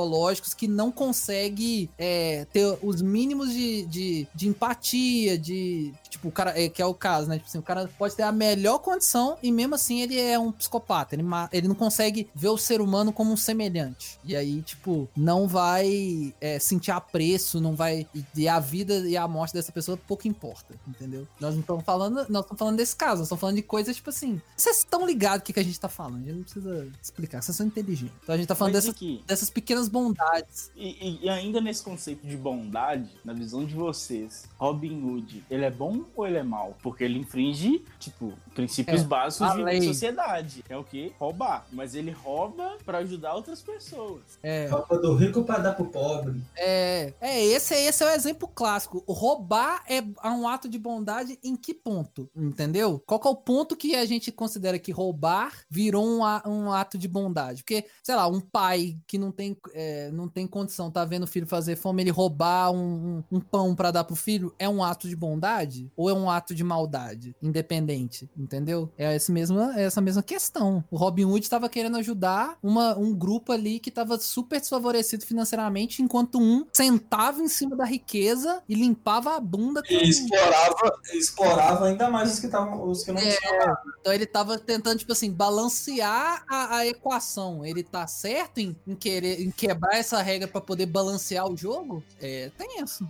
que 0.54 0.68
não 0.68 0.92
consegue 0.92 1.90
é, 1.98 2.46
ter 2.52 2.78
os 2.82 3.02
mínimos 3.02 3.52
de, 3.52 3.86
de, 3.86 4.28
de 4.34 4.48
empatia, 4.48 5.38
de. 5.38 5.94
Tipo, 6.10 6.28
o 6.30 6.32
cara, 6.32 6.60
é, 6.60 6.70
que 6.70 6.82
é 6.82 6.86
o 6.86 6.94
caso, 6.94 7.28
né? 7.28 7.38
Tipo 7.38 7.48
assim, 7.48 7.58
o 7.58 7.64
cara 7.64 7.90
pode 7.98 8.16
ter 8.16 8.24
a 8.24 8.32
melhor 8.32 8.80
condição 8.80 9.38
e 9.42 9.52
mesmo 9.52 9.76
assim 9.76 10.02
ele 10.02 10.20
é 10.20 10.38
um 10.38 10.52
psicopata. 10.52 11.16
Ele, 11.16 11.24
ele 11.52 11.68
não 11.68 11.76
consegue 11.76 12.30
ver 12.36 12.50
o 12.50 12.58
ser 12.58 12.82
humano 12.82 13.12
como 13.12 13.32
um 13.32 13.38
semelhante. 13.38 14.20
E 14.24 14.36
aí, 14.36 14.62
tipo, 14.62 15.10
não 15.16 15.48
vai 15.48 16.34
é, 16.40 16.60
sentir 16.60 16.92
apreço 16.92 17.60
não 17.60 17.76
vai. 17.76 18.08
E 18.36 18.48
a 18.48 18.60
vida 18.60 18.94
e 19.08 19.18
a 19.18 19.28
morte 19.28 19.54
dessa 19.54 19.72
pessoa 19.72 19.98
pouco 19.98 20.28
importa, 20.28 20.76
entendeu? 20.88 21.28
Nós 21.40 21.54
não 21.54 21.62
estamos 21.62 21.84
falando. 21.84 22.26
Nós 22.30 22.44
estamos 22.44 22.60
falando 22.60 22.78
desse 22.78 22.96
caso, 22.96 23.20
nós 23.20 23.28
estamos 23.28 23.40
falando 23.40 23.56
de 23.56 23.64
coisas 23.64 23.96
tipo 23.96 24.10
assim. 24.10 24.42
Vocês 24.56 24.80
estão 24.80 25.06
ligados 25.06 25.40
o 25.40 25.44
que, 25.44 25.54
que 25.54 25.60
a 25.60 25.64
gente 25.64 25.80
tá 25.80 25.90
falando? 25.90 26.24
A 26.24 26.26
gente 26.26 26.36
não 26.36 26.44
precisa 26.44 26.88
explicar, 27.02 27.42
vocês 27.42 27.56
são 27.56 27.66
inteligentes. 27.66 28.16
Então 28.24 28.36
a 28.36 28.38
gente 28.38 28.48
tá 28.48 28.56
falando 28.56 28.74
Mas 28.74 28.84
dessas, 28.84 28.96
aqui, 28.96 29.24
dessas 29.26 29.50
pequenas 29.50 29.73
bondades. 29.90 30.72
E, 30.76 30.90
e- 30.90 31.20
e 31.24 31.30
ainda 31.30 31.60
nesse 31.62 31.84
conceito 31.84 32.26
de 32.26 32.36
bondade, 32.38 33.10
na 33.24 33.34
visão 33.34 33.66
de 33.66 33.74
vocês, 33.74 34.46
Robin 34.58 35.02
Hood, 35.04 35.44
ele 35.50 35.66
é 35.66 35.72
bom 35.72 36.04
ou 36.16 36.26
ele 36.28 36.38
é 36.38 36.44
mal? 36.44 36.76
Porque 36.82 37.04
ele 37.04 37.20
infringe, 37.20 37.84
tipo, 38.00 38.34
princípios 38.54 39.02
É, 39.02 39.04
básicos 39.04 39.52
de 39.54 39.64
lei. 39.64 39.82
sociedade. 39.82 40.64
É 40.70 40.78
o 40.78 40.84
quê? 40.84 41.12
Roubar. 41.20 41.66
Mas 41.72 41.96
ele 41.96 42.12
rouba 42.12 42.78
pra 42.86 43.00
ajudar 43.00 43.34
outras 43.36 43.62
pessoas. 43.62 44.22
É. 44.42 44.68
Roupa 44.68 44.98
do 44.98 45.16
rico 45.16 45.44
pra 45.44 45.58
dar 45.60 45.74
pro 45.74 45.86
pobre. 45.86 46.42
É, 46.56 47.14
é 47.20 47.44
esse, 47.46 47.74
esse 47.76 48.04
é 48.04 48.08
o 48.08 48.10
exemplo 48.10 48.48
clássico. 48.48 49.04
Roubar 49.08 49.84
é 49.88 50.02
um 50.28 50.48
ato 50.48 50.68
de 50.70 50.78
bondade 50.78 51.40
em 51.44 51.56
que 51.56 51.74
ponto? 51.74 52.30
Entendeu? 52.36 53.02
Qual 53.06 53.20
que 53.20 53.28
é 53.28 53.32
o 53.32 53.36
ponto 53.36 53.76
que 53.76 53.96
a 53.96 54.06
gente 54.06 54.32
considera 54.32 54.78
que 54.80 54.92
roubar 54.92 55.54
virou 55.70 56.06
um, 56.06 56.24
a- 56.24 56.44
um 56.46 56.72
ato 56.72 56.98
de 56.98 57.08
bondade? 57.08 57.64
Porque, 57.64 57.86
sei 58.04 58.16
lá, 58.16 58.28
um 58.28 58.40
pai 58.40 58.98
que 59.08 59.18
não 59.18 59.32
tem, 59.32 59.58
é, 59.74 60.10
não 60.12 60.28
tem 60.28 60.46
condição, 60.48 60.90
tá 60.92 61.06
vendo 61.06 61.24
o 61.24 61.28
filho 61.28 61.48
fazer 61.48 61.76
fome, 61.76 62.04
ele 62.04 62.12
roubar 62.12 62.72
um, 62.72 63.24
um- 63.32 63.38
um 63.38 63.40
pão 63.40 63.76
pra 63.76 63.92
dar 63.92 64.04
pro 64.04 64.16
filho, 64.16 64.54
é 64.60 64.68
um 64.68 64.84
ato 64.84 65.08
de 65.08 65.16
bondade? 65.16 65.92
Ou 65.96 66.10
é 66.10 66.14
um 66.14 66.30
ato 66.30 66.54
de 66.56 66.64
maldade? 66.64 67.36
Independente, 67.42 68.30
entendeu? 68.38 68.90
É 68.98 69.16
essa 69.16 69.32
mesma, 69.32 69.74
é 69.80 69.84
essa 69.86 70.02
mesma 70.02 70.22
questão. 70.24 70.84
O 70.92 70.98
Robin 70.98 71.26
Hood 71.26 71.50
tava 71.50 71.70
querendo 71.70 71.98
ajudar 71.98 72.58
uma, 72.62 72.98
um 72.98 73.14
grupo 73.14 73.52
ali 73.52 73.80
que 73.80 73.92
tava 73.92 74.18
super 74.20 74.60
desfavorecido 74.60 75.26
financeiramente, 75.26 76.02
enquanto 76.02 76.40
um 76.40 76.66
sentava 76.74 77.42
em 77.42 77.48
cima 77.48 77.76
da 77.76 77.86
riqueza 77.86 78.62
e 78.68 78.76
limpava 78.76 79.36
a 79.36 79.40
bunda 79.40 79.82
com... 79.82 79.94
E 79.94 80.10
explorava, 80.10 81.00
explorava 81.14 81.86
ainda 81.88 82.10
mais 82.10 82.34
os 82.34 82.40
que, 82.40 82.48
tavam, 82.48 82.90
os 82.90 83.04
que 83.04 83.12
não 83.12 83.20
É. 83.22 83.38
tinham. 83.38 83.78
Então 84.00 84.14
ele 84.14 84.26
tava 84.26 84.58
tentando, 84.58 84.98
tipo 85.00 85.12
assim, 85.12 85.32
balancear 85.32 86.44
a, 86.50 86.78
a 86.78 86.88
equação. 86.88 87.66
Ele 87.66 87.84
tá 87.84 88.06
certo 88.08 88.60
em, 88.60 88.76
em 88.86 88.96
querer 88.96 89.42
em 89.42 89.52
quebrar 89.56 89.96
essa 89.98 90.22
regra 90.22 90.48
pra 90.48 90.62
poder 90.62 90.86
balancear 90.86 91.48
o 91.50 91.56
jogo? 91.58 92.04
É, 92.22 92.52
tem 92.58 92.82
isso. 92.82 93.08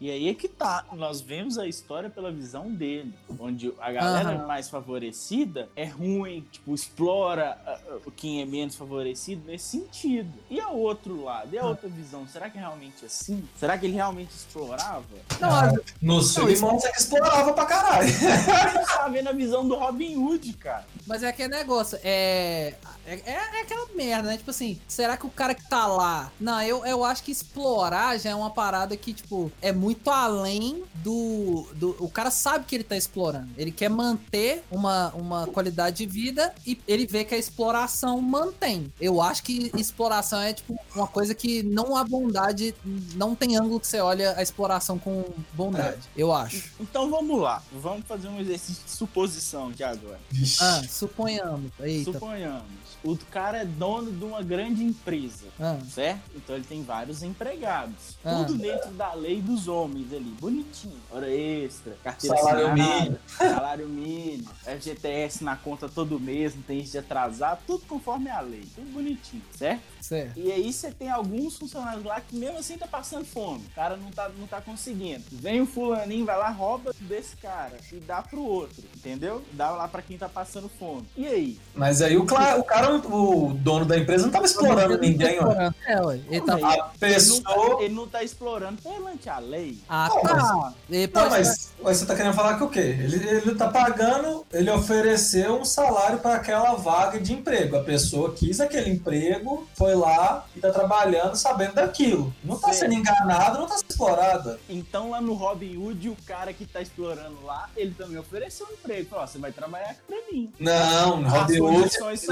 E 0.00 0.12
aí 0.12 0.28
é 0.28 0.34
que 0.34 0.46
tá. 0.46 0.84
Nós 0.92 1.20
vemos 1.20 1.58
a 1.58 1.66
história 1.66 2.08
pela 2.08 2.30
visão 2.30 2.70
dele. 2.72 3.12
Onde 3.36 3.74
a 3.80 3.90
galera 3.90 4.28
Aham. 4.36 4.46
mais 4.46 4.70
favorecida 4.70 5.68
é 5.74 5.86
ruim, 5.86 6.46
tipo, 6.52 6.72
explora 6.72 7.58
ah, 7.66 7.80
quem 8.14 8.40
é 8.40 8.44
menos 8.44 8.76
favorecido 8.76 9.42
nesse 9.44 9.70
sentido. 9.76 10.32
E 10.48 10.60
a 10.60 10.68
outro 10.68 11.24
lado, 11.24 11.52
e 11.52 11.58
a 11.58 11.62
Ah. 11.62 11.66
outra 11.66 11.88
visão, 11.88 12.28
será 12.28 12.48
que 12.48 12.58
é 12.58 12.60
realmente 12.60 13.04
assim? 13.04 13.42
Será 13.58 13.76
que 13.76 13.86
ele 13.86 13.94
realmente 13.94 14.30
explorava? 14.30 15.02
Não, 15.40 15.50
Ah, 15.50 15.72
No 16.00 16.20
isso- 16.20 16.46
mostra 16.64 16.92
que 16.92 17.00
explorava 17.00 17.52
pra 17.52 17.64
caralho. 17.66 18.06
A 18.06 18.06
gente 18.78 18.86
tá 18.86 19.08
vendo 19.08 19.28
a 19.30 19.32
visão 19.32 19.66
do 19.66 19.74
Robin 19.74 20.14
Hood, 20.16 20.52
cara. 20.58 20.86
Mas 21.08 21.24
é 21.24 21.28
aquele 21.28 21.48
negócio, 21.48 21.98
é, 22.04 22.74
é. 23.14 23.48
É 23.58 23.62
aquela 23.62 23.86
merda, 23.94 24.28
né? 24.28 24.36
Tipo 24.36 24.50
assim, 24.50 24.78
será 24.86 25.16
que 25.16 25.26
o 25.26 25.30
cara 25.30 25.54
que 25.54 25.68
tá 25.68 25.86
lá. 25.86 26.30
Não, 26.38 26.62
eu, 26.62 26.84
eu 26.86 27.04
acho 27.04 27.22
que 27.22 27.32
explorar 27.32 28.18
já 28.18 28.30
é 28.30 28.34
uma 28.34 28.50
parada 28.50 28.96
que, 28.96 29.12
tipo, 29.12 29.50
é 29.60 29.72
muito 29.72 30.10
além 30.10 30.84
do, 30.96 31.66
do. 31.74 31.96
O 31.98 32.08
cara 32.08 32.30
sabe 32.30 32.64
que 32.64 32.74
ele 32.74 32.84
tá 32.84 32.96
explorando. 32.96 33.48
Ele 33.56 33.72
quer 33.72 33.88
manter 33.88 34.62
uma, 34.70 35.08
uma 35.14 35.46
qualidade 35.46 35.96
de 35.96 36.06
vida 36.06 36.54
e 36.66 36.80
ele 36.86 37.06
vê 37.06 37.24
que 37.24 37.34
a 37.34 37.38
exploração 37.38 38.20
mantém. 38.20 38.92
Eu 39.00 39.20
acho 39.20 39.42
que 39.42 39.70
exploração 39.76 40.40
é, 40.40 40.52
tipo, 40.52 40.78
uma 40.94 41.06
coisa 41.06 41.34
que 41.34 41.62
não 41.62 41.96
há 41.96 42.04
bondade. 42.04 42.74
Não 43.14 43.34
tem 43.34 43.56
ângulo 43.56 43.80
que 43.80 43.86
você 43.86 44.00
olha 44.00 44.34
a 44.36 44.42
exploração 44.42 44.98
com 44.98 45.24
bondade. 45.52 46.02
Eu 46.16 46.32
acho. 46.32 46.72
Então 46.80 47.10
vamos 47.10 47.40
lá. 47.40 47.62
Vamos 47.72 48.06
fazer 48.06 48.28
um 48.28 48.40
exercício 48.40 48.84
de 48.84 48.90
suposição 48.90 49.68
aqui 49.68 49.82
agora. 49.82 50.20
Ah, 50.60 50.82
suponhamos. 50.88 51.70
Eita. 51.80 52.12
Suponhamos. 52.12 52.78
O 53.04 53.16
cara 53.30 53.58
é 53.58 53.64
dono 53.64 54.10
de 54.10 54.24
uma 54.24 54.42
grande 54.42 54.82
empresa. 54.82 55.46
Ah, 55.58 55.78
certo? 55.88 56.20
Então 56.34 56.56
ele 56.56 56.64
tem 56.64 56.82
vários 56.82 57.22
empregados. 57.22 58.16
Ah. 58.24 58.44
Tudo 58.44 58.58
dentro 58.58 58.90
da 58.90 59.14
lei 59.14 59.40
dos 59.40 59.68
homens 59.68 60.12
ali, 60.12 60.34
bonitinho. 60.40 60.98
Hora 61.10 61.30
extra, 61.30 61.96
carteira 62.02 62.36
Salário 62.36 62.74
mínimo. 62.74 63.18
salário 63.28 63.88
mínimo, 63.88 64.48
FGTS 64.64 65.44
na 65.44 65.56
conta 65.56 65.88
todo 65.88 66.18
mês, 66.18 66.54
não 66.54 66.62
tem 66.62 66.80
isso 66.80 66.92
de 66.92 66.98
atrasar, 66.98 67.60
tudo 67.66 67.84
conforme 67.86 68.30
a 68.30 68.40
lei, 68.40 68.64
tudo 68.74 68.92
bonitinho, 68.92 69.42
certo? 69.56 69.82
certo. 70.00 70.38
E 70.38 70.50
aí 70.50 70.72
você 70.72 70.90
tem 70.90 71.10
alguns 71.10 71.56
funcionários 71.56 72.04
lá 72.04 72.20
que 72.20 72.36
mesmo 72.36 72.58
assim 72.58 72.76
tá 72.76 72.86
passando 72.86 73.24
fome. 73.24 73.64
O 73.70 73.74
cara 73.74 73.96
não 73.96 74.10
tá, 74.10 74.28
não 74.38 74.46
tá 74.46 74.60
conseguindo. 74.60 75.24
Vem 75.30 75.60
o 75.60 75.66
fulaninho, 75.66 76.24
vai 76.24 76.36
lá, 76.36 76.50
rouba 76.50 76.92
desse 77.00 77.36
cara 77.36 77.76
e 77.92 77.96
dá 77.96 78.22
pro 78.22 78.42
outro, 78.42 78.84
entendeu? 78.96 79.42
Dá 79.52 79.70
lá 79.70 79.88
pra 79.88 80.02
quem 80.02 80.18
tá 80.18 80.28
passando 80.28 80.68
fome. 80.68 81.06
E 81.16 81.26
aí? 81.26 81.60
Mas 81.74 82.02
aí 82.02 82.16
o, 82.16 82.22
o 82.22 82.26
cara, 82.26 82.87
o 82.96 83.52
dono 83.54 83.84
da 83.84 83.96
empresa, 83.98 84.24
não 84.24 84.32
tava 84.32 84.46
explorando 84.46 84.98
ninguém, 84.98 85.38
ué. 85.40 85.70
É, 85.86 86.00
ué. 86.00 86.20
Ele 86.30 86.40
tá 86.40 86.54
Aí, 86.56 86.62
A 86.62 86.76
não 86.76 86.90
pessoa. 86.98 87.42
tá, 87.42 87.82
ele 87.84 87.94
não 87.94 88.08
tá 88.08 88.22
explorando 88.22 88.82
perante 88.82 89.28
a 89.28 89.38
lei. 89.38 89.78
Ah, 89.88 90.08
Não, 90.12 90.22
tá. 90.22 90.72
Ele 90.90 91.10
Não, 91.14 91.30
mas, 91.30 91.72
mas 91.82 91.96
você 91.98 92.06
tá 92.06 92.14
querendo 92.16 92.34
falar 92.34 92.56
que 92.56 92.64
o 92.64 92.68
quê? 92.68 92.80
Ele, 92.80 93.16
ele 93.28 93.54
tá 93.54 93.68
pagando, 93.68 94.44
ele 94.52 94.70
ofereceu 94.70 95.60
um 95.60 95.64
salário 95.64 96.18
para 96.18 96.34
aquela 96.36 96.74
vaga 96.74 97.20
de 97.20 97.32
emprego. 97.32 97.76
A 97.76 97.82
pessoa 97.84 98.32
quis 98.32 98.60
aquele 98.60 98.90
emprego, 98.90 99.66
foi 99.74 99.94
lá 99.94 100.44
e 100.56 100.60
tá 100.60 100.70
trabalhando 100.70 101.36
sabendo 101.36 101.74
daquilo. 101.74 102.34
Não 102.42 102.58
tá 102.58 102.72
Sim. 102.72 102.80
sendo 102.80 102.94
enganado, 102.94 103.58
não 103.58 103.66
tá 103.66 103.76
sendo 103.76 103.90
explorada. 103.90 104.58
Então 104.68 105.10
lá 105.10 105.20
no 105.20 105.34
Robin 105.34 105.76
Hood, 105.76 106.08
o 106.10 106.16
cara 106.26 106.52
que 106.52 106.64
tá 106.66 106.80
explorando 106.80 107.36
lá, 107.44 107.68
ele 107.76 107.92
também 107.96 108.18
ofereceu 108.18 108.66
um 108.68 108.72
emprego. 108.72 109.08
Falou, 109.08 109.24
ó, 109.24 109.26
você 109.26 109.38
vai 109.38 109.52
trabalhar 109.52 109.90
aqui 109.90 110.00
pra 110.06 110.16
mim. 110.32 110.52
Não, 110.58 111.20
no 111.20 111.28
Robin 111.28 111.60
Hood. 111.60 111.84
essas. 111.86 112.26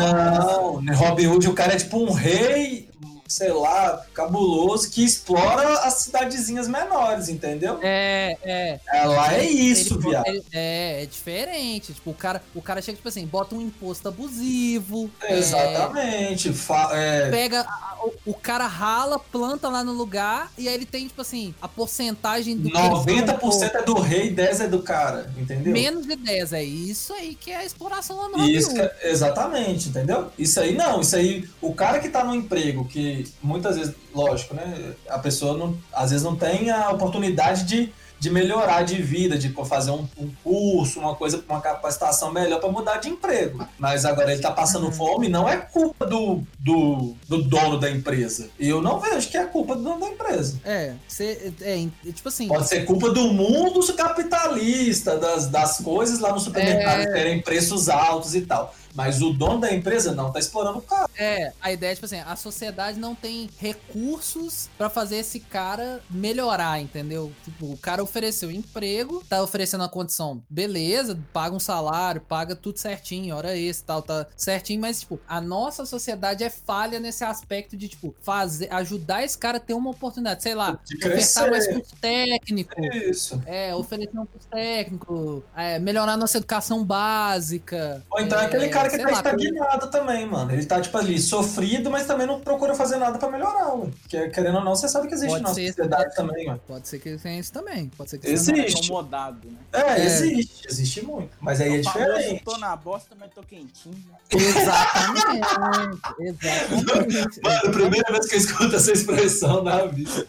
Não, 0.47 0.80
no 0.80 0.94
Robin 0.94 1.26
Hood 1.26 1.49
o 1.49 1.53
cara 1.53 1.72
é 1.74 1.76
tipo 1.76 1.99
um 1.99 2.12
rei, 2.12 2.88
sei 3.29 3.53
lá, 3.53 4.05
cabuloso, 4.14 4.91
que 4.91 5.05
explora 5.05 5.81
as 5.81 5.95
cidadezinhas 5.95 6.68
menores, 6.68 7.29
entendeu? 7.29 7.79
É, 7.83 8.37
é. 8.43 8.81
É, 8.93 9.05
lá 9.05 9.35
é 9.35 9.45
isso, 9.45 9.95
Ele- 9.95 10.09
viado. 10.09 10.27
ele- 10.27 10.45
é, 10.53 11.03
é 11.03 11.07
diferente. 11.07 11.93
Tipo, 11.93 12.11
o 12.11 12.14
cara, 12.14 12.43
o 12.55 12.62
cara 12.62 12.81
chega, 12.83 12.97
tipo 12.97 13.09
assim, 13.09 13.27
bota 13.27 13.55
um 13.55 13.61
imposto 13.61 14.09
abusivo. 14.09 15.11
é, 15.22 15.39
Exatamente. 15.39 16.53
É, 16.93 17.31
pega. 17.31 17.61
a- 17.62 17.97
o, 18.24 18.31
o 18.31 18.35
cara 18.35 18.66
rala, 18.66 19.18
planta 19.18 19.68
lá 19.68 19.83
no 19.83 19.93
lugar, 19.93 20.53
e 20.57 20.68
aí 20.68 20.74
ele 20.74 20.87
tem, 20.87 21.09
tipo 21.09 21.20
assim, 21.22 21.55
a 21.61 21.66
porcentagem 21.68 22.57
do 22.57 22.70
que 22.70 22.77
ele 22.77 22.89
90% 22.89 23.74
é 23.74 23.83
do 23.83 23.95
rei 23.95 24.29
e 24.29 24.35
10% 24.35 24.61
é 24.64 24.68
do 24.68 24.83
cara, 24.83 25.31
entendeu? 25.37 25.72
Menos 25.72 26.07
de 26.07 26.14
10. 26.16 26.53
É 26.53 26.62
isso 26.62 27.12
aí 27.14 27.35
que 27.35 27.51
é 27.51 27.57
a 27.57 27.64
exploração 27.64 28.16
lá 28.16 28.29
no 28.29 28.45
Isso 28.49 28.72
que 28.72 28.81
é- 28.81 28.97
exatamente, 29.11 29.89
entendeu? 29.89 30.31
Isso 30.39 30.61
aí 30.61 30.74
não, 30.74 31.01
isso 31.01 31.16
aí, 31.16 31.49
o 31.61 31.74
cara 31.74 31.99
que 31.99 32.09
tá 32.09 32.22
no 32.22 32.35
emprego, 32.35 32.85
que 32.87 33.15
muitas 33.42 33.76
vezes, 33.76 33.94
lógico, 34.14 34.54
né? 34.54 34.94
A 35.08 35.18
pessoa 35.18 35.56
não, 35.56 35.76
às 35.92 36.10
vezes 36.10 36.24
não 36.24 36.36
tem 36.36 36.70
a 36.70 36.90
oportunidade 36.90 37.64
de, 37.64 37.92
de 38.18 38.30
melhorar 38.30 38.82
de 38.82 39.00
vida, 39.02 39.36
de 39.38 39.52
fazer 39.64 39.90
um, 39.90 40.06
um 40.18 40.30
curso, 40.42 41.00
uma 41.00 41.14
coisa, 41.14 41.42
uma 41.48 41.60
capacitação 41.60 42.32
melhor 42.32 42.60
para 42.60 42.70
mudar 42.70 42.96
de 42.96 43.08
emprego. 43.08 43.66
Mas 43.78 44.04
agora 44.04 44.32
ele 44.32 44.40
tá 44.40 44.50
passando 44.50 44.90
fome, 44.90 45.28
não 45.28 45.48
é 45.48 45.56
culpa 45.56 46.06
do, 46.06 46.42
do, 46.58 47.14
do 47.28 47.42
dono 47.42 47.78
da 47.78 47.90
empresa. 47.90 48.48
E 48.58 48.68
eu 48.68 48.80
não 48.80 48.98
vejo 48.98 49.28
que 49.28 49.36
é 49.36 49.44
culpa 49.44 49.76
do 49.76 49.82
dono 49.82 50.00
da 50.00 50.08
empresa. 50.08 50.60
É, 50.64 50.94
cê, 51.06 51.52
é, 51.60 51.82
é, 51.82 52.12
tipo 52.12 52.28
assim. 52.28 52.48
Pode 52.48 52.68
ser 52.68 52.84
culpa 52.84 53.10
do 53.10 53.32
mundo 53.32 53.80
capitalista, 53.94 55.16
das, 55.16 55.46
das 55.46 55.78
coisas 55.78 56.18
lá 56.18 56.32
no 56.32 56.40
supermercado 56.40 57.00
É. 57.00 57.12
terem 57.12 57.40
preços 57.40 57.88
altos 57.88 58.34
e 58.34 58.42
tal. 58.42 58.74
Mas 58.97 59.20
o 59.20 59.32
dono 59.32 59.61
da 59.61 59.72
empresa 59.72 60.12
não 60.12 60.32
tá 60.32 60.38
explorando 60.38 60.78
o 60.78 60.82
cara. 60.82 61.09
É, 61.16 61.53
a 61.61 61.70
ideia 61.70 61.92
é, 61.92 61.94
tipo 61.94 62.07
assim, 62.07 62.18
a 62.18 62.34
sociedade 62.34 62.99
não 62.99 63.14
tem 63.14 63.49
recursos 63.59 64.68
pra 64.76 64.88
fazer 64.88 65.16
esse 65.16 65.38
cara 65.38 66.01
melhorar, 66.11 66.80
entendeu? 66.80 67.32
Tipo, 67.44 67.72
o 67.72 67.76
cara 67.76 68.03
ofereceu 68.03 68.51
emprego, 68.51 69.22
tá 69.28 69.42
oferecendo 69.42 69.82
uma 69.82 69.88
condição, 69.88 70.42
beleza, 70.49 71.18
paga 71.32 71.55
um 71.55 71.61
salário, 71.61 72.20
paga 72.20 72.57
tudo 72.57 72.78
certinho, 72.78 73.36
hora 73.36 73.57
extra 73.57 73.84
e 73.84 73.86
tal, 73.86 74.03
tá 74.03 74.26
certinho, 74.36 74.80
mas, 74.80 75.01
tipo, 75.01 75.20
a 75.28 75.40
nossa 75.40 75.84
sociedade 75.84 76.42
é 76.42 76.51
falha 76.51 76.99
nesse 76.99 77.22
aspecto 77.22 77.76
de, 77.76 77.88
tipo, 77.88 78.14
fazer, 78.22 78.72
ajudar 78.72 79.22
esse 79.22 79.36
cara 79.36 79.59
a 79.59 79.61
ter 79.61 79.74
uma 79.74 79.90
oportunidade, 79.90 80.42
sei 80.42 80.55
lá, 80.55 80.78
De 80.84 80.97
ofertar 80.97 81.51
mais 81.51 81.68
curso 81.68 81.94
técnico, 82.01 82.80
Isso. 82.94 83.40
é, 83.47 83.74
oferecer 83.74 84.18
um 84.18 84.26
curso 84.26 84.49
técnico, 84.49 85.44
é, 85.55 85.78
melhorar 85.78 86.16
nossa 86.16 86.38
educação 86.38 86.84
básica. 86.84 88.03
Ou 88.11 88.20
então 88.20 88.38
é, 88.40 88.47
aquele 88.47 88.68
cara 88.68 88.86
cara 88.91 88.99
que 88.99 89.05
tá 89.22 89.30
lá, 89.30 89.37
estagnado 89.37 89.91
também, 89.91 90.26
mano. 90.26 90.53
Ele 90.53 90.64
tá, 90.64 90.80
tipo, 90.80 90.97
ali, 90.97 91.18
sofrido, 91.20 91.91
mas 91.91 92.07
também 92.07 92.26
não 92.26 92.41
procura 92.41 92.74
fazer 92.74 92.97
nada 92.97 93.18
pra 93.18 93.30
melhorar, 93.30 93.76
mano. 93.76 93.93
Porque, 94.03 94.28
querendo 94.30 94.59
ou 94.59 94.64
não, 94.64 94.74
você 94.74 94.89
sabe 94.89 95.09
que 95.09 95.14
existe 95.14 95.30
Pode 95.32 95.43
na 95.43 95.55
ser 95.55 95.66
sociedade 95.68 96.07
esse 96.07 96.16
também, 96.16 96.47
mano. 96.47 96.61
Pode 96.66 96.89
ser 96.89 96.99
que 96.99 97.16
tenha 97.16 97.39
isso 97.41 97.53
também. 97.53 97.89
Pode 97.97 98.11
ser 98.11 98.18
que 98.18 98.28
Existe. 98.28 98.84
Acomodado, 98.87 99.49
né? 99.49 99.59
É, 99.72 99.80
É. 100.01 100.05
existe, 100.05 100.66
existe 100.68 101.05
muito. 101.05 101.30
Mas 101.41 101.61
aí 101.61 101.80
é 101.80 101.82
famoso, 101.82 102.09
diferente. 102.14 102.45
tô 102.45 102.57
na 102.59 102.76
bosta, 102.76 103.16
mas 103.18 103.30
tô 103.34 103.43
quentinho. 103.43 103.97
Exatamente. 104.30 105.47
Exatamente. 106.20 107.41
Mano, 107.43 107.61
a 107.66 107.70
primeira 107.70 108.12
vez 108.12 108.26
que 108.26 108.34
eu 108.34 108.39
escuto 108.39 108.76
essa 108.76 108.93
expressão 108.93 109.62
na 109.62 109.87
vida. 109.87 110.26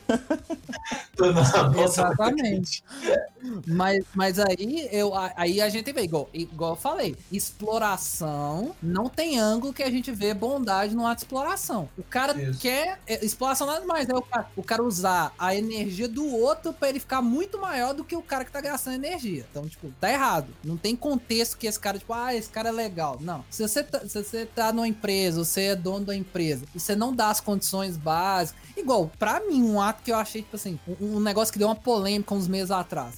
Tô 1.15 1.25
na 1.27 1.41
nossa, 1.41 2.01
Exatamente. 2.01 2.83
Mas, 3.65 4.03
mas 4.13 4.39
aí, 4.39 4.87
eu, 4.91 5.11
aí 5.35 5.61
a 5.61 5.69
gente 5.69 5.91
vê, 5.91 6.01
igual, 6.03 6.29
igual 6.33 6.71
eu 6.71 6.75
falei, 6.75 7.15
exploração 7.31 8.46
não 8.81 9.09
tem 9.09 9.39
ângulo 9.39 9.73
que 9.73 9.83
a 9.83 9.89
gente 9.91 10.11
vê 10.11 10.33
bondade 10.33 10.95
no 10.95 11.05
ato 11.05 11.17
de 11.19 11.25
exploração. 11.25 11.89
O 11.97 12.03
cara 12.03 12.39
Isso. 12.41 12.59
quer. 12.59 12.99
é, 13.07 13.23
Exploração 13.25 13.67
nada 13.67 13.85
mais, 13.85 14.07
é 14.09 14.13
o 14.15 14.21
cara, 14.21 14.47
o 14.55 14.63
cara 14.63 14.83
usar 14.83 15.33
a 15.37 15.55
energia 15.55 16.07
do 16.07 16.25
outro 16.25 16.71
pra 16.73 16.89
ele 16.89 16.99
ficar 16.99 17.21
muito 17.21 17.57
maior 17.59 17.93
do 17.93 18.03
que 18.03 18.15
o 18.15 18.21
cara 18.21 18.45
que 18.45 18.51
tá 18.51 18.61
gastando 18.61 18.95
energia. 18.95 19.45
Então, 19.49 19.67
tipo, 19.67 19.91
tá 19.99 20.11
errado. 20.11 20.47
Não 20.63 20.77
tem 20.77 20.95
contexto 20.95 21.57
que 21.57 21.67
esse 21.67 21.79
cara, 21.79 21.97
tipo, 21.99 22.13
ah, 22.13 22.33
esse 22.35 22.49
cara 22.49 22.69
é 22.69 22.71
legal. 22.71 23.17
Não. 23.19 23.43
Se 23.49 23.61
você 23.67 23.83
tá, 23.83 23.99
se 24.07 24.23
você 24.23 24.45
tá 24.45 24.71
numa 24.71 24.87
empresa, 24.87 25.43
você 25.43 25.61
é 25.63 25.75
dono 25.75 26.05
da 26.05 26.15
empresa, 26.15 26.65
e 26.75 26.79
você 26.79 26.95
não 26.95 27.13
dá 27.13 27.29
as 27.29 27.39
condições 27.39 27.97
básicas. 27.97 28.61
Igual, 28.77 29.11
pra 29.17 29.39
mim, 29.39 29.63
um 29.63 29.81
ato 29.81 30.03
que 30.03 30.11
eu 30.11 30.15
achei, 30.17 30.41
tipo 30.43 30.55
assim, 30.55 30.79
um, 30.87 31.17
um 31.17 31.19
negócio 31.19 31.51
que 31.51 31.57
deu 31.59 31.67
uma 31.67 31.75
polêmica 31.75 32.33
uns 32.35 32.47
meses 32.47 32.71
atrás. 32.71 33.15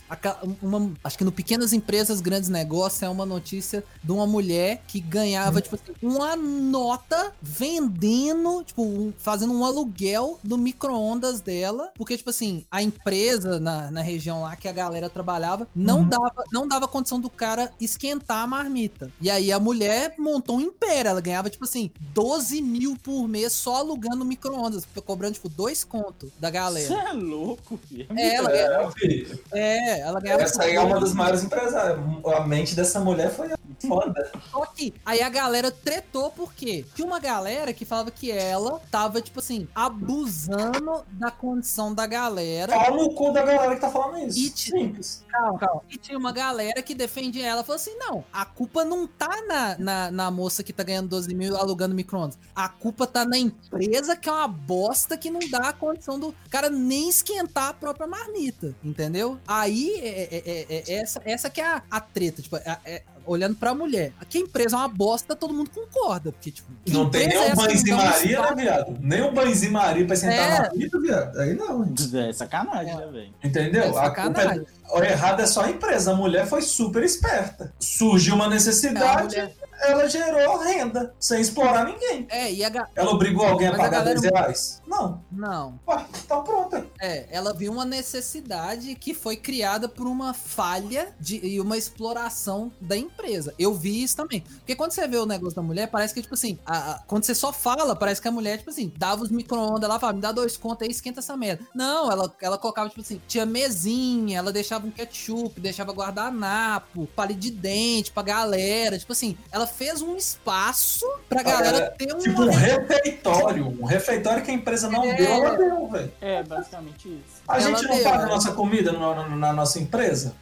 Uma- 0.61 0.91
acho 1.03 1.17
que 1.17 1.23
no 1.23 1.31
Pequenas 1.31 1.73
Empresas, 1.73 2.21
Grandes 2.21 2.49
Negócios 2.49 3.01
é 3.03 3.09
uma 3.09 3.25
notícia 3.25 3.83
de 4.03 4.11
uma 4.11 4.25
mulher 4.25 4.81
que 4.87 4.99
ganhava, 5.09 5.59
tipo 5.61 5.75
assim, 5.75 5.93
uma 6.01 6.35
nota 6.35 7.31
vendendo, 7.41 8.63
tipo, 8.63 8.83
um- 8.83 9.13
fazendo 9.17 9.53
um 9.53 9.65
aluguel 9.65 10.39
do 10.43 10.57
micro-ondas 10.57 11.41
dela, 11.41 11.91
porque, 11.95 12.15
tipo 12.17 12.29
assim, 12.29 12.65
a 12.71 12.81
empresa 12.81 13.59
na, 13.59 13.89
na 13.91 14.01
região 14.01 14.41
lá 14.43 14.55
que 14.55 14.67
a 14.67 14.71
galera 14.71 15.09
trabalhava 15.09 15.67
não, 15.75 15.99
Uhum. 15.99 16.09
dava, 16.09 16.31
não 16.51 16.67
dava 16.67 16.87
condição 16.87 17.19
do 17.19 17.29
cara 17.29 17.71
esquentar 17.79 18.43
a 18.43 18.47
marmita. 18.47 19.11
E 19.21 19.29
aí 19.29 19.51
a 19.51 19.59
mulher 19.59 20.13
montou 20.17 20.57
um 20.57 20.61
império, 20.61 21.09
ela 21.09 21.21
ganhava, 21.21 21.49
tipo 21.49 21.63
assim, 21.65 21.91
12 22.13 22.61
mil 22.61 22.95
por 23.01 23.27
mês 23.27 23.53
só 23.53 23.77
alugando 23.77 24.23
micro-ondas, 24.23 24.85
cobrando, 25.05 25.33
tipo, 25.33 25.49
dois 25.49 25.83
contos 25.83 26.29
da 26.39 26.49
Você 26.49 26.53
galera. 26.53 27.09
é 27.09 27.13
louco, 27.13 27.77
filho. 27.87 28.07
É, 28.15 28.35
ela, 28.35 28.51
É, 28.55 28.91
filho. 28.91 29.39
é, 29.51 29.99
ela 30.01 30.19
ganhava. 30.19 30.43
Essa 30.43 30.63
aí 30.63 30.75
é 30.75 30.79
uma 30.81 30.99
das 30.99 31.13
maiores 31.13 31.43
empresárias. 31.43 31.99
A 32.35 32.41
mente 32.41 32.75
dessa 32.75 32.99
mulher 32.99 33.31
foi 33.33 33.49
foda. 33.87 34.31
Só 34.51 34.65
que 34.67 34.91
aí 35.05 35.21
a 35.21 35.29
galera 35.29 35.71
tretou 35.71 36.29
por 36.31 36.53
quê? 36.53 36.85
Tinha 36.95 37.05
uma 37.05 37.19
galera 37.19 37.73
que 37.73 37.85
falava 37.85 38.11
que 38.11 38.31
ela 38.31 38.81
tava, 38.91 39.21
tipo 39.21 39.39
assim, 39.39 39.67
abusando 39.73 41.03
da 41.11 41.31
condição 41.31 41.93
da 41.93 42.05
galera. 42.05 42.73
Fala 42.73 42.97
no 42.97 43.13
cu 43.13 43.31
da 43.31 43.43
galera 43.43 43.75
que 43.75 43.81
tá 43.81 43.89
falando 43.91 44.27
isso. 44.27 44.39
E 44.39 44.49
Simples. 44.49 45.23
Calma, 45.29 45.59
calma. 45.59 45.81
E 45.89 45.97
tinha 45.97 46.17
uma 46.17 46.31
galera 46.31 46.81
que 46.81 46.93
defende 46.93 47.41
ela. 47.41 47.63
Falou 47.63 47.75
assim: 47.77 47.95
não, 47.97 48.23
a 48.31 48.45
culpa 48.45 48.83
não 48.83 49.07
tá 49.07 49.41
na, 49.47 49.77
na, 49.77 50.11
na 50.11 50.31
moça 50.31 50.63
que 50.63 50.73
tá 50.73 50.83
ganhando 50.83 51.09
12 51.09 51.33
mil 51.33 51.55
alugando 51.55 51.95
micro-ondas. 51.95 52.37
A 52.55 52.67
culpa 52.69 53.07
tá 53.07 53.25
na 53.25 53.37
empresa 53.37 54.15
que 54.15 54.27
é 54.29 54.31
uma 54.31 54.47
bosta 54.47 55.17
que 55.17 55.29
não 55.29 55.39
dá 55.49 55.69
a 55.69 55.73
condição 55.73 56.19
do 56.19 56.33
cara 56.49 56.69
nem 56.69 57.09
esquentar 57.09 57.69
a 57.69 57.73
própria 57.73 58.07
marmita. 58.07 58.75
Entendeu? 58.83 59.39
Aí 59.47 59.99
é, 60.01 60.35
é- 60.35 60.43
é- 60.45 60.65
é- 60.69 60.93
essa, 60.93 61.21
essa 61.25 61.49
que 61.49 61.61
é 61.61 61.65
a, 61.67 61.83
a 61.89 61.99
treta. 62.01 62.41
Tipo, 62.41 62.57
é- 62.57 62.77
é- 62.85 63.03
olhando 63.25 63.55
pra 63.55 63.73
mulher. 63.73 64.11
Que 64.29 64.37
a 64.37 64.41
empresa 64.41 64.75
é 64.75 64.79
uma 64.79 64.87
bosta, 64.87 65.35
todo 65.35 65.53
mundo 65.53 65.69
concorda. 65.69 66.31
Porque, 66.31 66.51
tipo, 66.51 66.67
Não 66.87 67.09
tem 67.09 67.25
empresa 67.25 67.39
nem 67.43 67.49
é 67.49 67.53
um 67.53 67.55
dá 67.55 67.61
um 67.93 68.05
Maria, 68.05 68.41
né, 68.41 68.55
viado? 68.55 68.97
Nem 69.01 69.21
um 69.21 69.33
banho 69.33 69.71
Maria 69.71 70.05
pra 70.05 70.15
sentar 70.15 70.37
É. 70.37 70.59
na 70.63 70.69
vida, 70.69 70.99
viado. 70.99 71.39
Aí 71.39 71.53
não, 71.55 71.83
hein? 71.83 71.93
É 72.27 72.33
sacanagem, 72.33 72.95
né, 72.95 73.07
velho? 73.11 73.33
Entendeu? 73.43 73.83
É 73.83 73.87
a 73.87 73.91
culpa 73.91 74.05
sacanagem. 74.05 74.65
é... 74.65 74.97
O 74.97 75.03
errado 75.03 75.39
é 75.41 75.45
só 75.45 75.61
a 75.61 75.69
empresa. 75.69 76.11
A 76.11 76.15
mulher 76.15 76.47
foi 76.47 76.61
super 76.61 77.03
esperta. 77.03 77.71
Surgiu 77.79 78.35
uma 78.35 78.45
É, 78.45 78.49
necessidade, 78.49 79.35
mulher- 79.35 79.55
ela 79.81 80.07
gerou 80.09 80.57
renda, 80.59 81.13
sem 81.19 81.41
explorar 81.41 81.85
ninguém. 81.85 82.27
É, 82.29 82.51
e 82.51 82.63
a, 82.63 82.87
Ela 82.95 83.11
obrigou 83.11 83.45
alguém 83.45 83.67
a 83.67 83.71
Mas 83.71 83.79
a 83.79 83.83
pagar 83.83 83.99
galera- 83.99 84.19
10 84.19 84.33
reais? 84.33 84.81
Não. 84.87 85.21
Não. 85.31 85.79
Ué, 85.87 86.05
então 86.25 86.43
pronto. 86.43 86.85
É, 86.99 87.27
ela 87.31 87.53
viu 87.53 87.71
uma 87.71 87.85
necessidade 87.85 88.93
que 88.95 89.13
foi 89.13 89.37
criada 89.37 89.87
por 89.87 90.07
uma 90.07 90.33
falha 90.33 91.13
de, 91.19 91.37
e 91.45 91.59
uma 91.61 91.77
exploração 91.77 92.71
da 92.81 92.97
empresa. 92.97 93.53
Eu 93.57 93.73
vi 93.73 94.03
isso 94.03 94.15
também. 94.15 94.41
Porque 94.41 94.75
quando 94.75 94.91
você 94.91 95.07
vê 95.07 95.17
o 95.17 95.25
negócio 95.25 95.55
da 95.55 95.61
mulher, 95.61 95.87
parece 95.87 96.13
que, 96.13 96.21
tipo 96.21 96.33
assim, 96.33 96.57
a- 96.65 96.91
a- 96.93 96.99
quando 97.07 97.23
você 97.23 97.33
só 97.35 97.53
fala, 97.53 97.95
parece 97.95 98.21
que 98.21 98.27
a 98.27 98.31
mulher, 98.31 98.57
tipo 98.57 98.69
assim, 98.69 98.91
dava 98.97 99.23
os 99.23 99.29
micro-ondas 99.29 99.89
lá, 99.89 99.99
falava, 99.99 100.15
me 100.15 100.21
dá 100.21 100.31
dois 100.31 100.57
contos 100.57 100.83
aí, 100.85 100.91
esquenta 100.91 101.19
essa 101.19 101.37
merda. 101.37 101.63
Não, 101.73 102.11
ela, 102.11 102.33
ela 102.41 102.57
colocava, 102.57 102.89
tipo 102.89 103.01
assim, 103.01 103.21
tinha 103.27 103.45
mesinha, 103.45 104.37
ela 104.39 104.51
deixava 104.51 104.85
um 104.87 104.91
ketchup, 104.91 105.59
deixava 105.61 105.93
guardanapo, 105.93 107.07
palito 107.15 107.39
de 107.39 107.51
dente 107.51 108.11
pra 108.11 108.23
galera. 108.23 108.97
Tipo 108.97 109.13
assim, 109.13 109.37
ela 109.51 109.67
fez 109.69 110.01
um 110.01 110.15
espaço 110.17 111.05
pra 111.29 111.41
galera 111.43 111.71
galera, 111.71 111.95
ter 111.97 112.11
uma. 112.13 112.19
Tipo 112.21 112.41
um 112.43 112.49
refeitório. 112.49 113.67
Um 113.81 113.85
refeitório 113.85 114.43
que 114.43 114.51
a 114.51 114.53
empresa 114.53 114.89
não 114.89 115.03
É. 115.05 115.13
deu, 115.15 115.27
ela 115.31 115.55
deu, 115.57 115.87
velho. 115.87 116.11
É, 116.19 116.43
basicamente 116.43 117.07
isso. 117.07 117.41
A 117.47 117.55
Ela 117.57 117.61
gente 117.77 117.87
não 117.87 117.95
deu, 117.95 118.03
paga 118.03 118.25
né? 118.25 118.31
nossa 118.31 118.51
comida 118.51 118.91
no- 118.91 119.15
no- 119.29 119.35
na 119.37 119.53
nossa 119.53 119.79
empresa? 119.79 120.35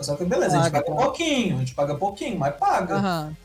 Só 0.00 0.16
que 0.16 0.24
beleza, 0.24 0.58
a 0.58 0.62
gente 0.62 0.72
Paga, 0.72 0.84
paga 0.84 0.96
paga. 0.96 1.02
pouquinho, 1.06 1.56
a 1.56 1.58
gente 1.60 1.74
paga 1.74 1.94
pouquinho, 1.94 2.38
mas 2.38 2.54
paga. 2.56 2.96
Aham. 2.96 3.36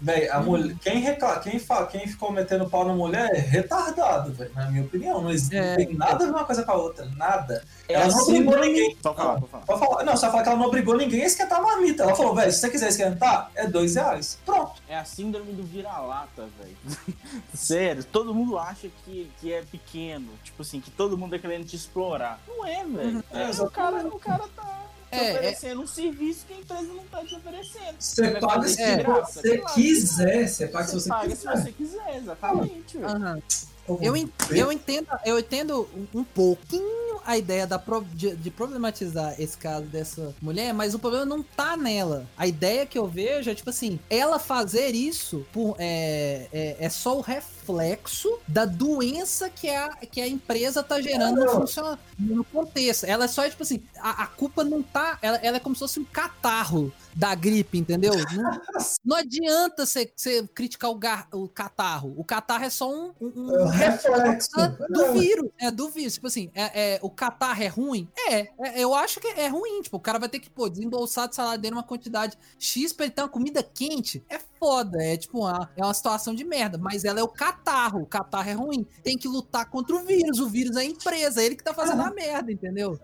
Véi, 0.00 0.28
a 0.28 0.40
mulher, 0.40 0.76
quem, 0.80 0.98
recla, 1.00 1.38
quem, 1.40 1.58
fala, 1.58 1.86
quem 1.86 2.06
ficou 2.06 2.30
metendo 2.30 2.68
pau 2.68 2.84
na 2.84 2.92
mulher 2.94 3.30
é 3.34 3.38
retardado, 3.38 4.32
velho, 4.32 4.50
na 4.54 4.70
minha 4.70 4.84
opinião. 4.84 5.22
Não, 5.22 5.30
existe- 5.30 5.56
É. 5.56 5.70
não 5.70 5.76
tem 5.76 5.94
nada 5.94 6.14
a 6.14 6.26
ver 6.26 6.30
uma 6.34 6.44
coisa 6.44 6.62
com 6.64 6.72
a 6.72 6.74
outra, 6.76 7.06
nada. 7.16 7.64
É 7.88 7.94
ela 7.94 8.06
não 8.08 8.18
assim- 8.20 8.32
obrigou 8.42 8.58
ninguém. 8.60 8.96
Pode 8.96 9.16
falar, 9.16 9.34
pode 9.40 9.50
falar. 9.50 9.64
Pode 9.64 9.80
falar. 9.80 10.04
Não, 10.04 10.16
só 10.16 10.30
falar 10.30 10.42
que 10.42 10.48
ela 10.48 10.58
não 10.58 10.66
obrigou 10.66 10.96
ninguém 10.96 11.22
a 11.22 11.26
esquentar 11.26 11.58
a 11.58 11.62
marmita. 11.62 12.02
Ela 12.02 12.14
falou, 12.14 12.34
velho, 12.34 12.52
se 12.52 12.58
você 12.60 12.70
quiser 12.70 12.88
esquentar, 12.88 13.50
é 13.54 13.66
dois 13.66 13.94
reais. 13.94 14.38
Pronto. 14.44 14.82
É 14.88 14.96
a 14.98 15.04
síndrome 15.04 15.52
do 15.52 15.62
vira-lata, 15.62 16.46
velho. 16.58 16.76
Sério, 17.54 18.04
todo 18.04 18.34
mundo 18.34 18.58
acha 18.58 18.88
que, 19.04 19.30
que 19.40 19.52
é 19.52 19.62
pequeno. 19.62 20.28
Tipo 20.44 20.62
assim, 20.62 20.80
que 20.80 20.90
todo 20.90 21.16
mundo 21.16 21.34
é 21.34 21.38
querendo 21.38 21.64
te 21.64 21.76
explorar. 21.76 22.38
Não 22.46 22.66
é, 22.66 22.84
velho. 22.84 23.24
É, 23.32 23.42
É, 23.42 23.50
o, 23.62 23.70
cara, 23.70 24.06
o 24.06 24.18
cara 24.18 24.44
tá 24.54 24.82
te 25.18 25.24
É, 25.24 25.28
é- 25.28 25.32
oferecendo 25.32 25.80
um 25.82 25.86
serviço 25.86 26.46
que 26.46 26.52
a 26.54 26.56
empresa 26.58 26.82
não 26.82 27.04
tá 27.04 27.24
te 27.24 27.34
oferecendo. 27.34 27.94
Você 27.98 28.30
vai 28.30 28.40
paga 28.40 28.68
se 28.68 28.96
graça, 28.96 29.40
você 29.40 29.58
claro. 29.58 29.74
quiser. 29.74 30.48
Você 30.48 30.66
paga 30.68 30.86
se 30.86 30.92
Você 30.94 31.00
você 31.00 31.08
paga 31.08 31.30
se 31.30 31.36
quiser. 31.36 31.56
você 31.62 31.72
quiser, 31.72 32.16
exatamente. 32.16 32.98
Aham. 32.98 33.42
Eu, 34.02 34.16
en- 34.16 34.28
eu 34.50 34.72
entendo, 34.72 35.06
eu 35.24 35.38
entendo 35.38 35.88
um, 36.14 36.18
um 36.20 36.24
pouquinho 36.24 37.20
a 37.24 37.38
ideia 37.38 37.68
da 37.68 37.78
pro- 37.78 38.04
de, 38.14 38.34
de 38.34 38.50
problematizar 38.50 39.40
esse 39.40 39.56
caso 39.56 39.86
dessa 39.86 40.34
mulher, 40.42 40.74
mas 40.74 40.92
o 40.92 40.98
problema 40.98 41.24
não 41.24 41.40
tá 41.40 41.76
nela. 41.76 42.26
A 42.36 42.48
ideia 42.48 42.84
que 42.84 42.98
eu 42.98 43.06
vejo 43.06 43.48
é, 43.48 43.54
tipo 43.54 43.70
assim, 43.70 44.00
ela 44.10 44.40
fazer 44.40 44.88
isso 44.94 45.46
por, 45.52 45.76
é, 45.78 46.48
é, 46.52 46.76
é 46.80 46.88
só 46.88 47.16
o 47.16 47.20
reflexo 47.20 47.55
da 48.46 48.64
doença 48.64 49.48
que 49.50 49.68
a, 49.68 49.88
que 49.96 50.20
a 50.20 50.26
empresa 50.28 50.82
tá 50.82 51.00
gerando 51.00 51.44
no, 51.44 52.36
no 52.36 52.44
contexto. 52.44 53.04
Ela 53.04 53.24
é 53.24 53.28
só, 53.28 53.48
tipo 53.48 53.62
assim, 53.62 53.82
a, 53.98 54.24
a 54.24 54.26
culpa 54.26 54.62
não 54.64 54.82
tá. 54.82 55.18
Ela, 55.22 55.36
ela 55.38 55.56
é 55.56 55.60
como 55.60 55.74
se 55.74 55.80
fosse 55.80 56.00
um 56.00 56.04
catarro 56.04 56.92
da 57.14 57.34
gripe, 57.34 57.78
entendeu? 57.78 58.12
Não, 58.34 58.60
não 59.04 59.16
adianta 59.16 59.86
você 59.86 60.06
criticar 60.54 60.90
o, 60.90 60.94
gar- 60.96 61.28
o 61.32 61.48
catarro. 61.48 62.14
O 62.16 62.22
catarro 62.24 62.64
é 62.64 62.70
só 62.70 62.90
um, 62.90 63.12
um- 63.20 63.32
um 63.52 63.72
É 63.72 63.88
reflexo. 63.90 64.50
do 64.90 65.12
vírus. 65.12 65.50
É 65.58 65.70
do 65.70 65.88
vírus. 65.88 66.14
Tipo 66.14 66.26
assim, 66.26 66.50
é, 66.54 66.94
é, 66.94 66.98
o 67.02 67.08
catarro 67.10 67.62
é 67.62 67.68
ruim? 67.68 68.06
É, 68.28 68.40
é, 68.60 68.80
Eu 68.80 68.94
acho 68.94 69.18
que 69.20 69.28
é 69.28 69.48
ruim. 69.48 69.80
Tipo, 69.82 69.96
o 69.96 70.00
cara 70.00 70.18
vai 70.18 70.28
ter 70.28 70.40
que, 70.40 70.50
pô, 70.50 70.68
desembolsar 70.68 71.28
do 71.28 71.34
salário 71.34 71.60
dele 71.60 71.74
uma 71.74 71.82
quantidade 71.82 72.36
X 72.58 72.92
pra 72.92 73.06
ele 73.06 73.14
ter 73.14 73.22
uma 73.22 73.28
comida 73.28 73.62
quente. 73.62 74.22
É 74.28 74.38
foda. 74.58 75.02
É 75.02 75.16
tipo, 75.16 75.40
uma, 75.40 75.68
é 75.76 75.84
uma 75.84 75.94
situação 75.94 76.34
de 76.34 76.44
merda. 76.44 76.78
Mas 76.78 77.04
ela 77.04 77.20
é 77.20 77.22
o 77.22 77.28
catarro. 77.28 78.02
O 78.02 78.06
catarro 78.06 78.48
é 78.48 78.52
ruim. 78.52 78.86
Tem 79.02 79.16
que 79.16 79.28
lutar 79.28 79.68
contra 79.70 79.94
o 79.96 80.00
vírus. 80.04 80.38
O 80.40 80.48
vírus 80.48 80.76
é 80.76 80.80
a 80.80 80.84
empresa. 80.84 81.42
É 81.42 81.46
ele 81.46 81.56
que 81.56 81.64
tá 81.64 81.72
fazendo 81.74 82.02
a 82.02 82.10
merda, 82.10 82.50
entendeu? 82.52 82.98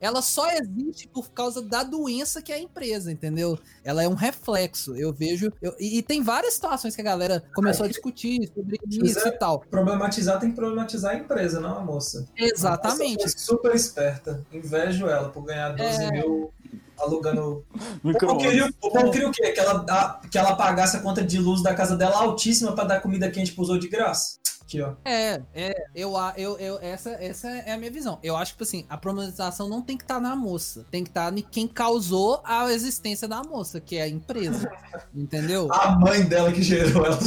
Ela 0.00 0.22
só 0.22 0.50
existe 0.50 1.08
por 1.08 1.30
causa 1.30 1.62
da 1.62 1.82
doença 1.82 2.42
que 2.42 2.52
é 2.52 2.56
a 2.56 2.60
empresa, 2.60 3.10
entendeu? 3.12 3.58
Ela 3.82 4.02
é 4.02 4.08
um 4.08 4.14
reflexo. 4.14 4.96
Eu 4.96 5.12
vejo. 5.12 5.52
eu- 5.62 5.74
e, 5.78 5.98
e 5.98 6.02
tem 6.02 6.22
várias 6.22 6.54
situações 6.54 6.94
que 6.94 7.00
a 7.00 7.04
galera 7.04 7.42
começou 7.54 7.84
a 7.84 7.88
discutir 7.88 8.48
sobre 8.54 8.78
isso 8.88 9.26
e 9.28 9.32
tal. 9.32 9.60
Problematizar 9.60 10.38
tem 10.40 10.50
que 10.50 10.56
problematizar 10.56 11.12
a 11.12 11.16
empresa, 11.16 11.60
não 11.60 11.76
a 11.78 11.80
moça. 11.84 12.26
Exatamente. 12.36 13.20
A 13.20 13.24
moça 13.24 13.36
foi 13.38 13.56
super 13.56 13.74
esperta. 13.74 14.44
Invejo 14.52 15.06
ela 15.08 15.28
por 15.28 15.42
ganhar 15.44 15.70
12 15.70 16.02
É. 16.02 16.10
mil 16.10 16.52
alugando. 16.98 17.64
O 18.04 18.12
povo 18.18 18.38
queria, 18.38 18.66
o 18.66 18.90
povo 18.90 19.10
queria 19.10 19.28
o 19.28 19.32
quê? 19.32 19.50
Que 19.52 19.60
ela, 19.60 20.20
que 20.30 20.38
ela 20.38 20.56
pagasse 20.56 20.96
a 20.96 21.00
conta 21.00 21.22
de 21.22 21.38
luz 21.38 21.62
da 21.62 21.74
casa 21.74 21.96
dela 21.96 22.18
altíssima 22.18 22.72
pra 22.72 22.84
dar 22.84 23.00
comida 23.00 23.30
quente 23.30 23.52
pros 23.52 23.70
outros 23.70 23.88
de 23.88 23.96
graça. 23.96 24.38
Aqui, 24.66 24.80
ó. 24.80 24.94
É, 25.04 25.42
é, 25.54 25.74
eu, 25.94 26.16
a- 26.16 26.32
eu, 26.38 26.58
eu, 26.58 26.78
essa, 26.80 27.10
essa 27.10 27.48
é 27.50 27.72
a 27.72 27.76
minha 27.78 27.90
visão. 27.90 28.18
Eu 28.22 28.34
acho 28.34 28.56
que, 28.56 28.62
assim, 28.62 28.86
a 28.88 28.96
problematização 28.96 29.68
não 29.68 29.82
tem 29.82 29.96
que 29.96 30.04
estar 30.04 30.18
na 30.18 30.34
moça. 30.34 30.86
Tem 30.90 31.04
que 31.04 31.10
estar 31.10 31.36
em 31.36 31.42
quem 31.42 31.68
causou 31.68 32.40
a 32.44 32.72
existência 32.72 33.28
da 33.28 33.42
moça, 33.42 33.78
que 33.80 33.96
é 33.96 34.02
a 34.02 34.08
empresa. 34.08 34.70
Entendeu? 35.14 35.68
A 35.70 35.90
mãe 35.98 36.24
dela 36.24 36.50
que 36.50 36.62
gerou 36.62 37.04
ela. 37.04 37.18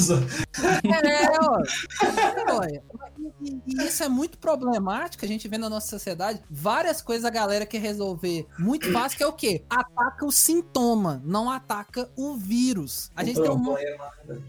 É, 0.83 1.39
ó. 1.39 1.59
É, 2.03 2.51
ó. 2.51 2.61
E, 3.39 3.61
e 3.67 3.83
isso 3.85 4.03
é 4.03 4.09
muito 4.09 4.37
problemático. 4.37 5.23
A 5.23 5.27
gente 5.27 5.47
vê 5.47 5.57
na 5.57 5.69
nossa 5.69 5.87
sociedade 5.87 6.41
várias 6.49 7.01
coisas 7.01 7.23
a 7.25 7.29
galera 7.29 7.65
quer 7.65 7.79
resolver 7.81 8.47
muito 8.57 8.91
fácil, 8.91 9.17
que 9.17 9.23
é 9.23 9.27
o 9.27 9.33
quê? 9.33 9.63
Ataca 9.69 10.25
o 10.25 10.31
sintoma, 10.31 11.21
não 11.23 11.49
ataca 11.49 12.09
o 12.15 12.35
vírus. 12.35 13.11
A 13.15 13.23
gente 13.23 13.41
tem 13.41 13.51
um 13.51 13.57
monte 13.57 13.85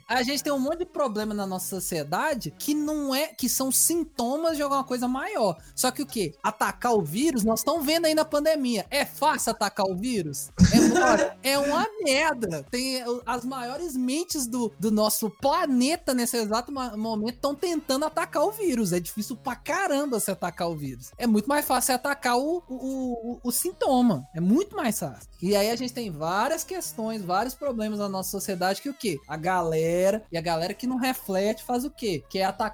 a 0.09 0.23
gente 0.23 0.43
tem 0.43 0.53
um 0.53 0.59
monte 0.59 0.79
de 0.81 0.87
problema 0.87 1.35
na 1.35 1.47
nossa 1.47 1.69
sociedade 1.69 2.53
que 2.59 2.75
não 2.79 3.15
é 3.15 3.29
que 3.29 3.49
são 3.49 3.71
sintomas 3.71 4.57
de 4.57 4.63
alguma 4.63 4.85
coisa 4.85 5.07
maior. 5.09 5.57
Só 5.75 5.91
que 5.91 6.03
o 6.03 6.07
que? 6.07 6.35
Atacar 6.43 6.95
o 6.95 7.03
vírus, 7.03 7.45
nós 7.45 7.61
estamos 7.61 7.85
vendo 7.85 8.07
aí 8.07 8.15
na 8.15 8.25
pandemia. 8.25 8.87
É 8.91 9.05
fácil 9.05 9.51
atacar 9.53 9.87
o 9.87 9.95
vírus? 9.97 10.51
É, 10.73 10.79
uma- 10.79 11.37
é 11.43 11.59
uma 11.59 11.87
merda. 12.03 12.65
Tem 12.71 13.03
as 13.27 13.45
maiores 13.45 13.97
mentes 13.97 14.47
do, 14.47 14.73
do 14.79 14.91
nosso 14.91 15.29
planeta 15.31 16.15
nesse 16.15 16.37
exato 16.37 16.73
momento 16.73 17.35
estão 17.37 17.55
tentando 17.55 18.05
atacar 18.05 18.45
o 18.45 18.51
vírus. 18.53 18.93
É 18.93 19.01
difícil 19.01 19.37
pra 19.37 19.57
caramba 19.57 20.21
se 20.21 20.31
atacar 20.31 20.69
o 20.69 20.77
vírus. 20.77 21.11
É 21.19 21.27
muito 21.27 21.49
mais 21.49 21.65
fácil 21.67 21.95
atacar 21.95 22.37
o, 22.39 22.63
o, 22.69 23.33
o, 23.33 23.41
o 23.43 23.51
sintoma. 23.53 24.27
É 24.35 24.41
muito 24.41 24.77
mais 24.77 24.99
fácil. 24.99 25.29
E 25.41 25.55
aí 25.57 25.71
a 25.71 25.77
gente 25.77 25.93
tem 25.93 26.11
várias 26.11 26.65
questões, 26.65 27.23
vários 27.23 27.55
problemas 27.55 27.99
na 27.99 28.09
nossa 28.09 28.31
sociedade 28.31 28.83
que 28.83 28.89
o 28.89 28.95
quê? 28.95 29.19
A 29.27 29.37
galera, 29.37 30.23
e 30.31 30.37
a 30.37 30.41
galera 30.41 30.75
que 30.75 30.87
não 30.87 30.97
reflete 30.97 31.63
faz 31.65 31.85
o 31.85 31.91
quê? 31.91 32.23
Quer 32.29 32.45
atacar 32.45 32.68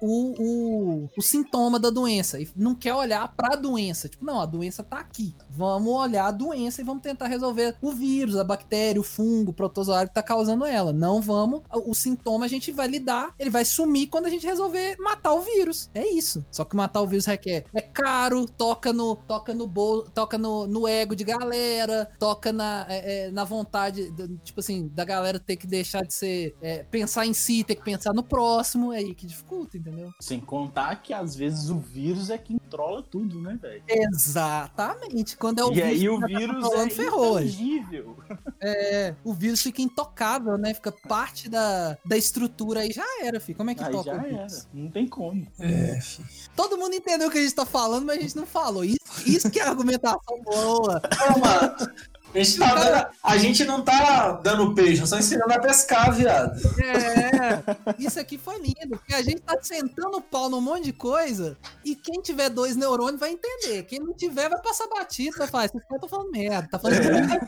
o, 0.00 0.34
o, 0.38 1.08
o 1.16 1.22
sintoma 1.22 1.78
da 1.78 1.90
doença. 1.90 2.40
E 2.40 2.48
não 2.56 2.74
quer 2.74 2.94
olhar 2.94 3.28
pra 3.36 3.56
doença. 3.56 4.08
Tipo, 4.08 4.24
não, 4.24 4.40
a 4.40 4.46
doença 4.46 4.82
tá 4.82 4.98
aqui. 4.98 5.34
Vamos 5.50 5.92
olhar 5.92 6.26
a 6.26 6.30
doença 6.30 6.80
e 6.80 6.84
vamos 6.84 7.02
tentar 7.02 7.26
resolver 7.26 7.76
o 7.80 7.92
vírus, 7.92 8.36
a 8.36 8.44
bactéria, 8.44 9.00
o 9.00 9.04
fungo, 9.04 9.50
o 9.50 9.54
protozoário 9.54 10.08
que 10.08 10.14
tá 10.14 10.22
causando 10.22 10.64
ela. 10.64 10.92
Não 10.92 11.20
vamos. 11.20 11.62
O, 11.72 11.94
sintoma 11.94 12.44
a 12.44 12.48
gente 12.48 12.70
vai 12.70 12.86
lidar, 12.86 13.34
ele 13.38 13.50
vai 13.50 13.64
sumir 13.64 14.06
quando 14.06 14.26
a 14.26 14.30
gente 14.30 14.46
resolver 14.46 14.96
matar 14.98 15.32
o 15.34 15.40
vírus. 15.40 15.90
É 15.94 16.06
isso. 16.06 16.44
Só 16.50 16.64
que 16.64 16.76
matar 16.76 17.02
o 17.02 17.06
vírus 17.06 17.26
requer. 17.26 17.64
É 17.74 17.80
caro, 17.80 18.46
toca 18.46 18.92
no, 18.92 19.16
toca 19.16 19.52
no 19.54 19.66
bol, 19.66 20.02
toca 20.02 20.38
no, 20.38 20.66
no 20.66 20.86
ego 20.86 21.14
de 21.16 21.24
galera, 21.24 22.10
toca 22.18 22.52
na, 22.52 22.86
é, 22.88 23.26
é, 23.26 23.30
na 23.30 23.44
vontade, 23.44 24.12
tipo 24.44 24.60
assim, 24.60 24.88
da 24.88 25.04
galera 25.04 25.38
ter 25.38 25.56
que 25.56 25.66
deixar 25.66 26.02
de 26.02 26.14
ser. 26.14 26.56
é, 26.60 26.84
pensar 26.84 27.26
em 27.26 27.34
si, 27.34 27.64
ter 27.64 27.74
que 27.74 27.84
pensar 27.84 28.12
no 28.12 28.22
próximo. 28.22 28.92
É 28.92 28.98
aí 28.98 29.14
que 29.14 29.26
dificulta, 29.38 29.76
entendeu? 29.76 30.10
Sem 30.20 30.40
contar 30.40 30.96
que 31.02 31.12
às 31.12 31.34
vezes 31.34 31.70
o 31.70 31.78
vírus 31.78 32.30
é 32.30 32.38
quem 32.38 32.58
controla 32.58 33.02
tudo, 33.02 33.40
né, 33.40 33.58
velho? 33.60 33.82
Exatamente. 33.88 35.36
Quando 35.36 35.60
é 35.60 35.64
o 35.64 35.72
E 35.72 35.82
aí 35.82 35.98
vírus 35.98 36.18
o 36.18 36.26
que 36.26 36.32
já 36.32 36.38
tá 36.38 36.38
vírus 36.38 36.62
controlando, 36.62 36.90
é 36.90 36.94
ferrou. 36.94 37.38
intangível. 37.40 38.16
É, 38.60 39.14
o 39.22 39.32
vírus 39.32 39.62
fica 39.62 39.80
intocável, 39.80 40.58
né? 40.58 40.74
Fica 40.74 40.90
parte 40.90 41.48
da, 41.48 41.96
da 42.04 42.16
estrutura 42.16 42.80
aí. 42.80 42.90
Já 42.90 43.04
era, 43.22 43.38
filho. 43.38 43.56
Como 43.56 43.70
é 43.70 43.74
que 43.74 43.84
Aí 43.84 43.92
toca 43.92 44.10
já 44.10 44.16
o 44.16 44.16
era. 44.16 44.28
vírus? 44.28 44.66
Não 44.74 44.90
tem 44.90 45.06
como. 45.06 45.46
É, 45.60 46.00
fi. 46.00 46.24
Todo 46.56 46.76
mundo 46.76 46.92
entendeu 46.94 47.28
o 47.28 47.30
que 47.30 47.38
a 47.38 47.40
gente 47.40 47.54
tá 47.54 47.64
falando, 47.64 48.04
mas 48.04 48.18
a 48.18 48.20
gente 48.20 48.34
não 48.36 48.44
falou. 48.46 48.84
Isso, 48.84 48.98
isso 49.24 49.48
que 49.48 49.60
é 49.60 49.62
argumentação 49.62 50.42
boa. 50.42 51.00
Mano, 51.40 51.92
a 52.34 52.38
gente, 52.38 52.58
tá 52.58 52.74
dando- 52.74 53.06
a 53.22 53.38
gente 53.38 53.64
não 53.64 53.82
tá 53.82 54.32
dando 54.42 54.74
peixe, 54.74 55.06
só 55.06 55.18
ensinando 55.18 55.52
a 55.52 55.58
pescar, 55.58 56.12
viado. 56.14 56.52
É, 56.82 57.94
isso 57.98 58.20
aqui 58.20 58.36
foi 58.38 58.58
lindo, 58.58 58.90
porque 58.90 59.14
a 59.14 59.22
gente 59.22 59.40
tá 59.40 59.56
sentando 59.62 60.18
o 60.18 60.22
pau 60.22 60.48
num 60.48 60.60
monte 60.60 60.84
de 60.84 60.92
coisa 60.92 61.56
e 61.84 61.94
quem 61.96 62.20
tiver 62.20 62.48
dois 62.50 62.76
neurônios 62.76 63.18
vai 63.20 63.30
entender. 63.30 63.82
Quem 63.84 64.00
não 64.00 64.12
tiver 64.14 64.48
vai 64.48 64.60
passar 64.62 64.86
batido, 64.88 65.36
vai 65.38 65.48
falar, 65.48 65.64
esses 65.66 65.80
caras 65.82 65.94
estão 66.02 66.08
falando 66.08 66.30
merda, 66.30 66.68
tá 66.70 66.78
falando 66.78 67.02
merda. 67.02 67.40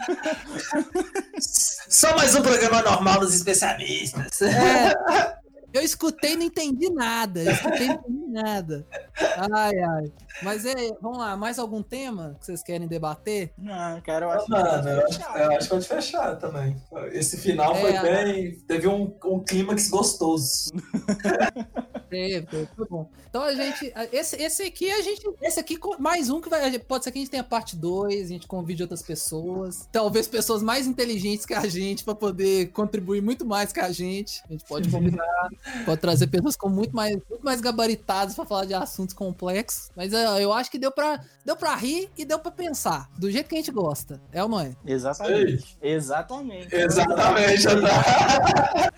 Só 1.89 2.16
mais 2.16 2.35
um 2.35 2.43
programa 2.43 2.83
normal 2.83 3.20
dos 3.20 3.35
especialistas. 3.35 4.41
É, 4.43 4.95
eu 5.73 5.83
escutei 5.83 6.33
e 6.33 6.37
não 6.37 6.45
entendi 6.45 6.91
nada, 6.91 7.43
eu 7.43 7.53
escutei 7.53 7.87
e 7.87 7.89
não 7.89 7.95
entendi 7.95 8.33
nada. 8.33 8.87
Ai, 9.53 9.79
ai. 9.79 10.12
Mas 10.43 10.64
é, 10.64 10.75
vamos 11.01 11.18
lá, 11.18 11.37
mais 11.37 11.59
algum 11.59 11.83
tema 11.83 12.37
que 12.39 12.47
vocês 12.47 12.62
querem 12.62 12.87
debater? 12.87 13.53
Não, 13.59 14.01
cara, 14.01 14.27
eu 14.27 14.31
acho 14.31 14.45
que. 14.47 14.51
Mano, 14.51 14.89
eu 14.89 15.07
acho, 15.07 15.21
eu 15.21 15.51
acho 15.53 15.59
que 15.61 15.68
pode 15.68 15.89
fechar 15.89 16.37
também. 16.37 16.77
Esse 17.12 17.37
final 17.37 17.75
foi 17.75 17.93
É, 17.93 18.03
bem. 18.03 18.59
Teve 18.66 18.89
um, 18.89 19.14
um 19.25 19.41
clímax 19.41 19.89
gostoso. 19.89 20.71
Teve, 22.11 22.46
teve, 22.46 22.68
foi 22.76 22.86
bom. 22.88 23.08
Então 23.28 23.42
a 23.42 23.54
gente. 23.54 23.92
Esse, 24.12 24.36
esse 24.42 24.62
aqui, 24.64 24.90
a 24.90 25.00
gente. 25.00 25.22
Esse 25.40 25.61
aqui, 25.61 25.78
mais 26.00 26.28
um 26.28 26.40
que 26.40 26.48
vai. 26.48 26.76
Pode 26.80 27.04
ser 27.04 27.12
que 27.12 27.18
a 27.18 27.22
gente 27.22 27.30
tenha 27.30 27.44
parte 27.44 27.76
2, 27.76 28.26
a 28.26 28.28
gente 28.28 28.48
convide 28.48 28.82
outras 28.82 29.00
pessoas. 29.00 29.88
Talvez 29.92 30.26
pessoas 30.26 30.62
mais 30.62 30.88
inteligentes 30.88 31.46
que 31.46 31.54
a 31.54 31.66
gente, 31.68 32.02
pra 32.02 32.14
poder 32.14 32.72
contribuir 32.72 33.22
muito 33.22 33.46
mais 33.46 33.72
que 33.72 33.78
a 33.78 33.92
gente. 33.92 34.42
A 34.48 34.52
gente 34.52 34.64
pode 34.64 34.90
combinar. 34.90 35.24
pode 35.86 36.00
trazer 36.00 36.26
pessoas 36.26 36.56
com 36.56 36.68
muito 36.68 36.94
mais, 36.94 37.14
muito 37.30 37.44
mais 37.44 37.61
gabaritadas 37.61 38.34
pra 38.34 38.44
falar 38.44 38.64
de 38.64 38.74
assuntos 38.74 39.14
complexos. 39.14 39.90
Mas 39.94 40.12
é, 40.12 40.42
eu 40.42 40.52
acho 40.52 40.68
que 40.68 40.78
deu 40.78 40.90
pra, 40.90 41.20
deu 41.44 41.54
pra 41.54 41.76
rir 41.76 42.11
e 42.18 42.24
deu 42.24 42.40
pra 42.40 42.50
pensar. 42.50 43.08
Do 43.16 43.30
jeito 43.30 43.48
que 43.48 43.54
a 43.54 43.58
gente 43.58 43.70
gosta. 43.70 44.20
É 44.32 44.42
ou 44.42 44.48
não 44.48 44.58
é? 44.58 44.74
Exatamente. 44.84 45.78
Exatamente. 45.80 46.74
Exatamente, 46.74 47.68
André. 47.68 47.90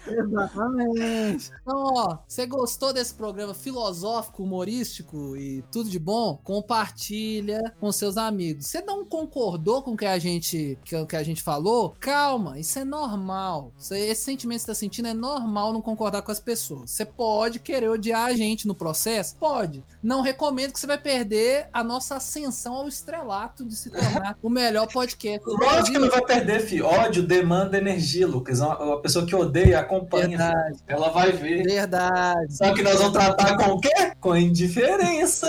Exatamente. 0.08 1.50
Então, 1.60 1.84
ó, 1.94 2.18
você 2.26 2.46
gostou 2.46 2.92
desse 2.92 3.01
programa 3.10 3.54
filosófico, 3.54 4.42
humorístico 4.42 5.34
e 5.36 5.64
tudo 5.72 5.88
de 5.88 5.98
bom? 5.98 6.38
Compartilha 6.44 7.72
com 7.80 7.90
seus 7.90 8.16
amigos. 8.16 8.66
Você 8.66 8.82
não 8.82 9.04
concordou 9.04 9.82
com 9.82 9.92
o 9.92 9.96
que 9.96 10.04
a 10.04 10.18
gente, 10.18 10.78
que, 10.84 10.94
o 10.94 11.06
que 11.06 11.16
a 11.16 11.22
gente 11.22 11.42
falou? 11.42 11.94
Calma, 11.98 12.58
isso 12.58 12.78
é 12.78 12.84
normal. 12.84 13.72
Isso- 13.78 13.94
esse 13.94 14.24
sentimento 14.24 14.58
que 14.58 14.60
você 14.62 14.66
tá 14.66 14.74
sentindo 14.74 15.08
é 15.08 15.14
normal 15.14 15.72
não 15.72 15.80
concordar 15.80 16.20
com 16.22 16.30
as 16.32 16.40
pessoas. 16.40 16.90
Você 16.90 17.04
pode 17.06 17.58
querer 17.60 17.88
odiar 17.88 18.26
a 18.26 18.32
gente 18.34 18.66
no 18.66 18.74
processo? 18.74 19.36
Pode. 19.36 19.82
Não 20.02 20.20
recomendo 20.20 20.72
que 20.72 20.80
você 20.80 20.86
vai 20.86 20.98
perder 20.98 21.68
a 21.72 21.82
nossa 21.82 22.16
ascensão 22.16 22.74
ao 22.74 22.88
estrelato 22.88 23.64
de 23.64 23.76
se 23.76 23.90
tornar 23.90 24.36
o 24.42 24.50
melhor 24.50 24.86
podcast. 24.88 25.40
Lógico 25.48 25.92
que 25.92 25.98
não 25.98 26.10
vai 26.10 26.22
perder, 26.24 26.60
filho. 26.60 26.86
Ódio 26.86 27.22
demanda 27.22 27.78
energia, 27.78 28.26
Lucas. 28.26 28.60
Uma, 28.60 28.78
uma 28.82 29.00
pessoa 29.00 29.24
que 29.24 29.34
odeia 29.34 29.78
acompanha. 29.80 30.28
Verdade. 30.36 30.78
Ela 30.86 31.08
vai 31.10 31.32
ver. 31.32 31.62
verdade. 31.64 32.56
Só 32.56 32.72
que 32.74 32.82
nós 32.82 32.91
vamos 32.98 33.12
tratar 33.12 33.56
com 33.56 33.72
o 33.72 33.80
quê? 33.80 34.12
Com 34.20 34.36
indiferença. 34.36 35.48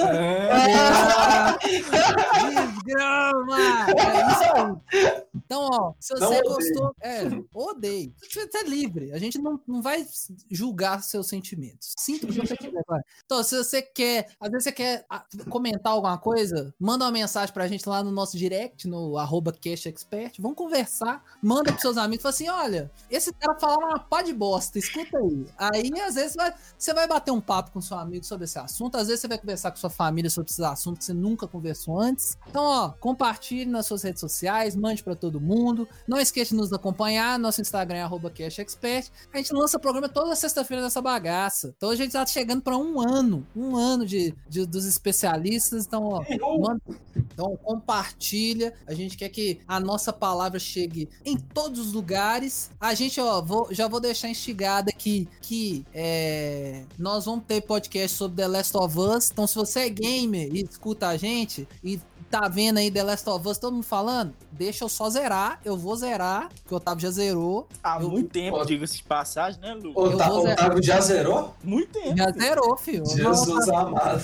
Ah, 0.52 1.58
Desgrama! 2.84 3.58
É 3.90 4.32
isso 4.32 5.04
aí. 5.04 5.24
Então, 5.36 5.70
ó, 5.72 5.94
se 6.00 6.14
Não 6.14 6.20
você 6.28 6.40
odeio. 6.40 6.56
gostou, 6.56 6.96
é, 7.02 7.22
odeio. 7.54 8.14
Você 8.32 8.58
é 8.58 8.64
livre. 8.64 9.12
A 9.12 9.18
gente 9.18 9.38
não, 9.40 9.60
não 9.68 9.82
vai 9.82 10.06
julgar 10.50 11.04
seus 11.04 11.28
sentimentos. 11.28 11.94
Sinta 11.98 12.26
o 12.26 12.30
que 12.30 12.40
você 12.40 12.56
quiser. 12.58 12.84
vai. 12.88 13.02
Então, 13.26 13.44
se 13.44 13.58
você 13.58 13.82
quer, 13.82 14.30
às 14.40 14.50
vezes 14.50 14.66
você 14.66 14.72
quer 14.72 15.06
ah, 15.10 15.24
comentar 15.50 15.94
alguma 15.94 16.18
coisa, 16.18 16.74
manda 16.80 17.06
uma 17.06 17.12
mensagem 17.12 17.54
pra 17.54 17.68
gente 17.68 17.88
lá 17.88 18.04
no 18.04 18.12
nosso 18.12 18.38
direct, 18.38 18.88
no 18.88 19.18
arroba 19.18 19.52
CashExpert. 19.54 20.40
Vamos 20.40 20.58
conversar. 20.58 21.24
Manda 21.42 21.72
pros 21.72 21.82
seus 21.82 21.98
amigos. 21.98 22.24
Fala 22.24 22.34
assim: 22.34 22.50
olha, 22.50 22.92
esse 23.10 23.34
cara 23.34 23.60
fala 23.60 23.78
uma 23.78 24.00
pá 24.00 24.22
de 24.22 24.34
bosta, 24.34 24.78
escuta 24.80 25.18
aí. 25.18 25.46
Aí, 25.58 26.02
às 26.02 26.16
vezes, 26.16 26.36
vai, 26.36 26.54
você 26.78 26.94
vai 26.94 27.08
bater 27.08 27.32
um 27.32 27.42
papo 27.42 27.72
com 27.72 27.82
seu 27.82 27.98
amigo 27.98 28.26
sobre 28.26 28.46
esse 28.46 28.58
assunto. 28.60 28.96
Às 28.98 29.08
vezes, 29.08 29.22
você 29.22 29.28
vai 29.28 29.38
conversar 29.38 29.72
com 29.72 29.78
sua 29.78 29.90
família 29.90 30.30
sobre 30.30 30.52
esse 30.52 30.64
assunto 30.64 30.98
que 30.98 31.06
você 31.06 31.14
nunca 31.14 31.48
conversou 31.48 32.00
antes. 32.00 32.38
Então, 32.48 32.64
ó, 32.64 32.73
compartilhe 33.00 33.66
nas 33.66 33.86
suas 33.86 34.04
redes 34.04 34.20
sociais, 34.20 34.76
mande 34.76 35.04
pra 35.04 35.16
todo 35.16 35.40
mundo. 35.40 35.88
Não 36.08 36.20
esqueça 36.20 36.52
de 36.52 36.56
nos 36.58 36.72
acompanhar. 36.74 37.38
Nosso 37.40 37.62
Instagram 37.62 37.98
é 38.00 38.30
CashExpert. 38.30 39.10
A 39.34 39.38
gente 39.38 39.54
lança 39.54 39.80
programa 39.80 40.10
toda 40.10 40.36
sexta-feira 40.36 40.84
dessa 40.84 41.02
bagaça. 41.02 41.74
Então, 41.78 41.90
a 41.90 41.96
gente 41.96 42.12
tá 42.12 42.26
chegando 42.26 42.62
pra 42.62 42.78
um 42.78 43.00
ano. 43.00 43.46
Um 43.56 43.76
ano 43.76 44.06
de, 44.06 44.34
de- 44.50 44.66
dos 44.66 44.86
especialistas. 44.86 45.86
Então, 45.86 46.04
ó, 46.04 46.24
manda, 46.60 46.82
então 47.16 47.56
compartilha. 47.58 48.74
A 48.88 48.94
gente 48.94 49.18
quer 49.18 49.30
que 49.30 49.60
a 49.68 49.80
nossa 49.80 50.12
palavra 50.14 50.60
chegue 50.60 51.10
em 51.26 51.38
todos 51.38 51.80
os 51.80 51.94
lugares. 51.94 52.70
A 52.80 52.94
gente, 52.94 53.20
ó, 53.20 53.42
vou- 53.42 53.68
já 53.72 53.88
vou 53.88 54.00
deixar 54.00 54.30
instigada 54.30 54.90
aqui 54.90 55.28
que 55.42 55.86
é, 55.94 56.84
nós 56.98 57.26
vamos 57.26 57.46
ter 57.46 57.62
podcast 57.62 58.18
sobre 58.18 58.38
The 58.38 58.48
Last 58.48 58.78
of 58.78 58.98
Us. 59.00 59.30
Então, 59.32 59.46
se 59.48 59.56
você 59.56 59.82
é 59.82 59.90
gamer 59.90 60.50
e 60.54 60.64
escuta 60.64 61.08
a 61.08 61.18
gente 61.18 61.68
e 61.84 62.00
tá 62.42 62.48
vendo 62.48 62.80
aí 62.80 62.90
The 62.90 63.04
Last 63.04 63.30
of 63.30 63.48
Us, 63.48 63.58
todo 63.60 63.74
mundo 63.74 63.84
falando, 63.84 64.34
deixa 64.52 64.84
eu 64.84 64.90
só 64.90 65.08
zerar. 65.10 65.60
Eu 65.64 65.78
vou 65.78 65.96
zerar, 65.96 66.50
que 66.68 66.74
o 66.74 66.78
Otávio 66.78 67.02
já 67.04 67.12
zerou. 67.12 67.68
Há 67.84 68.02
Eu- 68.02 68.10
muito 68.10 68.30
tempo, 68.32 68.58
Ó. 68.58 68.66
diga-se 68.66 68.98
de 68.98 69.04
passagem, 69.04 69.62
né, 69.62 69.74
Lu? 69.76 69.94
O 69.96 70.10
zerar. 70.10 70.32
Otávio 70.32 70.84
já 70.84 71.00
zerou? 71.00 71.54
Muito 71.64 71.92
tempo. 71.94 72.18
Já 72.18 72.32
zerou, 72.32 72.76
filho. 72.78 73.06
Jesus 73.06 73.70
amado. 73.70 74.24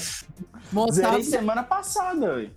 Zerei 0.91 1.09
Otávio, 1.09 1.25
semana 1.29 1.63
passada, 1.63 2.35
velho. 2.35 2.51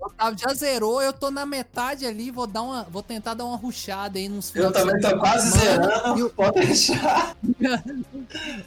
Otávio 0.00 0.38
já 0.38 0.54
zerou, 0.54 1.02
eu 1.02 1.12
tô 1.12 1.30
na 1.30 1.44
metade 1.44 2.06
ali, 2.06 2.30
vou 2.30 2.46
dar 2.46 2.62
uma, 2.62 2.84
vou 2.84 3.02
tentar 3.02 3.34
dar 3.34 3.44
uma 3.44 3.56
ruchada 3.56 4.18
aí 4.18 4.28
nos 4.28 4.54
Eu 4.54 4.72
também 4.72 4.98
tô 5.00 5.18
quase 5.18 5.50
zerando. 5.58 6.18
e 6.18 6.22
o- 6.22 6.30
Pode 6.30 6.60
deixar. 6.60 7.36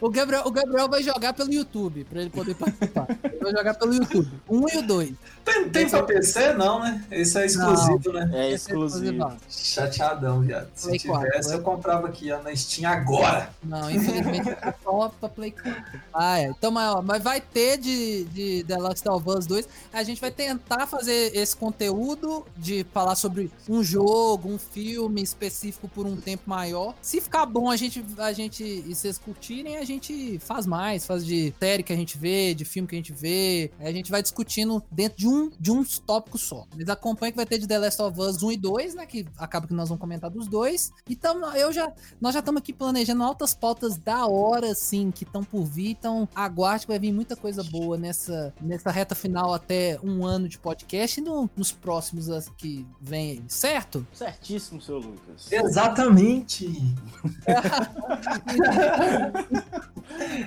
O 0.01 0.09
Gabriel, 0.09 0.43
o 0.45 0.51
Gabriel 0.51 0.87
vai 0.89 1.03
jogar 1.03 1.33
pelo 1.33 1.51
YouTube, 1.53 2.05
pra 2.05 2.21
ele 2.21 2.29
poder 2.29 2.55
participar. 2.55 3.07
Ele 3.23 3.37
vai 3.41 3.51
jogar 3.51 3.73
pelo 3.75 3.93
YouTube. 3.93 4.29
Um 4.49 4.65
e 4.69 4.77
o 4.77 4.81
dois. 4.81 5.11
Tem, 5.43 5.69
tem 5.69 5.89
pra 5.89 6.03
PC? 6.03 6.53
Não, 6.53 6.79
né? 6.79 7.03
Esse 7.11 7.37
é 7.39 7.45
exclusivo, 7.45 8.13
né? 8.13 8.29
É 8.33 8.51
Esse 8.51 8.69
exclusivo. 8.71 9.31
Chateadão, 9.49 10.41
viado. 10.41 10.69
Se 10.75 10.87
Play 10.87 10.99
tivesse, 10.99 11.23
quatro, 11.25 11.51
eu 11.51 11.61
comprava 11.61 12.07
aqui 12.07 12.31
ó, 12.31 12.41
na 12.41 12.55
Steam 12.55 12.89
agora. 12.91 13.49
Não, 13.63 13.89
infelizmente 13.91 14.49
é 14.49 14.73
só 14.83 15.09
pra 15.19 15.29
Play 15.29 15.51
4. 15.51 15.83
Ah, 16.13 16.39
é. 16.39 16.45
Então, 16.47 16.71
mas, 16.71 16.89
ó, 16.95 17.01
mas 17.01 17.21
vai 17.21 17.41
ter 17.41 17.77
de, 17.77 18.18
de 18.25 18.63
The 18.63 18.77
Last 18.77 19.07
of 19.07 19.29
Us 19.29 19.45
2. 19.45 19.67
A 19.93 20.03
gente 20.03 20.21
vai 20.21 20.31
tentar 20.31 20.87
fazer 20.87 21.35
esse 21.35 21.55
conteúdo 21.55 22.45
de 22.57 22.85
falar 22.93 23.15
sobre 23.15 23.51
um 23.67 23.83
jogo, 23.83 24.49
um 24.49 24.57
filme 24.57 25.21
específico 25.21 25.87
por 25.87 26.05
um 26.05 26.15
tempo 26.15 26.43
maior. 26.47 26.95
Se 27.01 27.21
ficar 27.21 27.45
bom, 27.45 27.69
a 27.69 27.75
gente, 27.75 28.03
a 28.17 28.31
gente 28.33 28.63
e 28.63 28.95
vocês 28.95 29.17
curtirem, 29.17 29.77
a 29.77 29.85
gente 29.85 30.39
faz 30.39 30.65
mais. 30.65 31.05
Faz 31.05 31.25
de 31.25 31.53
série 31.59 31.83
que 31.83 31.93
a 31.93 31.95
gente 31.95 32.17
vê, 32.17 32.53
de 32.53 32.65
filme 32.65 32.87
que 32.87 32.95
a 32.95 32.97
gente 32.97 33.13
vê. 33.13 33.71
A 33.79 33.91
gente 33.91 34.11
vai 34.11 34.21
discutindo 34.21 34.83
dentro 34.91 35.17
de 35.17 35.27
um, 35.27 35.49
de 35.59 35.71
um 35.71 35.83
tópico 36.05 36.37
só. 36.37 36.65
Mas 36.75 36.89
acompanha 36.89 37.31
que 37.31 37.37
vai 37.37 37.45
ter 37.45 37.57
de 37.57 37.67
The 37.67 37.77
Last 37.77 38.01
of 38.01 38.19
Us 38.19 38.43
1 38.43 38.51
e 38.51 38.57
2, 38.57 38.95
né? 38.95 39.05
Que 39.05 39.25
acaba 39.37 39.67
que 39.67 39.73
nós 39.73 39.89
vamos 39.89 40.01
comentar 40.01 40.29
dos 40.29 40.47
dois. 40.47 40.91
Então, 41.09 41.53
eu 41.55 41.71
já, 41.71 41.91
nós 42.19 42.33
já 42.33 42.39
estamos 42.39 42.59
aqui 42.59 42.73
planejando 42.73 43.23
altas 43.23 43.53
pautas 43.53 43.97
da 43.97 44.25
hora, 44.25 44.71
assim, 44.71 45.11
que 45.11 45.23
estão 45.23 45.43
por 45.43 45.63
vir. 45.63 45.91
Então, 45.91 46.27
aguarde 46.33 46.85
que 46.85 46.91
vai 46.91 46.99
vir 46.99 47.11
muita 47.11 47.35
coisa 47.35 47.63
boa 47.63 47.97
nessa, 48.13 48.53
nessa 48.59 48.89
reta 48.91 49.13
final 49.13 49.53
até 49.53 49.99
um 50.03 50.25
ano 50.25 50.49
de 50.49 50.57
podcast 50.57 51.19
e 51.19 51.23
no- 51.23 51.47
nos 51.55 51.71
próximos 51.71 52.27
que 52.57 52.85
vem 52.99 53.31
aí, 53.31 53.43
certo? 53.47 54.05
Certíssimo, 54.13 54.81
seu 54.81 54.97
Lucas. 54.97 55.51
Exatamente. 55.51 56.67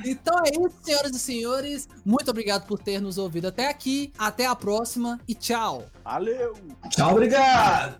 Então 0.04 0.36
é 0.44 0.50
isso, 0.50 0.74
senhoras 0.82 1.12
e 1.12 1.18
senhores. 1.20 1.88
Muito 2.04 2.28
obrigado 2.30 2.66
por 2.66 2.80
ter 2.80 3.00
nos 3.00 3.16
ouvido 3.16 3.46
até 3.46 3.68
aqui. 3.68 4.12
Até 4.18 4.44
a 4.44 4.56
próxima 4.56 5.20
e 5.26 5.34
tchau. 5.36 5.86
Valeu! 6.04 6.54
Tchau, 6.90 7.12
obrigado. 7.12 7.96